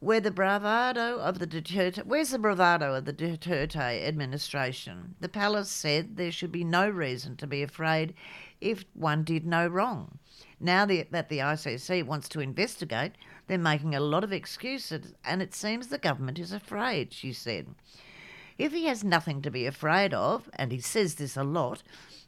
Where 0.00 0.20
the 0.20 0.30
bravado 0.30 1.18
of 1.18 1.38
the 1.38 1.46
Duterte, 1.46 2.06
where's 2.06 2.30
the 2.30 2.38
bravado 2.38 2.94
of 2.94 3.04
the 3.04 3.12
Duterte 3.12 4.06
administration? 4.06 5.16
The 5.20 5.28
palace 5.28 5.70
said 5.70 6.16
there 6.16 6.30
should 6.30 6.52
be 6.52 6.64
no 6.64 6.88
reason 6.88 7.36
to 7.36 7.46
be 7.46 7.62
afraid 7.62 8.14
if 8.60 8.84
one 8.94 9.24
did 9.24 9.44
no 9.44 9.66
wrong. 9.66 10.18
Now 10.60 10.86
that 10.86 11.28
the 11.28 11.38
ICC 11.38 12.04
wants 12.04 12.28
to 12.30 12.40
investigate, 12.40 13.12
they're 13.46 13.58
making 13.58 13.94
a 13.94 14.00
lot 14.00 14.24
of 14.24 14.32
excuses, 14.32 15.14
and 15.24 15.40
it 15.40 15.54
seems 15.54 15.86
the 15.86 15.98
government 15.98 16.38
is 16.38 16.52
afraid, 16.52 17.12
she 17.12 17.32
said. 17.32 17.74
If 18.58 18.72
he 18.72 18.86
has 18.86 19.04
nothing 19.04 19.40
to 19.42 19.52
be 19.52 19.66
afraid 19.66 20.12
of, 20.12 20.50
and 20.54 20.72
he 20.72 20.80
says 20.80 21.14
this 21.14 21.36
a 21.36 21.44
lot, 21.44 21.84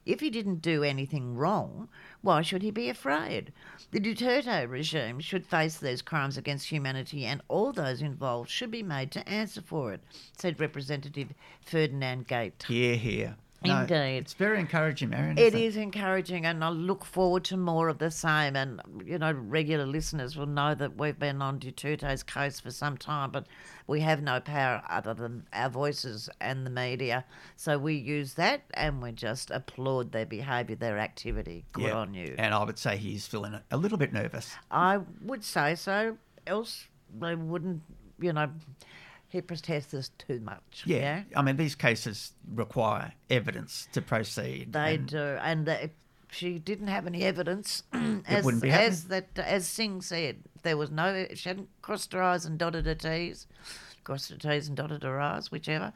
if 0.06 0.20
he 0.20 0.30
didn't 0.30 0.62
do 0.62 0.84
anything 0.84 1.34
wrong, 1.34 1.88
why 2.22 2.42
should 2.42 2.62
he 2.62 2.70
be 2.70 2.88
afraid? 2.88 3.52
The 3.90 3.98
Duterte 3.98 4.68
regime 4.70 5.18
should 5.18 5.44
face 5.44 5.76
these 5.76 6.00
crimes 6.00 6.38
against 6.38 6.68
humanity, 6.68 7.26
and 7.26 7.42
all 7.48 7.72
those 7.72 8.00
involved 8.00 8.48
should 8.48 8.70
be 8.70 8.84
made 8.84 9.10
to 9.10 9.28
answer 9.28 9.60
for 9.60 9.92
it, 9.92 10.00
said 10.38 10.60
Representative 10.60 11.34
Ferdinand 11.60 12.28
Gaite. 12.28 12.62
Here, 12.62 13.36
here. 13.62 13.80
Indeed. 13.80 14.18
It's 14.18 14.32
very 14.34 14.58
encouraging, 14.60 15.10
Marion. 15.10 15.38
It 15.38 15.54
isn't 15.54 15.82
encouraging, 15.82 16.46
and 16.46 16.64
I 16.64 16.70
look 16.70 17.04
forward 17.04 17.44
to 17.44 17.56
more 17.56 17.88
of 17.88 17.98
the 17.98 18.10
same. 18.10 18.56
And 18.56 18.80
you 19.04 19.18
know, 19.18 19.32
regular 19.32 19.86
listeners 19.86 20.36
will 20.36 20.46
know 20.46 20.74
that 20.74 20.96
we've 20.96 21.18
been 21.18 21.42
on 21.42 21.58
Duterte's 21.60 22.22
case 22.22 22.60
for 22.60 22.70
some 22.70 22.96
time, 22.96 23.30
but 23.30 23.46
we 23.86 24.00
have 24.00 24.22
no 24.22 24.40
power 24.40 24.82
other 24.88 25.14
than 25.14 25.46
our 25.52 25.68
voices 25.68 26.28
and 26.40 26.64
the 26.64 26.70
media. 26.70 27.24
So 27.56 27.78
we 27.78 27.94
use 27.94 28.34
that, 28.34 28.62
and 28.74 29.02
we 29.02 29.12
just 29.12 29.50
applaud 29.50 30.12
their 30.12 30.26
behaviour, 30.26 30.76
their 30.76 30.98
activity. 30.98 31.64
Good 31.72 31.84
Yeah. 31.84 31.92
on 31.96 32.14
you. 32.14 32.34
And 32.38 32.54
I 32.54 32.64
would 32.64 32.78
say 32.78 32.96
he's 32.96 33.26
feeling 33.26 33.54
a- 33.54 33.62
a 33.70 33.76
little 33.76 33.98
bit 33.98 34.12
nervous. 34.12 34.54
I 34.70 35.00
would 35.22 35.44
say 35.44 35.74
so. 35.74 36.16
Else 36.46 36.88
they 37.18 37.34
wouldn't, 37.34 37.82
you 38.20 38.32
know, 38.32 38.50
he 39.30 39.40
protests 39.40 40.10
too 40.18 40.40
much. 40.40 40.82
Yeah. 40.84 41.22
I 41.34 41.42
mean, 41.42 41.56
these 41.56 41.74
cases 41.74 42.32
require 42.52 43.12
evidence 43.30 43.88
to 43.92 44.02
proceed. 44.02 44.72
They 44.72 44.96
and- 44.96 45.06
do, 45.06 45.18
and 45.18 45.68
if 45.68 45.90
she 46.30 46.58
didn't 46.58 46.88
have 46.88 47.06
any 47.06 47.22
evidence. 47.22 47.82
as, 48.26 48.44
wouldn't 48.44 48.62
be 48.62 48.70
as 48.70 49.04
that 49.04 49.28
as 49.38 49.66
Singh 49.66 50.02
said, 50.02 50.38
there 50.62 50.76
was 50.76 50.90
no. 50.90 51.26
She 51.34 51.48
hadn't 51.48 51.68
crossed 51.82 52.12
her 52.12 52.22
eyes 52.22 52.44
and 52.44 52.58
dotted 52.58 52.86
her 52.86 52.94
T's, 52.94 53.46
crossed 54.04 54.30
her 54.30 54.36
T's 54.36 54.68
and 54.68 54.76
dotted 54.76 55.02
her 55.04 55.20
R's, 55.20 55.50
whichever. 55.50 55.92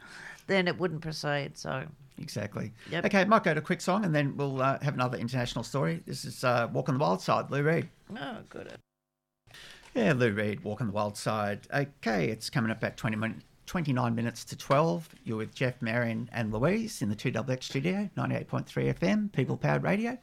Then 0.47 0.69
it 0.69 0.79
wouldn't 0.79 1.01
proceed. 1.03 1.57
So 1.57 1.87
Exactly. 2.19 2.73
Yep. 2.91 3.07
Okay, 3.07 3.25
might 3.25 3.43
go 3.43 3.55
to 3.55 3.61
a 3.61 3.63
quick 3.63 3.81
song 3.81 4.05
and 4.05 4.15
then 4.15 4.37
we'll 4.37 4.63
uh, 4.63 4.79
have 4.83 4.95
another 4.95 5.19
international 5.19 5.65
story. 5.65 6.03
This 6.07 6.25
is 6.25 6.45
uh, 6.45 6.69
Walk 6.73 6.89
on 6.89 6.97
the 6.97 7.03
Wild 7.03 7.21
Side, 7.21 7.51
Lou 7.51 7.63
Reed. 7.63 7.89
oh, 8.17 8.39
good. 8.49 8.73
Yeah, 9.95 10.13
Lou 10.13 10.33
Reed, 10.33 10.65
Walk 10.65 10.81
on 10.81 10.89
the 10.89 10.93
Wild 10.93 11.17
Side. 11.17 11.69
Okay, 11.73 12.29
it's 12.29 12.51
coming 12.51 12.71
up 12.73 12.83
at 12.83 12.97
20 12.97 13.17
min- 13.17 13.43
29 13.67 14.15
minutes 14.15 14.45
to 14.47 14.57
12. 14.57 15.09
You're 15.25 15.37
with 15.37 15.55
Jeff, 15.55 15.81
Marion, 15.81 16.29
and 16.33 16.53
Louise 16.53 17.01
in 17.01 17.09
the 17.11 17.17
2XX 17.17 17.63
studio, 17.63 18.11
98.3 18.17 18.93
FM, 18.93 19.33
People 19.33 19.57
Powered 19.57 19.85
Radio. 19.85 20.19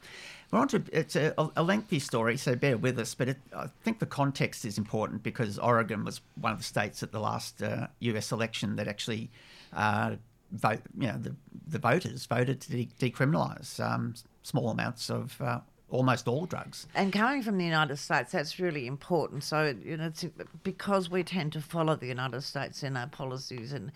We're 0.50 0.58
on 0.58 0.68
to, 0.68 0.82
it's 0.92 1.16
a, 1.16 1.34
a 1.56 1.62
lengthy 1.62 1.98
story, 1.98 2.36
so 2.36 2.54
bear 2.54 2.76
with 2.76 2.98
us, 2.98 3.14
but 3.14 3.30
it, 3.30 3.38
I 3.56 3.68
think 3.82 3.98
the 3.98 4.06
context 4.06 4.66
is 4.66 4.76
important 4.76 5.22
because 5.22 5.58
Oregon 5.58 6.04
was 6.04 6.20
one 6.38 6.52
of 6.52 6.58
the 6.58 6.64
states 6.64 7.02
at 7.02 7.10
the 7.10 7.20
last 7.20 7.62
uh, 7.62 7.86
US 8.00 8.30
election 8.30 8.76
that 8.76 8.86
actually 8.86 9.30
uh, 9.72 10.16
vote, 10.52 10.82
you 10.98 11.08
know, 11.08 11.16
the, 11.16 11.34
the 11.66 11.78
voters 11.78 12.26
voted 12.26 12.60
to 12.60 12.70
de- 12.70 12.90
decriminalise 13.00 13.80
um, 13.80 14.14
small 14.42 14.68
amounts 14.68 15.08
of 15.10 15.40
uh, 15.40 15.60
almost 15.92 16.26
all 16.26 16.46
drugs. 16.46 16.86
And 16.94 17.12
coming 17.12 17.42
from 17.42 17.58
the 17.58 17.64
United 17.64 17.96
States, 17.98 18.32
that's 18.32 18.58
really 18.58 18.86
important. 18.86 19.44
So, 19.44 19.74
you 19.84 19.96
know, 19.96 20.06
it's 20.06 20.24
because 20.64 21.10
we 21.10 21.22
tend 21.22 21.52
to 21.52 21.60
follow 21.60 21.94
the 21.94 22.06
United 22.08 22.40
States 22.42 22.82
in 22.82 22.96
our 22.96 23.06
policies, 23.06 23.72
and 23.72 23.92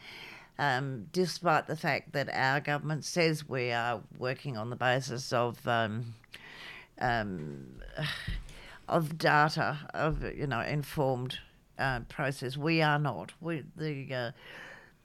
um, 0.58 1.06
despite 1.12 1.66
the 1.66 1.76
fact 1.76 2.12
that 2.12 2.28
our 2.32 2.60
government 2.60 3.04
says 3.04 3.48
we 3.48 3.72
are 3.72 4.00
working 4.18 4.56
on 4.56 4.70
the 4.70 4.76
basis 4.76 5.32
of 5.32 5.66
um, 5.66 6.14
um, 7.00 7.80
of 8.88 9.18
data, 9.18 9.78
of 9.94 10.22
you 10.22 10.46
know, 10.46 10.60
informed 10.60 11.38
uh, 11.78 12.00
process, 12.08 12.56
we 12.56 12.82
are 12.82 12.98
not. 12.98 13.32
We 13.40 13.64
the 13.76 14.14
uh, 14.14 14.30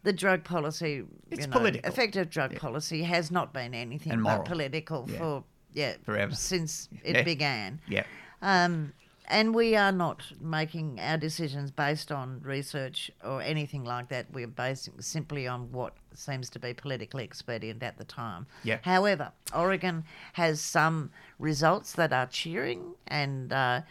the 0.04 0.14
drug 0.14 0.44
policy, 0.44 1.04
It's 1.30 1.42
you 1.42 1.48
know, 1.48 1.58
political. 1.58 1.89
effective 1.89 2.30
drug 2.30 2.56
policy 2.56 3.04
has 3.04 3.30
not 3.32 3.54
been 3.54 3.74
anything 3.76 4.24
but 4.24 4.46
political 4.46 5.06
Yeah. 5.08 5.18
for 5.20 5.44
yeah 5.74 5.93
Forever. 6.03 6.36
since 6.36 6.89
it 7.03 7.15
Yeah. 7.17 7.24
began. 7.24 7.80
Yeah. 7.88 8.03
Um, 8.41 8.93
and 9.28 9.55
we 9.55 9.76
are 9.78 9.93
not 9.93 10.24
making 10.41 10.99
our 10.99 11.15
decisions 11.17 11.72
based 11.72 12.11
on 12.11 12.41
research 12.43 13.09
or 13.24 13.41
anything 13.41 13.86
like 13.86 14.09
that. 14.09 14.26
We're 14.34 14.47
basing 14.47 14.99
simply 14.99 15.47
on 15.47 15.72
what 15.72 15.93
seems 16.13 16.49
to 16.49 16.59
be 16.59 16.74
politically 16.74 17.24
expedient 17.24 17.82
at 17.82 17.97
the 17.97 18.03
time. 18.03 18.45
Yeah. 18.63 18.80
However, 18.82 19.32
Oregon 19.55 20.03
has 20.34 20.59
some 20.59 21.11
results 21.39 21.93
that 21.93 22.11
are 22.11 22.26
cheering 22.28 22.93
and 23.07 23.53
uh, 23.53 23.82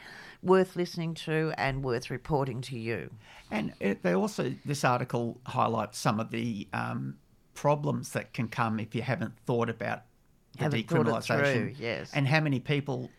worth 0.42 0.76
listening 0.76 1.14
to 1.14 1.54
and 1.56 1.82
worth 1.82 2.10
reporting 2.10 2.60
to 2.62 2.78
you. 2.78 3.10
And 3.50 3.72
it, 3.80 4.02
they 4.02 4.12
also, 4.14 4.54
this 4.66 4.84
article 4.84 5.40
highlights 5.46 5.98
some 5.98 6.20
of 6.20 6.30
the 6.30 6.68
um, 6.74 7.16
problems 7.54 8.12
that 8.12 8.34
can 8.34 8.48
come 8.48 8.78
if 8.78 8.94
you 8.94 9.00
haven't 9.02 9.34
thought 9.46 9.70
about 9.70 10.02
the 10.60 10.76
Haven't 10.82 10.88
thought 10.88 11.06
it 11.06 11.06
decriminalisation. 11.32 11.76
yes. 11.78 12.10
And 12.14 12.26
how 12.28 12.40
many 12.40 12.60
people 12.60 13.10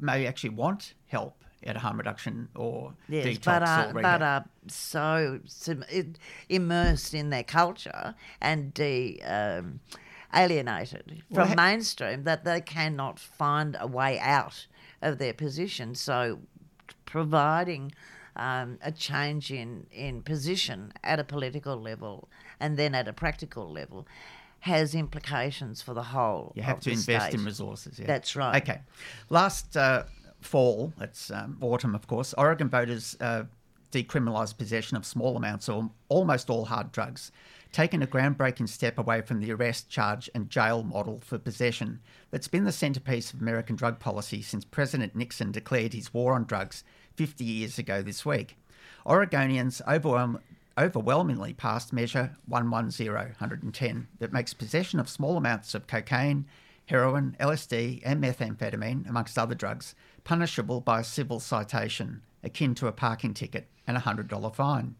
may 0.00 0.26
actually 0.26 0.50
want 0.50 0.94
help 1.06 1.34
at 1.64 1.76
harm 1.76 1.98
reduction 1.98 2.48
or 2.54 2.94
Yes, 3.08 3.26
detox 3.26 3.44
but 3.44 3.62
or 3.62 3.66
are, 3.66 3.92
rehab. 3.92 4.02
but 4.20 4.22
are 4.22 4.44
so 4.68 5.40
immersed 6.48 7.14
in 7.14 7.30
their 7.30 7.42
culture 7.42 8.14
and 8.40 8.72
de, 8.74 9.20
um, 9.22 9.80
alienated 10.34 11.22
Well, 11.30 11.46
from 11.46 11.58
ha- 11.58 11.64
mainstream 11.70 12.24
that 12.24 12.44
they 12.44 12.60
cannot 12.60 13.18
find 13.18 13.76
a 13.80 13.86
way 13.86 14.18
out 14.18 14.66
of 15.02 15.18
their 15.18 15.32
position. 15.34 15.94
So, 15.94 16.40
providing 17.04 17.92
um, 18.36 18.78
a 18.82 18.92
change 18.92 19.50
in, 19.50 19.86
in 19.90 20.22
position 20.22 20.92
at 21.02 21.18
a 21.18 21.24
political 21.24 21.76
level 21.80 22.28
and 22.60 22.76
then 22.76 22.94
at 22.94 23.08
a 23.08 23.12
practical 23.12 23.70
level 23.72 24.06
has 24.60 24.94
implications 24.94 25.82
for 25.82 25.94
the 25.94 26.02
whole. 26.02 26.52
You 26.56 26.62
have 26.62 26.80
to 26.80 26.90
invest 26.90 27.34
in 27.34 27.44
resources. 27.44 27.98
Yeah. 27.98 28.06
That's 28.06 28.34
right. 28.34 28.62
Okay. 28.62 28.80
Last 29.30 29.76
uh, 29.76 30.04
fall, 30.40 30.92
that's 30.98 31.30
um, 31.30 31.58
autumn, 31.60 31.94
of 31.94 32.06
course, 32.06 32.34
Oregon 32.36 32.68
voters 32.68 33.16
uh, 33.20 33.44
decriminalised 33.92 34.58
possession 34.58 34.96
of 34.96 35.06
small 35.06 35.36
amounts 35.36 35.68
or 35.68 35.90
almost 36.08 36.50
all 36.50 36.66
hard 36.66 36.92
drugs, 36.92 37.32
taking 37.72 38.02
a 38.02 38.06
groundbreaking 38.06 38.68
step 38.68 38.98
away 38.98 39.20
from 39.20 39.40
the 39.40 39.52
arrest, 39.52 39.88
charge, 39.88 40.28
and 40.34 40.50
jail 40.50 40.82
model 40.82 41.20
for 41.24 41.38
possession 41.38 42.00
that's 42.30 42.48
been 42.48 42.64
the 42.64 42.72
centrepiece 42.72 43.32
of 43.32 43.40
American 43.40 43.76
drug 43.76 43.98
policy 43.98 44.42
since 44.42 44.64
President 44.64 45.14
Nixon 45.14 45.52
declared 45.52 45.92
his 45.92 46.12
war 46.12 46.34
on 46.34 46.44
drugs 46.44 46.84
50 47.16 47.44
years 47.44 47.78
ago 47.78 48.02
this 48.02 48.24
week. 48.24 48.56
Oregonians 49.06 49.80
overwhelm, 49.88 50.38
overwhelmingly 50.78 51.52
passed 51.52 51.92
Measure 51.92 52.36
110, 52.46 53.12
110 53.12 54.08
that 54.18 54.32
makes 54.32 54.54
possession 54.54 55.00
of 55.00 55.08
small 55.08 55.36
amounts 55.36 55.74
of 55.74 55.86
cocaine, 55.86 56.46
heroin, 56.86 57.36
LSD, 57.40 58.00
and 58.04 58.22
methamphetamine, 58.22 59.08
amongst 59.08 59.38
other 59.38 59.54
drugs, 59.54 59.94
punishable 60.24 60.80
by 60.80 61.00
a 61.00 61.04
civil 61.04 61.40
citation 61.40 62.22
akin 62.42 62.74
to 62.74 62.86
a 62.86 62.92
parking 62.92 63.34
ticket 63.34 63.68
and 63.86 63.96
a 63.96 64.00
$100 64.00 64.54
fine. 64.54 64.94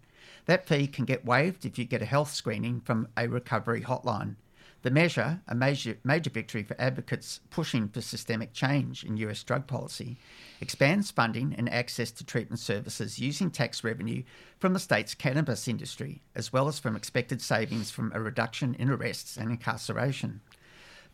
That 0.47 0.67
fee 0.67 0.87
can 0.87 1.05
get 1.05 1.25
waived 1.25 1.65
if 1.65 1.79
you 1.79 1.85
get 1.85 2.03
a 2.03 2.07
health 2.07 2.33
screening 2.33 2.81
from 2.81 3.09
a 3.17 3.29
recovery 3.29 3.83
hotline. 3.83 4.37
The 4.83 4.91
measure, 4.91 5.41
a 5.49 5.55
major, 5.57 5.99
major 6.05 6.31
victory 6.31 6.63
for 6.63 6.81
advocates 6.81 7.41
pushing 7.51 7.89
for 7.89 8.01
systemic 8.01 8.53
change 8.53 9.03
in 9.03 9.17
US 9.17 9.43
drug 9.43 9.67
policy, 9.67 10.19
expands 10.61 11.11
funding 11.11 11.53
and 11.57 11.69
access 11.69 12.13
to 12.13 12.25
treatment 12.25 12.61
services 12.61 13.19
using 13.19 13.51
tax 13.51 13.83
revenue 13.83 14.23
from 14.61 14.75
the 14.75 14.79
state's 14.79 15.15
cannabis 15.15 15.67
industry, 15.67 16.23
as 16.37 16.53
well 16.53 16.69
as 16.69 16.79
from 16.79 16.95
expected 16.95 17.43
savings 17.43 17.91
from 17.91 18.13
a 18.15 18.21
reduction 18.21 18.75
in 18.75 18.89
arrests 18.89 19.37
and 19.37 19.51
incarceration. 19.51 20.41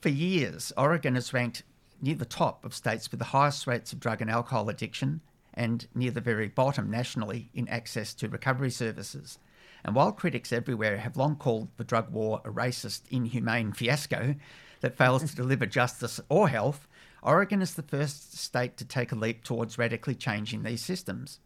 For 0.00 0.10
years, 0.10 0.70
Oregon 0.76 1.14
has 1.14 1.32
ranked 1.32 1.62
near 2.02 2.16
the 2.16 2.26
top 2.26 2.66
of 2.66 2.74
states 2.74 3.10
with 3.10 3.18
the 3.18 3.26
highest 3.26 3.66
rates 3.66 3.94
of 3.94 4.00
drug 4.00 4.20
and 4.20 4.30
alcohol 4.30 4.68
addiction 4.68 5.22
and 5.54 5.86
near 5.94 6.10
the 6.10 6.20
very 6.20 6.48
bottom 6.48 6.90
nationally 6.90 7.48
in 7.54 7.66
access 7.68 8.12
to 8.14 8.28
recovery 8.28 8.70
services. 8.70 9.38
And 9.84 9.94
while 9.94 10.12
critics 10.12 10.52
everywhere 10.52 10.98
have 10.98 11.16
long 11.16 11.36
called 11.36 11.68
the 11.76 11.84
drug 11.84 12.10
war 12.10 12.40
a 12.44 12.50
racist, 12.50 13.02
inhumane 13.10 13.72
fiasco 13.72 14.34
that 14.80 14.96
fails 14.96 15.24
to 15.24 15.36
deliver 15.36 15.66
justice 15.66 16.20
or 16.28 16.48
health, 16.48 16.88
Oregon 17.22 17.62
is 17.62 17.74
the 17.74 17.82
first 17.82 18.36
state 18.38 18.76
to 18.76 18.84
take 18.84 19.12
a 19.12 19.16
leap 19.16 19.44
towards 19.44 19.78
radically 19.78 20.14
changing 20.14 20.62
these 20.62 20.82
systems. 20.82 21.40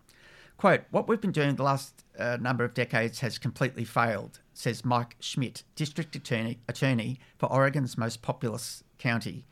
Quote, 0.56 0.82
what 0.90 1.06
we've 1.06 1.20
been 1.20 1.30
doing 1.30 1.54
the 1.54 1.62
last 1.62 2.04
uh, 2.18 2.36
number 2.40 2.64
of 2.64 2.74
decades 2.74 3.20
has 3.20 3.38
completely 3.38 3.84
failed, 3.84 4.40
says 4.54 4.84
Mike 4.84 5.14
Schmidt, 5.20 5.62
District 5.76 6.14
Attorney, 6.16 6.58
attorney 6.68 7.20
for 7.38 7.46
Oregon's 7.46 7.96
most 7.96 8.22
populous 8.22 8.82
county, 8.98 9.46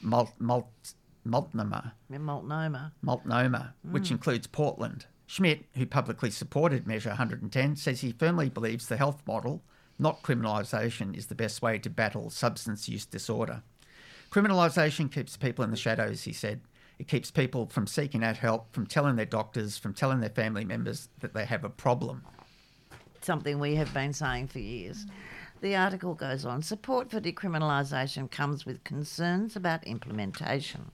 Mult, 0.00 0.32
Mult, 0.38 0.94
Multnomah. 1.24 1.94
Multnomah. 2.08 2.92
Multnomah, 3.02 3.74
which 3.90 4.12
includes 4.12 4.46
Portland. 4.46 5.06
Schmidt, 5.32 5.64
who 5.76 5.86
publicly 5.86 6.30
supported 6.30 6.86
Measure 6.86 7.08
110, 7.08 7.76
says 7.76 8.02
he 8.02 8.12
firmly 8.12 8.50
believes 8.50 8.88
the 8.88 8.98
health 8.98 9.22
model, 9.26 9.62
not 9.98 10.22
criminalisation, 10.22 11.16
is 11.16 11.28
the 11.28 11.34
best 11.34 11.62
way 11.62 11.78
to 11.78 11.88
battle 11.88 12.28
substance 12.28 12.86
use 12.86 13.06
disorder. 13.06 13.62
Criminalisation 14.30 15.10
keeps 15.10 15.38
people 15.38 15.64
in 15.64 15.70
the 15.70 15.76
shadows, 15.78 16.24
he 16.24 16.34
said. 16.34 16.60
It 16.98 17.08
keeps 17.08 17.30
people 17.30 17.64
from 17.64 17.86
seeking 17.86 18.22
out 18.22 18.36
help, 18.36 18.74
from 18.74 18.86
telling 18.86 19.16
their 19.16 19.24
doctors, 19.24 19.78
from 19.78 19.94
telling 19.94 20.20
their 20.20 20.28
family 20.28 20.66
members 20.66 21.08
that 21.20 21.32
they 21.32 21.46
have 21.46 21.64
a 21.64 21.70
problem. 21.70 22.24
something 23.22 23.58
we 23.58 23.76
have 23.76 23.94
been 23.94 24.12
saying 24.12 24.48
for 24.48 24.58
years. 24.58 25.06
The 25.62 25.76
article 25.76 26.12
goes 26.12 26.44
on 26.44 26.60
support 26.60 27.10
for 27.10 27.22
decriminalisation 27.22 28.30
comes 28.30 28.66
with 28.66 28.84
concerns 28.84 29.56
about 29.56 29.82
implementation. 29.84 30.90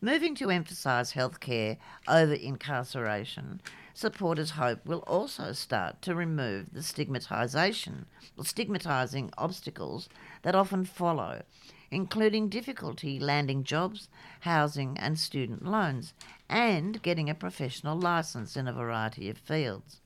Moving 0.00 0.36
to 0.36 0.48
emphasise 0.48 1.14
healthcare 1.14 1.76
over 2.06 2.32
incarceration, 2.32 3.60
supporters 3.94 4.50
hope 4.50 4.86
will 4.86 5.02
also 5.08 5.50
start 5.50 6.00
to 6.02 6.14
remove 6.14 6.72
the 6.72 6.80
stigmatisation, 6.80 8.04
stigmatising 8.38 9.32
obstacles 9.36 10.08
that 10.42 10.54
often 10.54 10.84
follow, 10.84 11.42
including 11.90 12.48
difficulty 12.48 13.18
landing 13.18 13.64
jobs, 13.64 14.08
housing, 14.42 14.96
and 14.98 15.18
student 15.18 15.64
loans, 15.64 16.14
and 16.48 17.02
getting 17.02 17.28
a 17.28 17.34
professional 17.34 17.98
licence 17.98 18.56
in 18.56 18.68
a 18.68 18.72
variety 18.72 19.28
of 19.28 19.36
fields. 19.36 20.00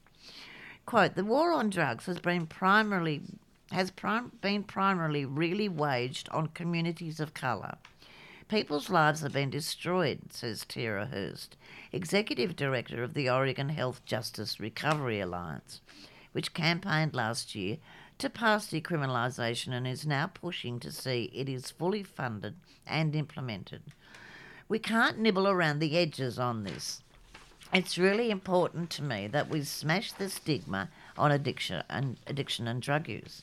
Quote, 0.87 1.17
the 1.17 1.25
war 1.25 1.53
on 1.53 1.69
drugs 1.69 2.07
has 2.07 2.19
been 2.19 2.47
primarily 2.47 3.21
has 3.71 3.91
prim- 3.91 4.33
been 4.41 4.63
primarily 4.63 5.27
really 5.27 5.69
waged 5.69 6.31
on 6.31 6.47
communities 6.47 7.21
of 7.21 7.35
colour. 7.35 7.77
People's 8.53 8.91
lives 8.91 9.23
have 9.23 9.33
been 9.33 9.49
destroyed, 9.49 10.31
says 10.31 10.67
Tera 10.69 11.07
Hurst, 11.07 11.57
Executive 11.91 12.55
Director 12.55 13.03
of 13.03 13.15
the 13.15 13.31
Oregon 13.31 13.71
Health 13.71 14.05
Justice 14.05 14.61
Recovery 14.61 15.21
Alliance. 15.21 15.81
which 16.33 16.53
campaigned 16.53 17.15
last 17.15 17.55
year 17.55 17.79
to 18.19 18.29
pass 18.29 18.69
decriminalisation 18.69 19.73
and 19.73 19.87
is 19.87 20.07
now 20.07 20.27
pushing 20.27 20.79
to 20.81 20.93
see 20.93 21.31
it 21.33 21.49
is 21.49 21.71
fully 21.71 22.03
funded 22.03 22.57
and 22.87 23.17
implemented. 23.17 23.81
We 24.69 24.79
can't 24.79 25.19
nibble 25.19 25.49
around 25.49 25.79
the 25.79 25.97
edges 25.97 26.39
on 26.39 26.65
this. 26.65 27.03
It's 27.73 27.97
really 27.97 28.31
important 28.31 28.91
to 28.91 29.03
me 29.03 29.29
that 29.29 29.49
we 29.49 29.63
smash 29.63 30.13
the 30.13 30.29
stigma 30.29 30.91
on 31.17 31.33
addiction 31.33 31.85
and 31.89 32.19
addiction 32.27 32.69
and 32.69 32.83
drug 32.83 33.09
use. 33.09 33.41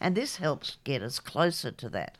And 0.00 0.16
this 0.16 0.38
helps 0.38 0.78
get 0.82 1.02
us 1.02 1.20
closer 1.20 1.70
to 1.70 1.88
that. 1.90 2.16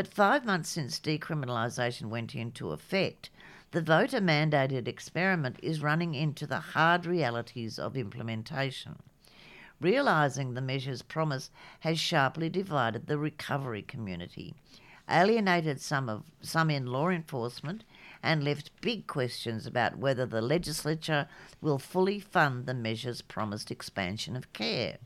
But 0.00 0.08
five 0.08 0.46
months 0.46 0.70
since 0.70 0.98
decriminalisation 0.98 2.06
went 2.06 2.34
into 2.34 2.70
effect, 2.70 3.28
the 3.72 3.82
voter 3.82 4.18
mandated 4.18 4.88
experiment 4.88 5.58
is 5.62 5.82
running 5.82 6.14
into 6.14 6.46
the 6.46 6.58
hard 6.72 7.04
realities 7.04 7.78
of 7.78 7.98
implementation. 7.98 9.02
Realising 9.78 10.54
the 10.54 10.62
measure's 10.62 11.02
promise 11.02 11.50
has 11.80 12.00
sharply 12.00 12.48
divided 12.48 13.08
the 13.08 13.18
recovery 13.18 13.82
community, 13.82 14.54
alienated 15.06 15.82
some 15.82 16.08
of 16.08 16.24
some 16.40 16.70
in 16.70 16.86
law 16.86 17.10
enforcement, 17.10 17.84
and 18.22 18.42
left 18.42 18.80
big 18.80 19.06
questions 19.06 19.66
about 19.66 19.98
whether 19.98 20.24
the 20.24 20.40
legislature 20.40 21.28
will 21.60 21.78
fully 21.78 22.18
fund 22.18 22.64
the 22.64 22.72
measure's 22.72 23.20
promised 23.20 23.70
expansion 23.70 24.34
of 24.34 24.50
care. 24.54 24.96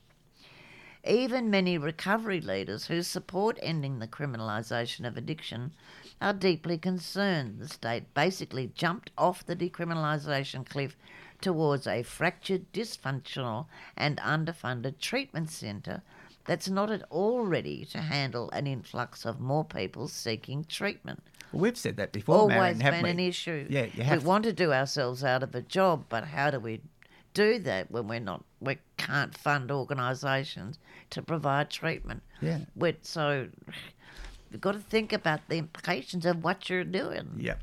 Even 1.07 1.50
many 1.50 1.76
recovery 1.76 2.40
leaders 2.40 2.86
who 2.86 3.02
support 3.02 3.59
ending 3.62 3.98
the 3.98 4.09
criminalisation 4.09 5.07
of 5.07 5.16
addiction 5.18 5.72
are 6.20 6.32
deeply 6.32 6.78
concerned 6.78 7.59
the 7.59 7.68
state 7.68 8.14
basically 8.14 8.68
jumped 8.74 9.11
off 9.18 9.44
the 9.44 9.57
decriminalisation 9.57 10.64
cliff 10.66 10.96
towards 11.42 11.86
a 11.86 12.02
fractured, 12.02 12.72
dysfunctional, 12.72 13.66
and 13.96 14.16
underfunded 14.18 14.98
treatment 14.98 15.50
centre 15.50 16.02
that's 16.46 16.68
not 16.68 16.90
at 16.90 17.02
all 17.11 17.42
ready 17.44 17.84
to 17.86 17.98
handle 17.98 18.50
an 18.50 18.66
influx 18.66 19.24
of 19.24 19.40
more 19.40 19.64
people 19.64 20.09
seeking 20.09 20.64
treatment. 20.64 21.22
Well, 21.52 21.62
we've 21.62 21.76
said 21.76 21.96
that 21.96 22.12
before, 22.12 22.34
Always 22.36 22.78
Marion, 22.78 22.78
been 22.78 23.02
we? 23.02 23.11
an 23.11 23.20
issue. 23.20 23.66
Yeah, 23.68 23.84
you 23.84 23.90
we 23.98 24.05
have. 24.05 24.24
want 24.24 24.44
to 24.44 24.52
do 24.52 24.72
ourselves 24.72 25.22
out 25.22 25.42
of 25.42 25.55
a 25.55 25.62
job, 25.62 26.05
but 26.09 26.24
how 26.24 26.50
do 26.50 26.59
we 26.61 26.80
do 27.35 27.59
that 27.59 27.91
when 27.91 28.09
we're 28.09 28.20
not? 28.20 28.45
We 28.61 28.78
can't 28.97 29.37
fund 29.37 29.70
organisations 29.70 30.78
to 31.11 31.22
provide 31.22 31.68
treatment. 31.68 32.22
Yeah. 32.41 32.61
We're, 32.74 32.97
so 33.03 33.49
you've 34.51 34.61
got 34.61 34.72
to 34.72 34.78
think 34.78 35.12
about 35.12 35.41
the 35.49 35.59
implications 35.59 36.24
of 36.24 36.43
what 36.43 36.70
you're 36.70 36.85
doing. 36.85 37.28
Yep. 37.37 37.61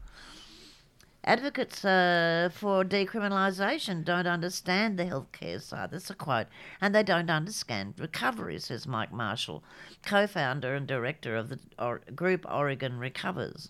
Advocates 1.24 1.86
uh, 1.86 2.49
for 2.51 2.84
decriminalisation 2.84 4.03
don't 4.03 4.26
understand 4.26 4.97
the 4.97 5.05
healthcare 5.05 5.61
side. 5.61 5.91
That's 5.91 6.09
a 6.09 6.15
quote. 6.15 6.47
And 6.82 6.95
they 6.95 7.03
don't 7.03 7.30
understand 7.30 7.93
recovery, 7.99 8.57
says 8.59 8.88
Mike 8.88 9.13
Marshall, 9.13 9.63
co 10.03 10.26
founder 10.26 10.74
and 10.74 10.88
director 10.88 11.36
of 11.36 11.49
the 11.49 11.59
or- 11.78 12.01
group 12.15 12.45
Oregon 12.49 12.97
Recovers. 12.97 13.69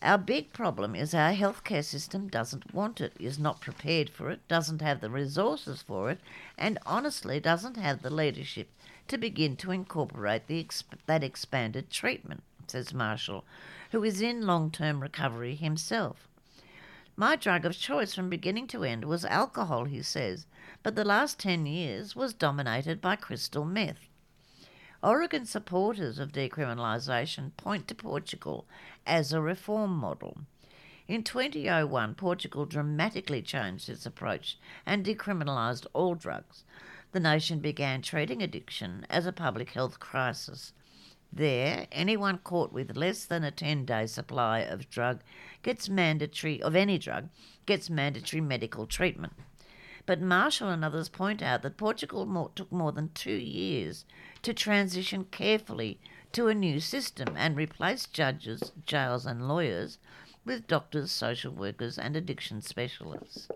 Our 0.00 0.18
big 0.18 0.52
problem 0.52 0.94
is 0.94 1.12
our 1.12 1.32
healthcare 1.32 1.84
system 1.84 2.28
doesn't 2.28 2.72
want 2.72 3.00
it, 3.00 3.14
is 3.18 3.36
not 3.36 3.60
prepared 3.60 4.08
for 4.08 4.30
it, 4.30 4.46
doesn't 4.46 4.80
have 4.80 5.00
the 5.00 5.10
resources 5.10 5.82
for 5.82 6.08
it, 6.08 6.20
and 6.56 6.78
honestly 6.86 7.40
doesn't 7.40 7.76
have 7.76 8.02
the 8.02 8.10
leadership 8.10 8.68
to 9.08 9.18
begin 9.18 9.56
to 9.56 9.72
incorporate 9.72 10.46
exp- 10.46 10.84
that 11.06 11.24
expanded 11.24 11.90
treatment, 11.90 12.44
says 12.68 12.94
Marshall, 12.94 13.44
who 13.90 14.04
is 14.04 14.20
in 14.20 14.46
long 14.46 14.70
term 14.70 15.00
recovery 15.00 15.56
himself. 15.56 16.28
My 17.16 17.34
drug 17.34 17.64
of 17.64 17.76
choice 17.76 18.14
from 18.14 18.30
beginning 18.30 18.68
to 18.68 18.84
end 18.84 19.04
was 19.04 19.24
alcohol, 19.24 19.86
he 19.86 20.02
says, 20.02 20.46
but 20.84 20.94
the 20.94 21.04
last 21.04 21.40
10 21.40 21.66
years 21.66 22.14
was 22.14 22.32
dominated 22.32 23.00
by 23.00 23.16
crystal 23.16 23.64
meth. 23.64 24.08
Oregon 25.00 25.46
supporters 25.46 26.18
of 26.18 26.32
decriminalisation 26.32 27.56
point 27.56 27.86
to 27.86 27.94
Portugal 27.94 28.66
as 29.06 29.32
a 29.32 29.40
reform 29.40 29.92
model. 29.92 30.38
In 31.06 31.22
2001, 31.22 32.16
Portugal 32.16 32.66
dramatically 32.66 33.40
changed 33.40 33.88
its 33.88 34.06
approach 34.06 34.58
and 34.84 35.06
decriminalised 35.06 35.86
all 35.92 36.16
drugs. 36.16 36.64
The 37.12 37.20
nation 37.20 37.60
began 37.60 38.02
treating 38.02 38.42
addiction 38.42 39.06
as 39.08 39.24
a 39.24 39.32
public 39.32 39.70
health 39.70 40.00
crisis. 40.00 40.72
There, 41.32 41.86
anyone 41.92 42.38
caught 42.38 42.72
with 42.72 42.96
less 42.96 43.24
than 43.24 43.44
a 43.44 43.52
10 43.52 43.84
day 43.84 44.06
supply 44.06 44.60
of 44.60 44.90
drug 44.90 45.20
gets 45.62 45.88
mandatory, 45.88 46.60
of 46.60 46.74
any 46.74 46.98
drug, 46.98 47.28
gets 47.66 47.88
mandatory 47.88 48.40
medical 48.40 48.84
treatment. 48.84 49.34
But 50.08 50.22
Marshall 50.22 50.70
and 50.70 50.86
others 50.86 51.10
point 51.10 51.42
out 51.42 51.60
that 51.60 51.76
Portugal 51.76 52.24
more, 52.24 52.50
took 52.54 52.72
more 52.72 52.92
than 52.92 53.10
two 53.10 53.36
years 53.36 54.06
to 54.40 54.54
transition 54.54 55.26
carefully 55.26 56.00
to 56.32 56.48
a 56.48 56.54
new 56.54 56.80
system 56.80 57.36
and 57.36 57.54
replace 57.54 58.06
judges, 58.06 58.72
jails, 58.86 59.26
and 59.26 59.46
lawyers 59.46 59.98
with 60.46 60.66
doctors, 60.66 61.10
social 61.10 61.52
workers, 61.52 61.98
and 61.98 62.16
addiction 62.16 62.62
specialists. 62.62 63.48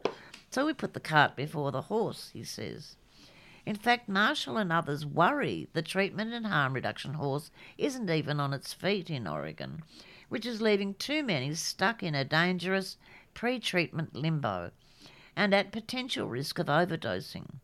So 0.51 0.67
we 0.67 0.75
put 0.75 0.93
the 0.93 1.01
cart 1.01 1.37
before 1.37 1.73
the 1.73 1.89
horse, 1.89 2.29
he 2.35 2.45
says. 2.45 2.97
In 3.65 3.77
fact, 3.77 4.07
Marshall 4.07 4.59
and 4.59 4.71
others 4.71 5.07
worry 5.07 5.69
the 5.73 5.81
treatment 5.81 6.35
and 6.35 6.45
harm 6.45 6.75
reduction 6.75 7.15
horse 7.15 7.51
isn't 7.79 8.11
even 8.11 8.41
on 8.41 8.53
its 8.53 8.75
feet 8.75 9.09
in 9.09 9.27
Oregon, 9.27 9.85
which 10.29 10.45
is 10.45 10.61
leaving 10.61 10.93
too 10.93 11.23
many 11.23 11.55
stuck 11.55 12.03
in 12.03 12.15
a 12.15 12.27
dangerous 12.27 12.99
pre 13.33 13.59
treatment 13.59 14.15
limbo 14.15 14.71
and 15.37 15.55
at 15.55 15.73
potential 15.73 16.27
risk 16.27 16.59
of 16.59 16.67
overdosing. 16.67 17.61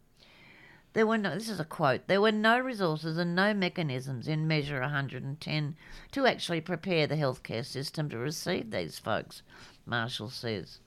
There 0.95 1.07
were 1.07 1.19
no, 1.19 1.35
this 1.35 1.49
is 1.49 1.61
a 1.61 1.65
quote, 1.65 2.07
there 2.07 2.21
were 2.21 2.33
no 2.33 2.59
resources 2.59 3.19
and 3.19 3.35
no 3.35 3.53
mechanisms 3.53 4.27
in 4.27 4.49
Measure 4.49 4.81
110 4.81 5.77
to 6.13 6.27
actually 6.27 6.61
prepare 6.61 7.07
the 7.07 7.17
healthcare 7.17 7.65
system 7.65 8.09
to 8.09 8.19
receive 8.19 8.71
these 8.71 8.99
folks, 8.99 9.43
Marshall 9.85 10.31
says. 10.31 10.81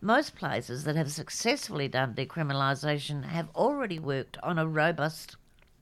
Most 0.00 0.36
places 0.36 0.84
that 0.84 0.94
have 0.94 1.10
successfully 1.10 1.88
done 1.88 2.14
decriminalisation 2.14 3.24
have 3.24 3.48
already 3.56 3.98
worked 3.98 4.36
on 4.42 4.58
a 4.58 4.68
robust 4.68 5.36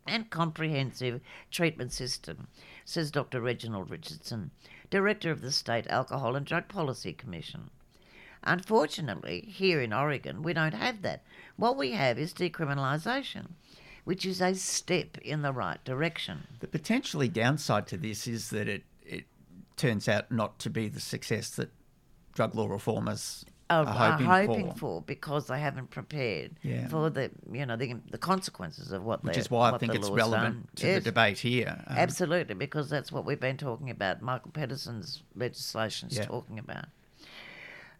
and 0.07 0.31
comprehensive 0.31 1.21
treatment 1.51 1.93
system, 1.93 2.47
says 2.85 3.11
Dr. 3.11 3.41
Reginald 3.41 3.91
Richardson, 3.91 4.53
Director 4.89 5.31
of 5.31 5.43
the 5.43 5.53
State 5.53 5.87
Alcohol 5.89 6.37
and 6.37 6.47
Drug 6.47 6.69
Policy 6.69 7.13
Commission. 7.13 7.71
Unfortunately, 8.47 9.45
here 9.49 9.81
in 9.81 9.93
Oregon, 9.93 10.43
we 10.43 10.53
don't 10.53 10.75
have 10.75 11.03
that. 11.03 11.23
What 11.57 11.77
we 11.77 11.93
have 11.93 12.19
is 12.19 12.33
decriminalisation, 12.33 13.49
which 14.05 14.25
is 14.25 14.41
a 14.41 14.55
step 14.55 15.19
in 15.19 15.43
the 15.43 15.53
right 15.53 15.83
direction. 15.85 16.47
The 16.61 16.69
potentially 16.69 17.29
downside 17.29 17.87
to 17.89 17.97
this 17.97 18.27
is 18.27 18.51
that 18.51 18.69
it, 18.69 18.85
it 19.05 19.25
turns 19.77 20.09
out 20.09 20.31
not 20.31 20.59
to 20.61 20.71
be 20.71 20.89
the 20.89 21.01
success 21.01 21.51
that 21.51 21.71
drug 22.35 22.55
law 22.55 22.67
reformers 22.69 23.45
are, 23.69 23.85
are 23.85 24.11
hoping, 24.13 24.27
are 24.27 24.47
hoping 24.47 24.71
for. 24.73 24.77
for. 24.79 25.03
because 25.03 25.49
they 25.49 25.59
haven't 25.59 25.91
prepared 25.91 26.53
Yeah. 26.63 26.87
for 26.87 27.11
the 27.11 27.31
you 27.51 27.67
know 27.67 27.75
the, 27.77 27.95
the 28.11 28.19
consequences 28.19 28.93
of 28.93 29.03
what 29.03 29.25
Which 29.25 29.37
is 29.39 29.51
why 29.51 29.73
I 29.73 29.79
think 29.79 29.95
it's 29.95 30.09
relevant 30.09 30.55
done. 30.55 30.69
to 30.77 30.87
Yes, 30.87 31.03
the 31.03 31.11
debate 31.11 31.39
here. 31.39 31.83
Um, 31.89 31.97
Absolutely, 31.97 32.55
because 32.55 32.89
that's 32.91 33.11
what 33.11 33.25
we've 33.25 33.41
been 33.41 33.57
talking 33.57 33.91
about. 33.91 34.23
Michael 34.23 34.53
Pettersson's 34.53 35.23
legislation's 35.35 36.17
Yeah. 36.17 36.27
talking 36.27 36.59
about. 36.61 36.85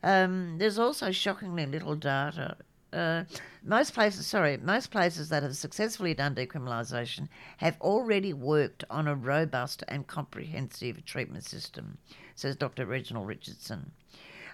Um, 0.07 0.59
there's 0.59 0.79
also 0.79 1.11
shockingly 1.11 1.67
little 1.67 1.97
data. 1.97 2.57
Uh, 2.93 3.25
most 3.65 3.93
places, 3.93 4.25
sorry, 4.25 4.57
most 4.57 4.93
places 4.93 5.31
that 5.31 5.43
have 5.43 5.57
successfully 5.57 6.15
done 6.15 6.37
decriminalisation 6.37 7.27
have 7.57 7.77
already 7.81 8.33
worked 8.33 8.85
on 8.89 9.09
a 9.09 9.17
robust 9.17 9.83
and 9.89 10.07
comprehensive 10.07 11.05
treatment 11.05 11.43
system, 11.43 11.99
says 12.37 12.55
Dr. 12.55 12.87
Reginald 12.87 13.27
Richardson. 13.27 13.91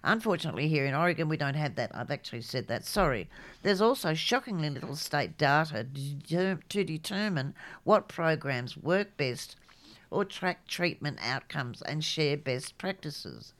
Unfortunately, 0.03 0.69
here 0.69 0.87
in 0.87 0.95
Oregon, 0.95 1.29
we 1.29 1.37
don't 1.37 1.53
have 1.53 1.75
that. 1.75 1.91
I've 1.95 2.11
actually 2.11 2.41
said 2.41 2.67
that. 2.69 2.87
Sorry. 2.87 3.29
There's 3.63 3.83
also 3.83 4.15
shockingly 4.15 4.71
little 4.71 4.97
state 4.97 5.37
data 5.37 5.87
to 6.29 6.57
to 6.67 6.83
determine 6.83 7.55
what 7.85 8.09
programs 8.09 8.79
work 8.79 9.19
best 9.19 9.57
or 10.11 10.25
track 10.25 10.67
treatment 10.67 11.19
outcomes 11.23 11.83
and 11.83 12.03
share 12.03 12.39
best 12.39 12.79
practices. 12.79 13.53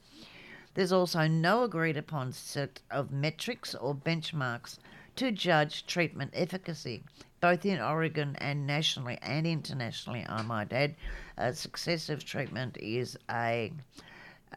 There's 0.73 0.91
also 0.91 1.27
no 1.27 1.63
agreed 1.63 1.97
upon 1.97 2.31
set 2.31 2.81
of 2.89 3.11
metrics 3.11 3.75
or 3.75 3.93
benchmarks 3.93 4.77
to 5.15 5.31
judge 5.31 5.85
treatment 5.85 6.31
efficacy, 6.33 7.03
both 7.39 7.65
in 7.65 7.79
Oregon 7.79 8.35
and 8.39 8.65
nationally 8.65 9.19
and 9.21 9.45
internationally, 9.45 10.25
I 10.27 10.41
might 10.41 10.73
add. 10.73 10.95
Uh, 11.37 11.51
successive 11.51 12.25
treatment 12.25 12.77
is 12.79 13.17
a 13.29 13.71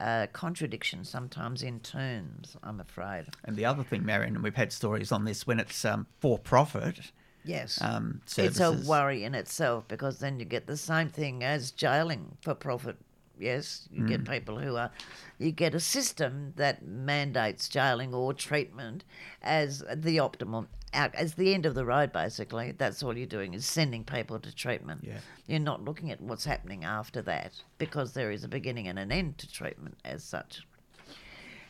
uh, 0.00 0.26
contradiction 0.32 1.04
sometimes 1.04 1.62
in 1.62 1.80
terms, 1.80 2.56
I'm 2.62 2.80
afraid. 2.80 3.26
and 3.44 3.56
the 3.56 3.64
other 3.64 3.82
thing, 3.82 4.04
Marion, 4.04 4.34
and 4.34 4.42
we've 4.42 4.54
had 4.54 4.72
stories 4.72 5.12
on 5.12 5.24
this, 5.24 5.46
when 5.46 5.60
it's 5.60 5.84
um, 5.84 6.06
for 6.20 6.38
profit 6.38 7.00
Yes. 7.46 7.80
um, 7.80 8.20
it's 8.36 8.60
a 8.60 8.72
worry 8.72 9.22
in 9.22 9.34
itself 9.34 9.86
because 9.86 10.18
then 10.18 10.40
you 10.40 10.44
get 10.44 10.66
the 10.66 10.76
same 10.76 11.08
thing 11.08 11.44
as 11.44 11.70
jailing 11.70 12.36
for 12.42 12.54
profit. 12.54 12.96
Yes, 13.38 13.88
you 13.92 14.06
get 14.06 14.24
people 14.24 14.58
who 14.58 14.76
are, 14.76 14.90
you 15.38 15.52
get 15.52 15.74
a 15.74 15.80
system 15.80 16.54
that 16.56 16.86
mandates 16.86 17.68
jailing 17.68 18.14
or 18.14 18.32
treatment 18.32 19.04
as 19.42 19.84
the 19.94 20.16
optimal 20.16 20.66
out 20.94 21.14
as 21.14 21.34
the 21.34 21.52
end 21.52 21.66
of 21.66 21.74
the 21.74 21.84
road. 21.84 22.12
Basically, 22.12 22.72
that's 22.72 23.02
all 23.02 23.16
you're 23.16 23.26
doing 23.26 23.54
is 23.54 23.66
sending 23.66 24.04
people 24.04 24.38
to 24.38 24.54
treatment. 24.54 25.02
Yeah. 25.04 25.18
You're 25.46 25.60
not 25.60 25.84
looking 25.84 26.10
at 26.10 26.20
what's 26.20 26.44
happening 26.44 26.84
after 26.84 27.20
that 27.22 27.52
because 27.78 28.14
there 28.14 28.30
is 28.30 28.42
a 28.44 28.48
beginning 28.48 28.88
and 28.88 28.98
an 28.98 29.12
end 29.12 29.38
to 29.38 29.52
treatment 29.52 29.96
as 30.04 30.24
such. 30.24 30.66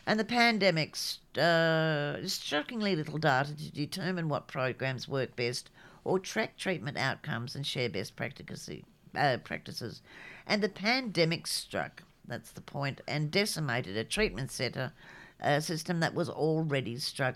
And 0.06 0.20
the 0.20 0.24
pandemic's 0.24 1.18
uh, 1.36 2.26
shockingly 2.28 2.94
little 2.94 3.18
data 3.18 3.56
to 3.56 3.72
determine 3.72 4.28
what 4.28 4.46
programs 4.46 5.08
work 5.08 5.34
best 5.34 5.70
or 6.04 6.20
track 6.20 6.56
treatment 6.56 6.96
outcomes 6.96 7.56
and 7.56 7.66
share 7.66 7.88
best 7.88 8.14
practices. 8.14 8.84
Uh, 9.16 9.38
practices. 9.38 10.02
And 10.46 10.62
the 10.62 10.68
pandemic 10.68 11.46
struck, 11.46 12.02
that's 12.26 12.52
the 12.52 12.60
point, 12.60 13.00
and 13.08 13.30
decimated 13.30 13.96
a 13.96 14.04
treatment 14.04 14.50
centre 14.50 14.92
uh, 15.42 15.60
system 15.60 16.00
that 16.00 16.14
was 16.14 16.28
already 16.28 16.98
struck. 16.98 17.34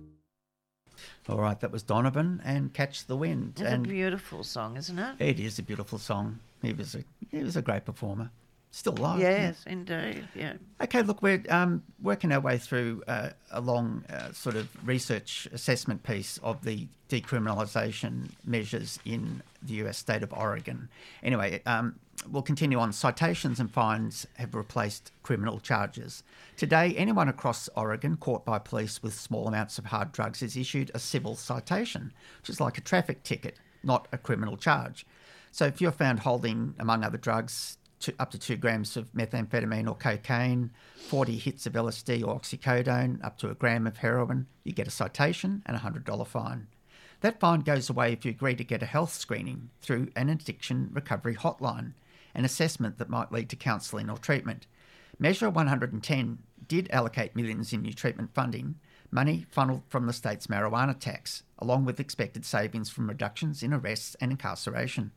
All 1.27 1.39
right, 1.39 1.59
that 1.59 1.71
was 1.71 1.83
Donovan 1.83 2.41
and 2.43 2.73
Catch 2.73 3.05
the 3.07 3.17
Wind. 3.17 3.53
It's 3.57 3.61
and 3.61 3.85
a 3.85 3.89
beautiful 3.89 4.43
song, 4.43 4.77
isn't 4.77 4.97
it? 4.97 5.15
it 5.19 5.39
is 5.39 5.59
a 5.59 5.63
beautiful 5.63 5.97
song. 5.97 6.39
He 6.61 6.73
was 6.73 6.95
a 6.95 7.03
he 7.31 7.43
was 7.43 7.55
a 7.55 7.61
great 7.61 7.85
performer. 7.85 8.29
Still 8.73 8.93
alive. 8.93 9.19
Yes, 9.19 9.63
indeed. 9.67 10.29
Yeah. 10.33 10.53
Okay, 10.81 11.01
look, 11.01 11.21
we're 11.21 11.43
um, 11.49 11.83
working 12.01 12.31
our 12.31 12.39
way 12.39 12.57
through 12.57 13.03
uh, 13.05 13.31
a 13.51 13.59
long 13.59 14.05
uh, 14.09 14.31
sort 14.31 14.55
of 14.55 14.69
research 14.87 15.45
assessment 15.51 16.03
piece 16.03 16.37
of 16.41 16.63
the 16.63 16.87
decriminalisation 17.09 18.29
measures 18.45 18.97
in 19.03 19.43
the 19.61 19.73
US 19.85 19.97
state 19.97 20.23
of 20.23 20.31
Oregon. 20.31 20.87
Anyway, 21.21 21.61
um, 21.65 21.99
we'll 22.29 22.41
continue 22.41 22.79
on. 22.79 22.93
Citations 22.93 23.59
and 23.59 23.69
fines 23.69 24.25
have 24.37 24.55
replaced 24.55 25.11
criminal 25.21 25.59
charges. 25.59 26.23
Today, 26.55 26.95
anyone 26.95 27.27
across 27.27 27.67
Oregon 27.75 28.15
caught 28.15 28.45
by 28.45 28.57
police 28.57 29.03
with 29.03 29.13
small 29.13 29.49
amounts 29.49 29.79
of 29.79 29.85
hard 29.85 30.13
drugs 30.13 30.41
is 30.41 30.55
issued 30.55 30.91
a 30.93 30.99
civil 30.99 31.35
citation, 31.35 32.13
which 32.39 32.49
is 32.49 32.61
like 32.61 32.77
a 32.77 32.81
traffic 32.81 33.23
ticket, 33.23 33.57
not 33.83 34.07
a 34.13 34.17
criminal 34.17 34.55
charge. 34.55 35.05
So 35.51 35.65
if 35.65 35.81
you're 35.81 35.91
found 35.91 36.19
holding, 36.19 36.75
among 36.79 37.03
other 37.03 37.17
drugs, 37.17 37.77
two, 38.01 38.13
up 38.19 38.31
to 38.31 38.39
two 38.39 38.57
grams 38.57 38.97
of 38.97 39.11
methamphetamine 39.13 39.87
or 39.87 39.95
cocaine, 39.95 40.71
40 40.97 41.37
hits 41.37 41.65
of 41.65 41.73
LSD 41.73 42.25
or 42.25 42.39
oxycodone, 42.39 43.23
up 43.23 43.37
to 43.37 43.49
a 43.49 43.55
gram 43.55 43.87
of 43.87 43.97
heroin, 43.97 44.47
you 44.63 44.73
get 44.73 44.87
a 44.87 44.91
citation 44.91 45.63
and 45.65 45.77
a 45.77 45.79
$100 45.79 46.27
fine. 46.27 46.67
That 47.21 47.39
fine 47.39 47.61
goes 47.61 47.89
away 47.89 48.13
if 48.13 48.25
you 48.25 48.31
agree 48.31 48.55
to 48.55 48.63
get 48.63 48.83
a 48.83 48.87
health 48.87 49.13
screening 49.13 49.69
through 49.81 50.09
an 50.15 50.29
addiction 50.29 50.89
recovery 50.91 51.35
hotline, 51.35 51.93
an 52.33 52.45
assessment 52.45 52.97
that 52.97 53.09
might 53.09 53.31
lead 53.31 53.49
to 53.49 53.55
counselling 53.55 54.09
or 54.09 54.17
treatment. 54.17 54.65
Measure 55.19 55.49
110 55.49 56.39
did 56.67 56.89
allocate 56.91 57.35
millions 57.35 57.73
in 57.73 57.83
new 57.83 57.93
treatment 57.93 58.33
funding, 58.33 58.75
money 59.11 59.45
funneled 59.49 59.83
from 59.87 60.07
the 60.07 60.13
state's 60.13 60.47
marijuana 60.47 60.97
tax, 60.97 61.43
along 61.59 61.85
with 61.85 61.99
expected 61.99 62.45
savings 62.45 62.89
from 62.89 63.07
reductions 63.07 63.61
in 63.61 63.73
arrests 63.73 64.15
and 64.19 64.31
incarceration. 64.31 65.11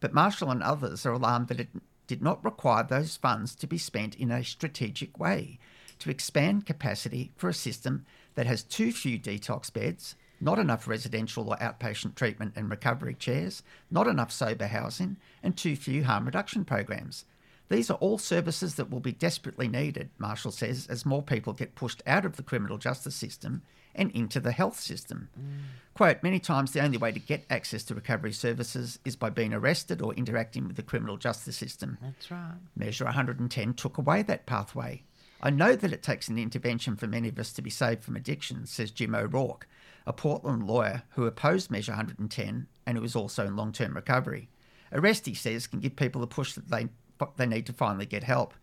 But 0.00 0.14
Marshall 0.14 0.50
and 0.50 0.62
others 0.62 1.04
are 1.04 1.12
alarmed 1.12 1.48
that 1.48 1.60
it 1.60 1.68
did 2.06 2.22
not 2.22 2.44
require 2.44 2.82
those 2.82 3.16
funds 3.16 3.54
to 3.56 3.66
be 3.66 3.78
spent 3.78 4.14
in 4.16 4.30
a 4.30 4.44
strategic 4.44 5.18
way 5.18 5.58
to 6.02 6.10
expand 6.10 6.66
capacity 6.66 7.30
for 7.36 7.48
a 7.48 7.54
system 7.54 8.04
that 8.34 8.46
has 8.46 8.64
too 8.64 8.90
few 8.90 9.18
detox 9.18 9.72
beds, 9.72 10.16
not 10.40 10.58
enough 10.58 10.88
residential 10.88 11.48
or 11.48 11.56
outpatient 11.58 12.16
treatment 12.16 12.52
and 12.56 12.68
recovery 12.68 13.14
chairs, 13.14 13.62
not 13.88 14.08
enough 14.08 14.32
sober 14.32 14.66
housing, 14.66 15.16
and 15.44 15.56
too 15.56 15.76
few 15.76 16.02
harm 16.02 16.24
reduction 16.24 16.64
programs. 16.64 17.24
These 17.72 17.90
are 17.90 17.94
all 17.94 18.18
services 18.18 18.74
that 18.74 18.90
will 18.90 19.00
be 19.00 19.12
desperately 19.12 19.66
needed, 19.66 20.10
Marshall 20.18 20.50
says, 20.50 20.86
as 20.88 21.06
more 21.06 21.22
people 21.22 21.54
get 21.54 21.74
pushed 21.74 22.02
out 22.06 22.26
of 22.26 22.36
the 22.36 22.42
criminal 22.42 22.76
justice 22.76 23.14
system 23.14 23.62
and 23.94 24.10
into 24.10 24.40
the 24.40 24.52
health 24.52 24.78
system. 24.78 25.30
Mm. 25.40 25.60
Quote, 25.94 26.22
many 26.22 26.38
times 26.38 26.72
the 26.72 26.82
only 26.82 26.98
way 26.98 27.12
to 27.12 27.18
get 27.18 27.46
access 27.48 27.82
to 27.84 27.94
recovery 27.94 28.32
services 28.32 28.98
is 29.06 29.16
by 29.16 29.30
being 29.30 29.54
arrested 29.54 30.02
or 30.02 30.12
interacting 30.12 30.66
with 30.66 30.76
the 30.76 30.82
criminal 30.82 31.16
justice 31.16 31.56
system. 31.56 31.96
That's 32.02 32.30
right. 32.30 32.58
Measure 32.76 33.06
110 33.06 33.72
took 33.72 33.96
away 33.96 34.20
that 34.20 34.44
pathway. 34.44 35.02
I 35.40 35.48
know 35.48 35.74
that 35.74 35.94
it 35.94 36.02
takes 36.02 36.28
an 36.28 36.36
intervention 36.36 36.96
for 36.96 37.06
many 37.06 37.30
of 37.30 37.38
us 37.38 37.54
to 37.54 37.62
be 37.62 37.70
saved 37.70 38.04
from 38.04 38.16
addiction, 38.16 38.66
says 38.66 38.90
Jim 38.90 39.14
O'Rourke, 39.14 39.66
a 40.06 40.12
Portland 40.12 40.66
lawyer 40.66 41.04
who 41.12 41.24
opposed 41.24 41.70
Measure 41.70 41.92
110 41.92 42.66
and 42.86 42.98
who 42.98 43.04
is 43.04 43.16
also 43.16 43.46
in 43.46 43.56
long 43.56 43.72
term 43.72 43.94
recovery. 43.94 44.50
Arrest, 44.92 45.24
he 45.24 45.34
says, 45.34 45.66
can 45.66 45.80
give 45.80 45.96
people 45.96 46.20
the 46.20 46.26
push 46.26 46.52
that 46.52 46.68
they, 46.68 46.88
they 47.36 47.46
need 47.46 47.66
to 47.66 47.72
finally 47.72 48.06
get 48.06 48.24
help. 48.24 48.54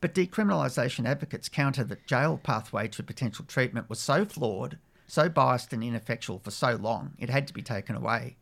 But 0.00 0.14
decriminalisation 0.14 1.06
advocates 1.06 1.48
counter 1.48 1.84
that 1.84 2.06
jail 2.06 2.38
pathway 2.42 2.88
to 2.88 3.02
potential 3.02 3.44
treatment 3.44 3.88
was 3.88 4.00
so 4.00 4.24
flawed, 4.24 4.78
so 5.06 5.28
biased 5.28 5.72
and 5.72 5.84
ineffectual 5.84 6.40
for 6.40 6.50
so 6.50 6.74
long, 6.74 7.12
it 7.18 7.30
had 7.30 7.46
to 7.46 7.54
be 7.54 7.62
taken 7.62 7.94
away. 7.94 8.36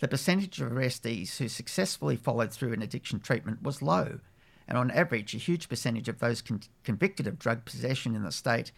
The 0.00 0.08
percentage 0.08 0.60
of 0.60 0.70
arrestees 0.70 1.36
who 1.38 1.48
successfully 1.48 2.16
followed 2.16 2.52
through 2.52 2.72
in 2.72 2.82
addiction 2.82 3.20
treatment 3.20 3.62
was 3.62 3.82
low, 3.82 4.20
and 4.68 4.78
on 4.78 4.90
average, 4.90 5.34
a 5.34 5.38
huge 5.38 5.68
percentage 5.68 6.08
of 6.08 6.18
those 6.18 6.42
con- 6.42 6.62
convicted 6.84 7.26
of 7.26 7.38
drug 7.38 7.64
possession 7.64 8.14
in 8.14 8.22
the 8.22 8.32
state 8.32 8.72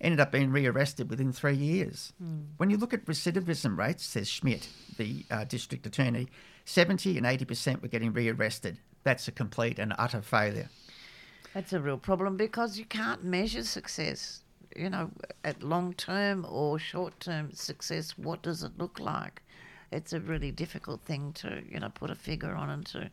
ended 0.00 0.20
up 0.20 0.32
being 0.32 0.50
rearrested 0.50 1.10
within 1.10 1.32
three 1.32 1.56
years. 1.56 2.12
When 2.56 2.70
you 2.70 2.76
look 2.76 2.92
at 2.94 3.06
recidivism 3.06 3.76
rates, 3.76 4.04
says 4.04 4.28
Schmidt, 4.28 4.68
the 4.96 5.24
uh, 5.30 5.44
district 5.44 5.86
attorney, 5.86 6.28
70 6.64 7.16
and 7.18 7.26
80% 7.26 7.82
were 7.82 7.88
getting 7.88 8.12
rearrested. 8.12 8.78
That's 9.04 9.28
a 9.28 9.32
complete 9.32 9.78
and 9.78 9.94
utter 9.98 10.22
failure. 10.22 10.68
That's 11.52 11.72
a 11.72 11.80
real 11.80 11.98
problem 11.98 12.36
because 12.36 12.78
you 12.78 12.84
can't 12.84 13.22
measure 13.22 13.62
success. 13.62 14.40
You 14.74 14.90
know, 14.90 15.10
at 15.44 15.62
long 15.62 15.92
term 15.94 16.44
or 16.48 16.80
short 16.80 17.20
term 17.20 17.52
success, 17.52 18.18
what 18.18 18.42
does 18.42 18.64
it 18.64 18.72
look 18.76 18.98
like? 18.98 19.42
It's 19.92 20.12
a 20.12 20.18
really 20.18 20.50
difficult 20.50 21.02
thing 21.02 21.32
to, 21.34 21.62
you 21.70 21.78
know, 21.78 21.90
put 21.90 22.10
a 22.10 22.16
figure 22.16 22.54
on 22.56 22.70
and 22.70 22.84
to 22.86 23.08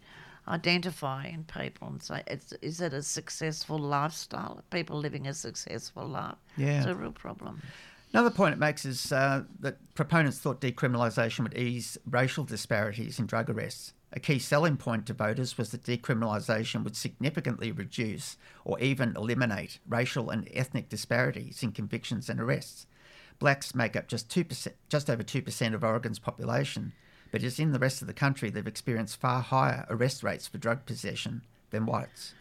identify 0.48 1.28
in 1.28 1.44
people 1.44 1.88
and 1.90 2.02
say, 2.02 2.24
it's, 2.26 2.52
is 2.64 2.82
it 2.82 2.94
a 2.94 3.04
successful 3.04 3.78
lifestyle? 3.78 4.58
Are 4.58 4.76
people 4.76 4.98
living 4.98 5.28
a 5.28 5.36
successful 5.36 6.08
life? 6.08 6.36
Yeah. 6.58 6.80
It's 6.80 6.88
a 6.88 6.96
real 6.96 7.12
problem. 7.12 7.62
Another 8.12 8.32
point 8.32 8.54
it 8.54 8.60
makes 8.60 8.84
is 8.84 9.12
uh, 9.12 9.44
that 9.60 9.78
proponents 9.94 10.40
thought 10.40 10.60
decriminalisation 10.60 11.42
would 11.42 11.58
ease 11.58 11.98
racial 12.10 12.44
disparities 12.44 13.20
in 13.20 13.26
drug 13.28 13.50
arrests. 13.50 13.94
A 14.14 14.20
key 14.20 14.40
selling 14.40 14.76
point 14.76 15.06
to 15.06 15.14
voters 15.14 15.58
was 15.58 15.72
that 15.72 15.84
decriminalisation 15.84 16.84
would 16.84 16.98
significantly 16.98 17.72
reduce 17.72 18.38
or 18.66 18.78
even 18.80 19.16
eliminate 19.16 19.80
racial 19.88 20.30
and 20.30 20.50
ethnic 20.52 20.90
disparities 20.90 21.64
in 21.64 21.72
convictions 21.72 22.30
and 22.30 22.40
arrests. 22.40 22.88
Blacks 23.40 23.74
make 23.74 23.96
up 23.96 24.08
just 24.08 24.30
two 24.30 24.44
percent, 24.44 24.76
just 24.90 25.10
over 25.10 25.24
two 25.24 25.42
percent 25.42 25.74
of 25.74 25.84
Oregon's 25.84 26.20
population, 26.20 26.92
but 27.32 27.42
as 27.42 27.60
in 27.60 27.72
the 27.72 27.80
rest 27.80 28.02
of 28.02 28.08
the 28.08 28.14
country, 28.14 28.50
they've 28.50 28.68
experienced 28.68 29.20
far 29.20 29.42
higher 29.42 29.86
arrest 29.90 30.24
rates 30.24 30.48
for 30.48 30.58
drug 30.58 30.86
possession 30.86 31.42
than 31.70 31.86
whites. 31.86 32.34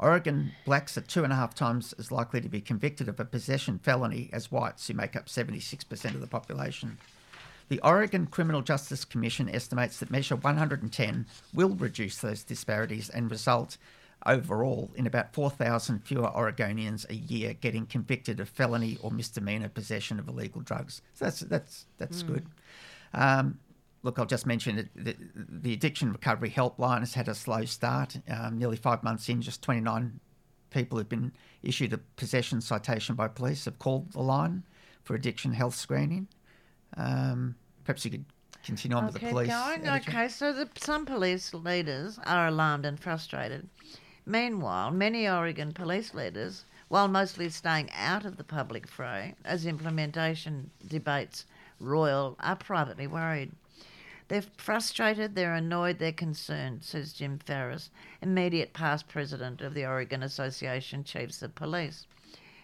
Oregon 0.00 0.52
blacks 0.64 0.96
are 0.96 1.02
two 1.02 1.24
and 1.24 1.32
a 1.32 1.36
half 1.36 1.54
times 1.54 1.92
as 1.98 2.10
likely 2.10 2.40
to 2.40 2.48
be 2.48 2.60
convicted 2.60 3.08
of 3.08 3.20
a 3.20 3.24
possession 3.24 3.78
felony 3.78 4.30
as 4.32 4.50
whites, 4.50 4.86
who 4.86 4.94
make 4.94 5.14
up 5.14 5.26
76% 5.26 6.14
of 6.14 6.20
the 6.20 6.26
population. 6.26 6.98
The 7.68 7.80
Oregon 7.80 8.26
Criminal 8.26 8.62
Justice 8.62 9.04
Commission 9.04 9.48
estimates 9.48 9.98
that 9.98 10.10
Measure 10.10 10.36
110 10.36 11.26
will 11.52 11.70
reduce 11.70 12.18
those 12.18 12.42
disparities 12.42 13.10
and 13.10 13.30
result 13.30 13.76
overall 14.26 14.90
in 14.94 15.06
about 15.06 15.32
4,000 15.34 16.00
fewer 16.00 16.28
Oregonians 16.28 17.08
a 17.08 17.14
year 17.14 17.54
getting 17.54 17.86
convicted 17.86 18.40
of 18.40 18.48
felony 18.48 18.98
or 19.02 19.10
misdemeanor 19.10 19.68
possession 19.68 20.18
of 20.18 20.28
illegal 20.28 20.60
drugs. 20.62 21.02
So 21.14 21.26
that's 21.26 21.40
that's 21.40 21.86
that's 21.98 22.22
good. 22.22 22.46
Um, 23.14 23.58
look, 24.02 24.18
I'll 24.18 24.26
just 24.26 24.46
mention 24.46 24.78
it, 24.78 24.88
the, 24.96 25.16
the 25.34 25.72
Addiction 25.72 26.12
Recovery 26.12 26.50
Helpline 26.50 27.00
has 27.00 27.14
had 27.14 27.28
a 27.28 27.34
slow 27.34 27.64
start. 27.64 28.16
Um, 28.28 28.58
nearly 28.58 28.76
five 28.76 29.02
months 29.02 29.28
in, 29.28 29.42
just 29.42 29.62
29 29.62 30.20
people 30.70 30.98
have 30.98 31.08
been 31.08 31.32
issued 31.62 31.92
a 31.92 31.98
possession 31.98 32.60
citation 32.60 33.14
by 33.14 33.28
police 33.28 33.64
have 33.64 33.78
called 33.78 34.12
the 34.12 34.20
line 34.20 34.64
for 35.04 35.14
addiction 35.14 35.52
health 35.52 35.74
screening. 35.74 36.28
Um, 36.96 37.54
perhaps 37.84 38.04
you 38.04 38.10
could 38.10 38.24
continue 38.64 38.96
on 38.96 39.06
with 39.06 39.14
the 39.14 39.20
police. 39.20 39.48
going. 39.48 39.88
Okay, 39.88 40.28
so 40.28 40.52
the, 40.52 40.68
some 40.76 41.06
police 41.06 41.54
leaders 41.54 42.18
are 42.24 42.48
alarmed 42.48 42.84
and 42.84 42.98
frustrated. 42.98 43.68
Meanwhile, 44.26 44.90
many 44.90 45.26
Oregon 45.28 45.72
police 45.72 46.12
leaders, 46.12 46.64
while 46.88 47.08
mostly 47.08 47.48
staying 47.48 47.90
out 47.94 48.24
of 48.26 48.36
the 48.36 48.44
public 48.44 48.86
fray 48.86 49.34
as 49.44 49.64
implementation 49.64 50.70
debates 50.86 51.46
roil, 51.80 52.36
are 52.40 52.56
privately 52.56 53.06
worried. 53.06 53.52
They're 54.28 54.42
frustrated, 54.58 55.34
they're 55.34 55.54
annoyed, 55.54 55.98
they're 55.98 56.12
concerned, 56.12 56.84
says 56.84 57.14
Jim 57.14 57.38
Ferraris, 57.38 57.88
immediate 58.20 58.74
past 58.74 59.08
president 59.08 59.62
of 59.62 59.72
the 59.72 59.86
Oregon 59.86 60.22
Association 60.22 61.04
Chiefs 61.04 61.40
of 61.40 61.54
Police. 61.54 62.06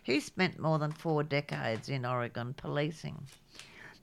He 0.02 0.20
spent 0.20 0.58
more 0.58 0.78
than 0.78 0.92
four 0.92 1.22
decades 1.22 1.88
in 1.88 2.04
Oregon 2.04 2.52
policing. 2.52 3.26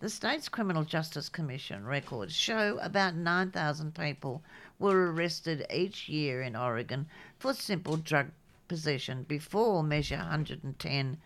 The 0.02 0.10
state's 0.10 0.50
Criminal 0.50 0.84
Justice 0.84 1.30
Commission 1.30 1.86
records 1.86 2.36
show 2.36 2.80
about 2.80 3.14
9,000 3.14 3.94
people 3.94 4.42
were 4.80 5.12
arrested 5.12 5.64
each 5.72 6.10
year 6.10 6.42
in 6.42 6.56
Oregon 6.56 7.06
for 7.38 7.54
simple 7.54 7.98
drug 7.98 8.32
possession 8.68 9.22
before 9.22 9.84
Measure 9.84 10.18
110. 10.18 11.18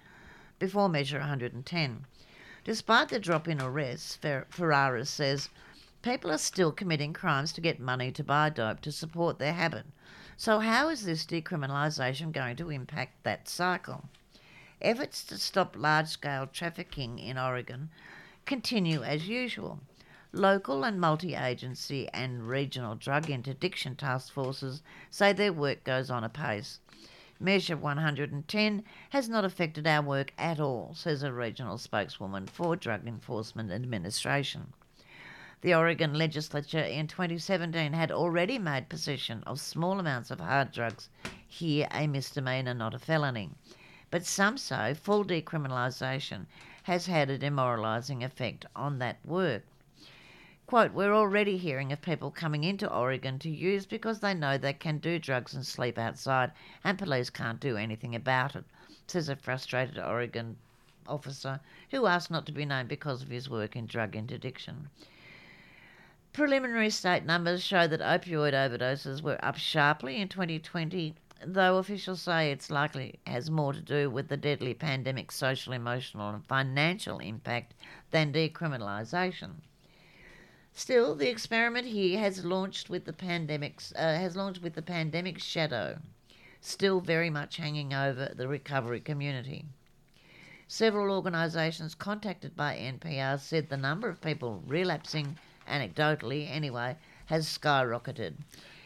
Before 0.60 0.90
Measure 0.90 1.20
110. 1.20 2.06
Despite 2.66 3.08
the 3.08 3.18
drop 3.18 3.48
in 3.48 3.62
arrests, 3.62 4.18
Fer- 4.18 4.46
Ferraris 4.50 5.10
says 5.10 5.48
people 6.02 6.30
are 6.30 6.38
still 6.38 6.74
committing 6.74 7.14
crimes 7.14 7.54
to 7.54 7.62
get 7.62 7.80
money 7.80 8.12
to 8.12 8.26
buy 8.26 8.50
dope 8.50 8.82
to 8.82 8.92
support 8.92 9.40
their 9.40 9.54
habit. 9.54 9.86
So, 10.36 10.60
how 10.60 10.90
is 10.90 11.06
this 11.06 11.26
decriminalisation 11.26 12.34
going 12.34 12.58
to 12.58 12.72
impact 12.72 13.24
that 13.24 13.48
cycle? 13.48 14.10
Efforts 14.82 15.24
to 15.24 15.38
stop 15.38 15.78
large 15.78 16.10
scale 16.10 16.46
trafficking 16.46 17.20
in 17.20 17.38
Oregon 17.38 17.90
continue 18.46 19.04
as 19.04 19.28
usual. 19.28 19.80
Local 20.32 20.84
and 20.84 21.00
multi 21.00 21.34
agency 21.34 22.10
and 22.10 22.48
regional 22.48 22.96
drug 22.96 23.30
interdiction 23.30 23.96
task 23.96 24.32
forces 24.34 24.84
say 25.10 25.34
their 25.34 25.54
work 25.54 25.84
goes 25.84 26.12
on 26.12 26.24
apace. 26.24 26.80
Measure 27.39 27.76
110 27.76 28.84
has 29.10 29.28
not 29.28 29.43
affected 29.43 29.86
our 29.86 30.02
work 30.02 30.34
at 30.38 30.60
all, 30.60 30.93
says 30.93 31.24
a 31.24 31.34
regional 31.34 31.78
spokeswoman 31.78 32.48
for 32.48 32.76
Drug 32.76 33.08
Enforcement 33.08 33.72
Administration. 33.72 34.74
The 35.62 35.74
Oregon 35.74 36.14
legislature 36.14 36.84
in 36.84 37.08
2017 37.08 37.93
had 37.93 38.12
already 38.12 38.60
made 38.60 38.88
possession 38.88 39.41
of 39.43 39.60
small 39.60 40.00
amounts 40.00 40.32
of 40.32 40.39
hard 40.39 40.72
drugs 40.72 41.10
here 41.48 41.88
a 41.91 42.08
misdemeanour, 42.08 42.74
not 42.74 42.93
a 42.93 43.00
felony. 43.00 43.50
But 44.12 44.26
some 44.26 44.58
say 44.58 44.93
full 44.93 45.26
decriminalisation 45.26 46.46
has 46.86 47.08
had 47.08 47.32
a 47.32 47.38
demoralising 47.38 48.24
effect 48.24 48.64
on 48.76 49.00
that 49.00 49.18
work. 49.26 49.64
Quote, 50.68 50.94
we're 50.94 51.16
already 51.16 51.58
hearing 51.58 51.92
of 51.92 52.00
people 52.00 52.30
coming 52.30 52.64
into 52.64 52.92
Oregon 52.92 53.40
to 53.40 53.50
use 53.50 53.88
because 53.88 54.20
they 54.20 54.36
know 54.36 54.56
they 54.56 54.74
can 54.74 55.00
do 55.00 55.18
drugs 55.18 55.56
and 55.56 55.66
sleep 55.66 55.98
outside 55.98 56.52
and 56.84 57.00
police 57.00 57.32
can't 57.32 57.60
do 57.60 57.76
anything 57.76 58.14
about 58.14 58.56
it, 58.56 58.66
says 59.08 59.30
a 59.30 59.36
frustrated 59.36 59.98
Oregon 59.98 60.58
officer 61.08 61.60
who 61.90 62.06
asked 62.06 62.30
not 62.30 62.46
to 62.46 62.52
be 62.52 62.66
named 62.66 62.90
because 62.90 63.24
of 63.24 63.30
his 63.30 63.50
work 63.50 63.76
in 63.76 63.88
drug 63.88 64.16
interdiction. 64.16 64.90
Preliminary 66.34 66.92
state 66.92 67.26
numbers 67.26 67.64
show 67.64 67.88
that 67.88 68.00
opioid 68.00 68.54
overdoses 68.54 69.24
were 69.24 69.44
up 69.44 69.58
sharply 69.58 70.18
in 70.22 70.28
2020, 70.28 71.16
though 71.44 71.78
officials 71.78 72.22
say 72.22 72.52
it's 72.52 72.70
likely 72.70 73.20
has 73.28 73.50
more 73.50 73.74
to 73.74 73.82
do 73.82 74.10
with 74.10 74.30
the 74.30 74.38
deadly 74.38 74.74
pandemic's 74.74 75.36
social, 75.36 75.74
emotional, 75.74 76.30
and 76.30 76.46
financial 76.46 77.20
impact 77.20 77.74
than 78.12 78.32
decriminalisation. 78.32 79.56
Still, 80.72 81.16
the 81.16 81.30
experiment 81.30 81.88
here 81.88 82.20
has 82.20 82.46
launched 82.46 82.90
with 82.90 83.06
the 83.06 83.14
pandemic's 83.14 83.94
uh, 83.96 84.18
has 84.18 84.36
launched 84.36 84.62
with 84.62 84.76
the 84.76 84.82
pandemic 84.82 85.40
shadow, 85.40 86.00
still 86.62 87.00
very 87.00 87.30
much 87.30 87.58
hanging 87.58 87.94
over 87.94 88.34
the 88.36 88.48
recovery 88.48 89.00
community. 89.00 89.66
Several 90.68 91.16
organisations 91.16 91.96
contacted 91.96 92.56
by 92.56 92.76
NPR 92.76 93.40
said 93.40 93.70
the 93.70 93.78
number 93.78 94.10
of 94.10 94.20
people 94.20 94.64
relapsing, 94.66 95.38
anecdotally 95.68 96.50
anyway, 96.50 96.98
has 97.28 97.46
skyrocketed. 97.48 98.34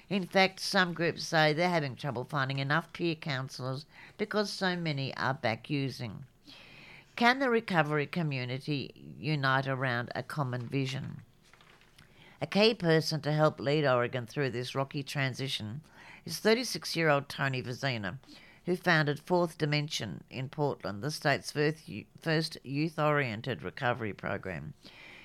In 0.09 0.25
fact, 0.25 0.59
some 0.59 0.93
groups 0.93 1.23
say 1.23 1.53
they're 1.53 1.69
having 1.69 1.95
trouble 1.95 2.23
finding 2.23 2.57
enough 2.57 2.91
peer 2.93 3.13
counsellors 3.13 3.85
because 4.17 4.51
so 4.51 4.75
many 4.75 5.15
are 5.15 5.35
back 5.35 5.69
using. 5.69 6.25
Can 7.15 7.39
the 7.39 7.49
recovery 7.49 8.07
community 8.07 8.91
unite 9.19 9.67
around 9.67 10.11
a 10.15 10.23
common 10.23 10.67
vision? 10.67 11.21
A 12.41 12.47
key 12.47 12.73
person 12.73 13.21
to 13.21 13.33
help 13.33 13.59
lead 13.59 13.85
Oregon 13.85 14.25
through 14.25 14.49
this 14.51 14.73
rocky 14.73 15.03
transition 15.03 15.81
is 16.25 16.39
36 16.39 16.95
year 16.95 17.09
old 17.09 17.29
Tony 17.29 17.61
Vezina, 17.61 18.17
who 18.65 18.75
founded 18.75 19.19
Fourth 19.19 19.57
Dimension 19.57 20.23
in 20.29 20.49
Portland, 20.49 21.03
the 21.03 21.11
state's 21.11 21.51
first 21.51 22.57
youth 22.63 22.97
oriented 22.97 23.61
recovery 23.61 24.13
program. 24.13 24.73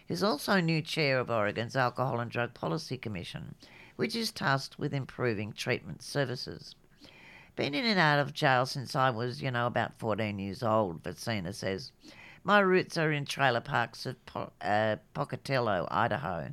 He's 0.07 0.23
also 0.23 0.61
new 0.61 0.83
chair 0.83 1.21
of 1.21 1.31
Oregon's 1.31 1.77
Alcohol 1.77 2.21
and 2.21 2.31
Drug 2.31 2.53
Policy 2.53 2.99
Commission, 2.99 3.55
which 3.97 4.17
is 4.17 4.33
tasked 4.33 4.79
with 4.79 4.93
improving 4.93 5.53
treatment 5.53 6.03
services. 6.03 6.75
Been 7.57 7.75
in 7.75 7.85
and 7.85 8.01
out 8.01 8.19
of 8.19 8.35
jail 8.35 8.67
since 8.67 8.97
I 8.97 9.11
was, 9.11 9.41
you 9.41 9.51
know, 9.51 9.67
about 9.67 9.99
14 9.99 10.39
years 10.39 10.63
old, 10.63 11.03
Vezina 11.05 11.55
says. 11.55 11.93
My 12.43 12.59
roots 12.59 12.99
are 12.99 13.13
in 13.13 13.25
trailer 13.25 13.61
parks 13.61 14.05
of 14.07 14.27
po- 14.27 14.53
uh, 14.61 14.97
Pocatello, 15.15 15.87
Idaho, 15.91 16.51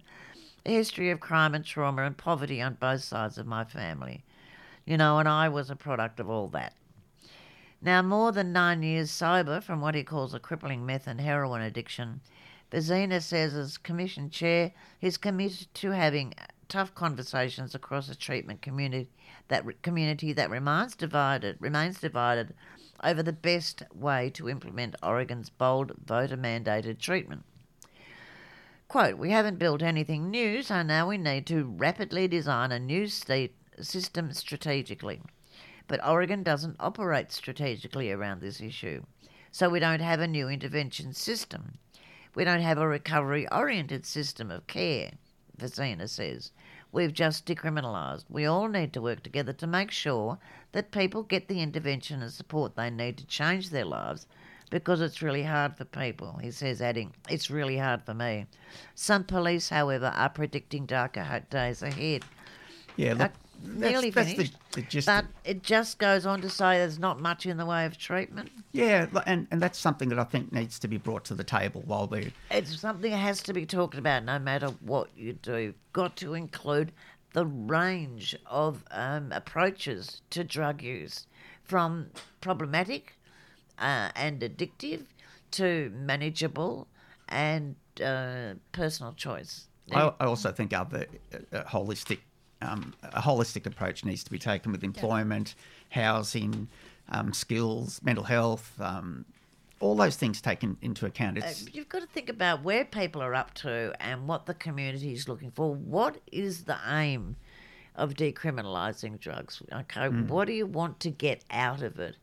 a 0.65 0.69
history 0.69 1.09
of 1.09 1.19
crime 1.19 1.55
and 1.55 1.65
trauma 1.65 2.03
and 2.03 2.15
poverty 2.15 2.61
on 2.61 2.75
both 2.75 3.03
sides 3.03 3.37
of 3.37 3.47
my 3.47 3.63
family. 3.63 4.23
You 4.85 4.97
know, 4.97 5.17
and 5.19 5.27
I 5.27 5.49
was 5.49 5.69
a 5.69 5.75
product 5.75 6.19
of 6.19 6.29
all 6.29 6.47
that. 6.49 6.75
Now, 7.81 8.03
more 8.03 8.31
than 8.31 8.53
nine 8.53 8.83
years 8.83 9.09
sober 9.09 9.59
from 9.59 9.81
what 9.81 9.95
he 9.95 10.03
calls 10.03 10.35
a 10.35 10.39
crippling 10.39 10.85
meth 10.85 11.07
and 11.07 11.19
heroin 11.19 11.61
addiction, 11.63 12.21
Vezina 12.71 13.21
says, 13.21 13.55
as 13.55 13.79
Commission 13.79 14.29
Chair, 14.29 14.71
he's 14.99 15.17
committed 15.17 15.73
to 15.73 15.89
having 15.89 16.33
tough 16.71 16.95
conversations 16.95 17.75
across 17.75 18.07
a 18.07 18.15
treatment 18.15 18.61
community 18.61 19.09
that 19.49 19.65
community 19.81 20.31
that 20.31 20.49
remains 20.49 20.95
divided 20.95 21.57
remains 21.59 21.99
divided 21.99 22.53
over 23.03 23.21
the 23.21 23.33
best 23.33 23.83
way 23.93 24.29
to 24.29 24.47
implement 24.47 24.95
Oregon's 25.03 25.49
bold 25.49 25.91
voter 26.05 26.37
mandated 26.37 26.97
treatment. 26.97 27.43
Quote, 28.87 29.17
we 29.17 29.31
haven't 29.31 29.59
built 29.59 29.81
anything 29.83 30.31
new, 30.31 30.63
so 30.63 30.81
now 30.81 31.09
we 31.09 31.17
need 31.17 31.45
to 31.47 31.65
rapidly 31.65 32.29
design 32.29 32.71
a 32.71 32.79
new 32.79 33.05
state 33.07 33.53
system 33.81 34.31
strategically. 34.31 35.21
But 35.89 36.05
Oregon 36.07 36.41
doesn't 36.41 36.77
operate 36.79 37.33
strategically 37.33 38.13
around 38.13 38.39
this 38.39 38.61
issue, 38.61 39.03
so 39.51 39.69
we 39.69 39.79
don't 39.79 39.99
have 39.99 40.21
a 40.21 40.27
new 40.27 40.47
intervention 40.47 41.11
system. 41.11 41.79
We 42.33 42.45
don't 42.45 42.61
have 42.61 42.77
a 42.77 42.87
recovery 42.87 43.45
oriented 43.51 44.05
system 44.05 44.49
of 44.49 44.67
care, 44.67 45.11
Vezina 45.57 46.07
says. 46.07 46.51
We've 46.91 47.13
just 47.13 47.45
decriminalised. 47.45 48.25
We 48.29 48.45
all 48.45 48.67
need 48.67 48.93
to 48.93 49.01
work 49.01 49.23
together 49.23 49.53
to 49.53 49.67
make 49.67 49.91
sure 49.91 50.37
that 50.73 50.91
people 50.91 51.23
get 51.23 51.47
the 51.47 51.61
intervention 51.61 52.21
and 52.21 52.31
support 52.31 52.75
they 52.75 52.89
need 52.89 53.17
to 53.17 53.25
change 53.25 53.69
their 53.69 53.85
lives 53.85 54.27
because 54.69 55.01
it's 55.01 55.21
really 55.21 55.43
hard 55.43 55.75
for 55.77 55.85
people, 55.85 56.39
he 56.41 56.49
says, 56.49 56.81
adding, 56.81 57.13
It's 57.29 57.51
really 57.51 57.77
hard 57.77 58.03
for 58.03 58.13
me. 58.13 58.47
Some 58.95 59.25
police, 59.25 59.69
however, 59.69 60.13
are 60.15 60.29
predicting 60.29 60.85
darker 60.85 61.43
days 61.49 61.83
ahead. 61.83 62.23
Yeah, 62.95 63.13
look, 63.13 63.31
nearly 63.63 64.09
that's, 64.09 64.31
finished. 64.31 64.57
the, 64.71 64.81
the 64.81 64.87
gist 64.87 65.07
but 65.07 65.25
it 65.43 65.63
just 65.63 65.97
goes 65.97 66.25
on 66.25 66.41
to 66.41 66.49
say 66.49 66.77
there's 66.77 66.99
not 66.99 67.19
much 67.19 67.45
in 67.45 67.57
the 67.57 67.65
way 67.65 67.85
of 67.85 67.97
treatment. 67.97 68.51
yeah, 68.71 69.07
and, 69.25 69.47
and 69.51 69.61
that's 69.61 69.79
something 69.79 70.09
that 70.09 70.19
I 70.19 70.23
think 70.23 70.51
needs 70.51 70.79
to 70.79 70.87
be 70.87 70.97
brought 70.97 71.25
to 71.25 71.35
the 71.35 71.43
table 71.43 71.83
while 71.85 72.07
we're 72.07 72.31
It's 72.49 72.79
something 72.79 73.11
that 73.11 73.17
has 73.17 73.41
to 73.43 73.53
be 73.53 73.65
talked 73.65 73.97
about 73.97 74.23
no 74.23 74.39
matter 74.39 74.67
what 74.81 75.09
you 75.15 75.33
do. 75.33 75.57
You've 75.57 75.93
got 75.93 76.15
to 76.17 76.33
include 76.33 76.91
the 77.33 77.45
range 77.45 78.35
of 78.45 78.83
um, 78.91 79.31
approaches 79.31 80.21
to 80.31 80.43
drug 80.43 80.81
use 80.81 81.27
from 81.63 82.09
problematic 82.41 83.17
uh, 83.79 84.09
and 84.15 84.41
addictive 84.41 85.05
to 85.51 85.91
manageable 85.95 86.87
and 87.29 87.75
uh, 88.03 88.53
personal 88.71 89.13
choice. 89.13 89.67
I, 89.91 90.11
I 90.19 90.25
also 90.25 90.51
think 90.51 90.73
other 90.73 91.05
uh, 91.33 91.63
holistic 91.63 92.19
um, 92.61 92.93
a 93.03 93.21
holistic 93.21 93.65
approach 93.65 94.05
needs 94.05 94.23
to 94.23 94.31
be 94.31 94.39
taken 94.39 94.71
with 94.71 94.83
employment, 94.83 95.55
housing, 95.89 96.67
um, 97.09 97.33
skills, 97.33 98.01
mental 98.03 98.23
health, 98.23 98.73
um, 98.79 99.25
all 99.81 99.95
those 99.95 100.15
things 100.15 100.39
taken 100.41 100.77
into 100.81 101.05
account. 101.05 101.37
It's 101.37 101.73
You've 101.73 101.89
got 101.89 102.01
to 102.01 102.07
think 102.07 102.29
about 102.29 102.63
where 102.63 102.85
people 102.85 103.21
are 103.21 103.33
up 103.33 103.53
to 103.55 103.93
and 103.99 104.27
what 104.27 104.45
the 104.45 104.53
community 104.53 105.13
is 105.13 105.27
looking 105.27 105.51
for. 105.51 105.73
What 105.73 106.17
is 106.31 106.65
the 106.65 106.77
aim 106.87 107.35
of 107.95 108.13
decriminalising 108.13 109.19
drugs? 109.19 109.61
Okay, 109.73 110.07
what 110.07 110.45
do 110.45 110.53
you 110.53 110.65
want 110.65 110.99
to 111.01 111.09
get 111.09 111.43
out 111.51 111.81
of 111.81 111.99
it? 111.99 112.15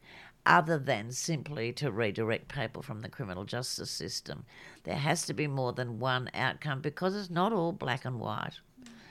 Other 0.46 0.78
than 0.78 1.12
simply 1.12 1.72
to 1.74 1.90
redirect 1.90 2.48
people 2.48 2.80
from 2.80 3.00
the 3.02 3.10
criminal 3.10 3.44
justice 3.44 3.90
system, 3.90 4.46
there 4.84 4.96
has 4.96 5.26
to 5.26 5.34
be 5.34 5.46
more 5.46 5.74
than 5.74 5.98
one 5.98 6.30
outcome 6.32 6.80
because 6.80 7.14
it's 7.14 7.28
not 7.28 7.52
all 7.52 7.72
black 7.72 8.06
and 8.06 8.18
white, 8.18 8.60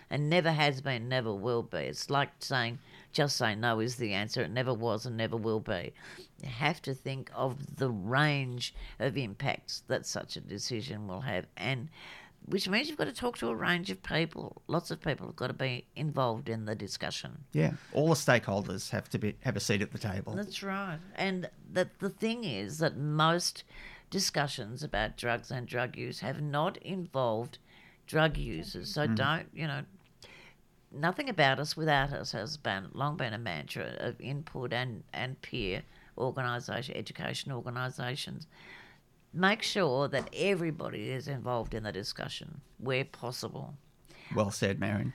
and 0.10 0.30
never 0.30 0.51
has 0.51 0.82
been, 0.82 1.10
never 1.10 1.34
will 1.34 1.64
be. 1.64 1.80
It's 1.80 2.10
like 2.10 2.30
saying 2.39 2.80
just 3.18 3.38
say 3.38 3.55
no 3.55 3.80
is 3.80 3.95
the 3.95 4.14
answer. 4.14 4.43
It 4.43 4.51
never 4.51 4.74
was 4.74 5.05
and 5.05 5.18
never 5.18 5.36
will 5.36 5.60
be. 5.60 5.93
You 6.41 6.49
have 6.49 6.82
to 6.84 6.93
think 6.93 7.32
of 7.34 7.78
the 7.78 7.89
range 7.89 8.76
of 8.99 9.18
impacts 9.18 9.84
that 9.88 10.05
such 10.05 10.36
a 10.36 10.41
decision 10.41 11.08
will 11.08 11.22
have, 11.22 11.47
and 11.58 11.89
which 12.45 12.70
means 12.70 12.88
you've 12.88 12.97
got 12.97 13.05
to 13.05 13.14
talk 13.14 13.38
to 13.39 13.49
a 13.49 13.55
range 13.55 13.89
of 13.89 14.03
people. 14.03 14.62
Lots 14.68 14.91
of 14.91 15.01
people 15.01 15.26
have 15.26 15.36
got 15.36 15.47
to 15.47 15.53
be 15.53 15.86
involved 15.95 16.47
in 16.47 16.66
the 16.66 16.76
discussion. 16.76 17.45
yeah, 17.53 17.72
all 17.91 18.10
the 18.10 18.14
stakeholders 18.14 18.91
have 18.91 19.10
to 19.10 19.18
be 19.18 19.36
have 19.41 19.58
a 19.58 19.60
seat 19.60 19.82
at 19.82 19.91
the 19.91 19.97
table. 19.97 20.34
That's 20.34 20.62
right. 20.62 20.99
And 21.16 21.49
that 21.72 21.97
the 21.99 22.10
thing 22.10 22.43
is 22.43 22.78
that 22.78 22.97
most 22.97 23.64
discussions 24.10 24.84
about 24.84 25.18
drugs 25.18 25.49
and 25.49 25.68
drug 25.68 25.97
use 25.97 26.20
have 26.20 26.39
not 26.41 26.78
involved 26.78 27.58
drug 28.05 28.38
users. 28.38 28.93
So 28.93 29.05
mm-hmm. 29.05 29.16
don't, 29.16 29.47
you 29.53 29.68
know, 29.68 29.82
nothing 30.92 31.30
about 31.30 31.60
us 31.60 31.76
without 31.76 32.14
us 32.14 32.32
has 32.32 32.58
been 32.58 32.90
long 32.94 33.18
been 33.18 33.34
a 33.34 33.38
mantra 33.38 33.96
of 34.00 34.20
input 34.20 34.74
and, 34.74 35.04
and 35.14 35.42
peer 35.42 35.84
organisation, 36.18 36.96
education 36.96 37.52
organisations. 37.52 38.48
make 39.34 39.62
sure 39.62 40.08
that 40.08 40.30
everybody 40.34 41.10
is 41.10 41.28
involved 41.28 41.74
in 41.74 41.84
the 41.84 41.92
discussion 41.92 42.62
where 42.80 43.06
possible. 43.06 43.76
Well 44.36 44.52
said, 44.52 44.80
Marion. 44.80 45.14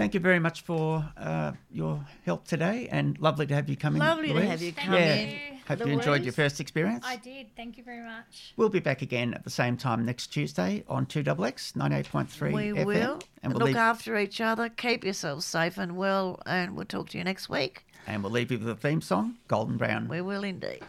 Thank 0.00 0.14
you 0.14 0.20
very 0.20 0.38
much 0.38 0.62
for 0.62 1.06
uh, 1.18 1.52
your 1.70 2.02
help 2.24 2.46
today, 2.46 2.88
and 2.90 3.18
lovely 3.20 3.46
to 3.46 3.54
have 3.54 3.68
you 3.68 3.76
come 3.76 3.96
in. 3.96 3.98
Lovely 3.98 4.32
to 4.32 4.46
have 4.46 4.62
you 4.62 4.72
come 4.72 4.94
yeah. 4.94 5.14
in. 5.14 5.58
Hope 5.68 5.80
you 5.80 5.92
enjoyed 5.92 6.22
your 6.22 6.32
first 6.32 6.58
experience. 6.58 7.04
I 7.06 7.16
did. 7.16 7.54
Thank 7.54 7.76
you 7.76 7.84
very 7.84 8.02
much. 8.02 8.54
We'll 8.56 8.70
be 8.70 8.80
back 8.80 9.02
again 9.02 9.34
at 9.34 9.44
the 9.44 9.50
same 9.50 9.76
time 9.76 10.06
next 10.06 10.28
Tuesday 10.28 10.84
on 10.88 11.04
2XX 11.04 11.74
98.3 11.74 12.52
We 12.54 12.62
FM. 12.70 12.86
will. 12.86 13.20
And 13.42 13.52
we'll, 13.52 13.58
Look 13.58 13.66
leave, 13.66 13.76
after 13.76 14.16
each 14.16 14.40
other. 14.40 14.70
Keep 14.70 15.04
yourselves 15.04 15.44
safe 15.44 15.76
and 15.76 15.98
well. 15.98 16.40
And 16.46 16.76
we'll 16.76 16.86
talk 16.86 17.10
to 17.10 17.18
you 17.18 17.24
next 17.24 17.50
week. 17.50 17.84
and 18.06 18.22
we'll 18.22 18.32
leave 18.32 18.50
you 18.50 18.58
with 18.58 18.70
a 18.70 18.76
theme 18.76 19.02
song, 19.02 19.36
Golden 19.48 19.76
Brown. 19.76 20.08
We 20.08 20.22
will 20.22 20.44
indeed. 20.44 20.80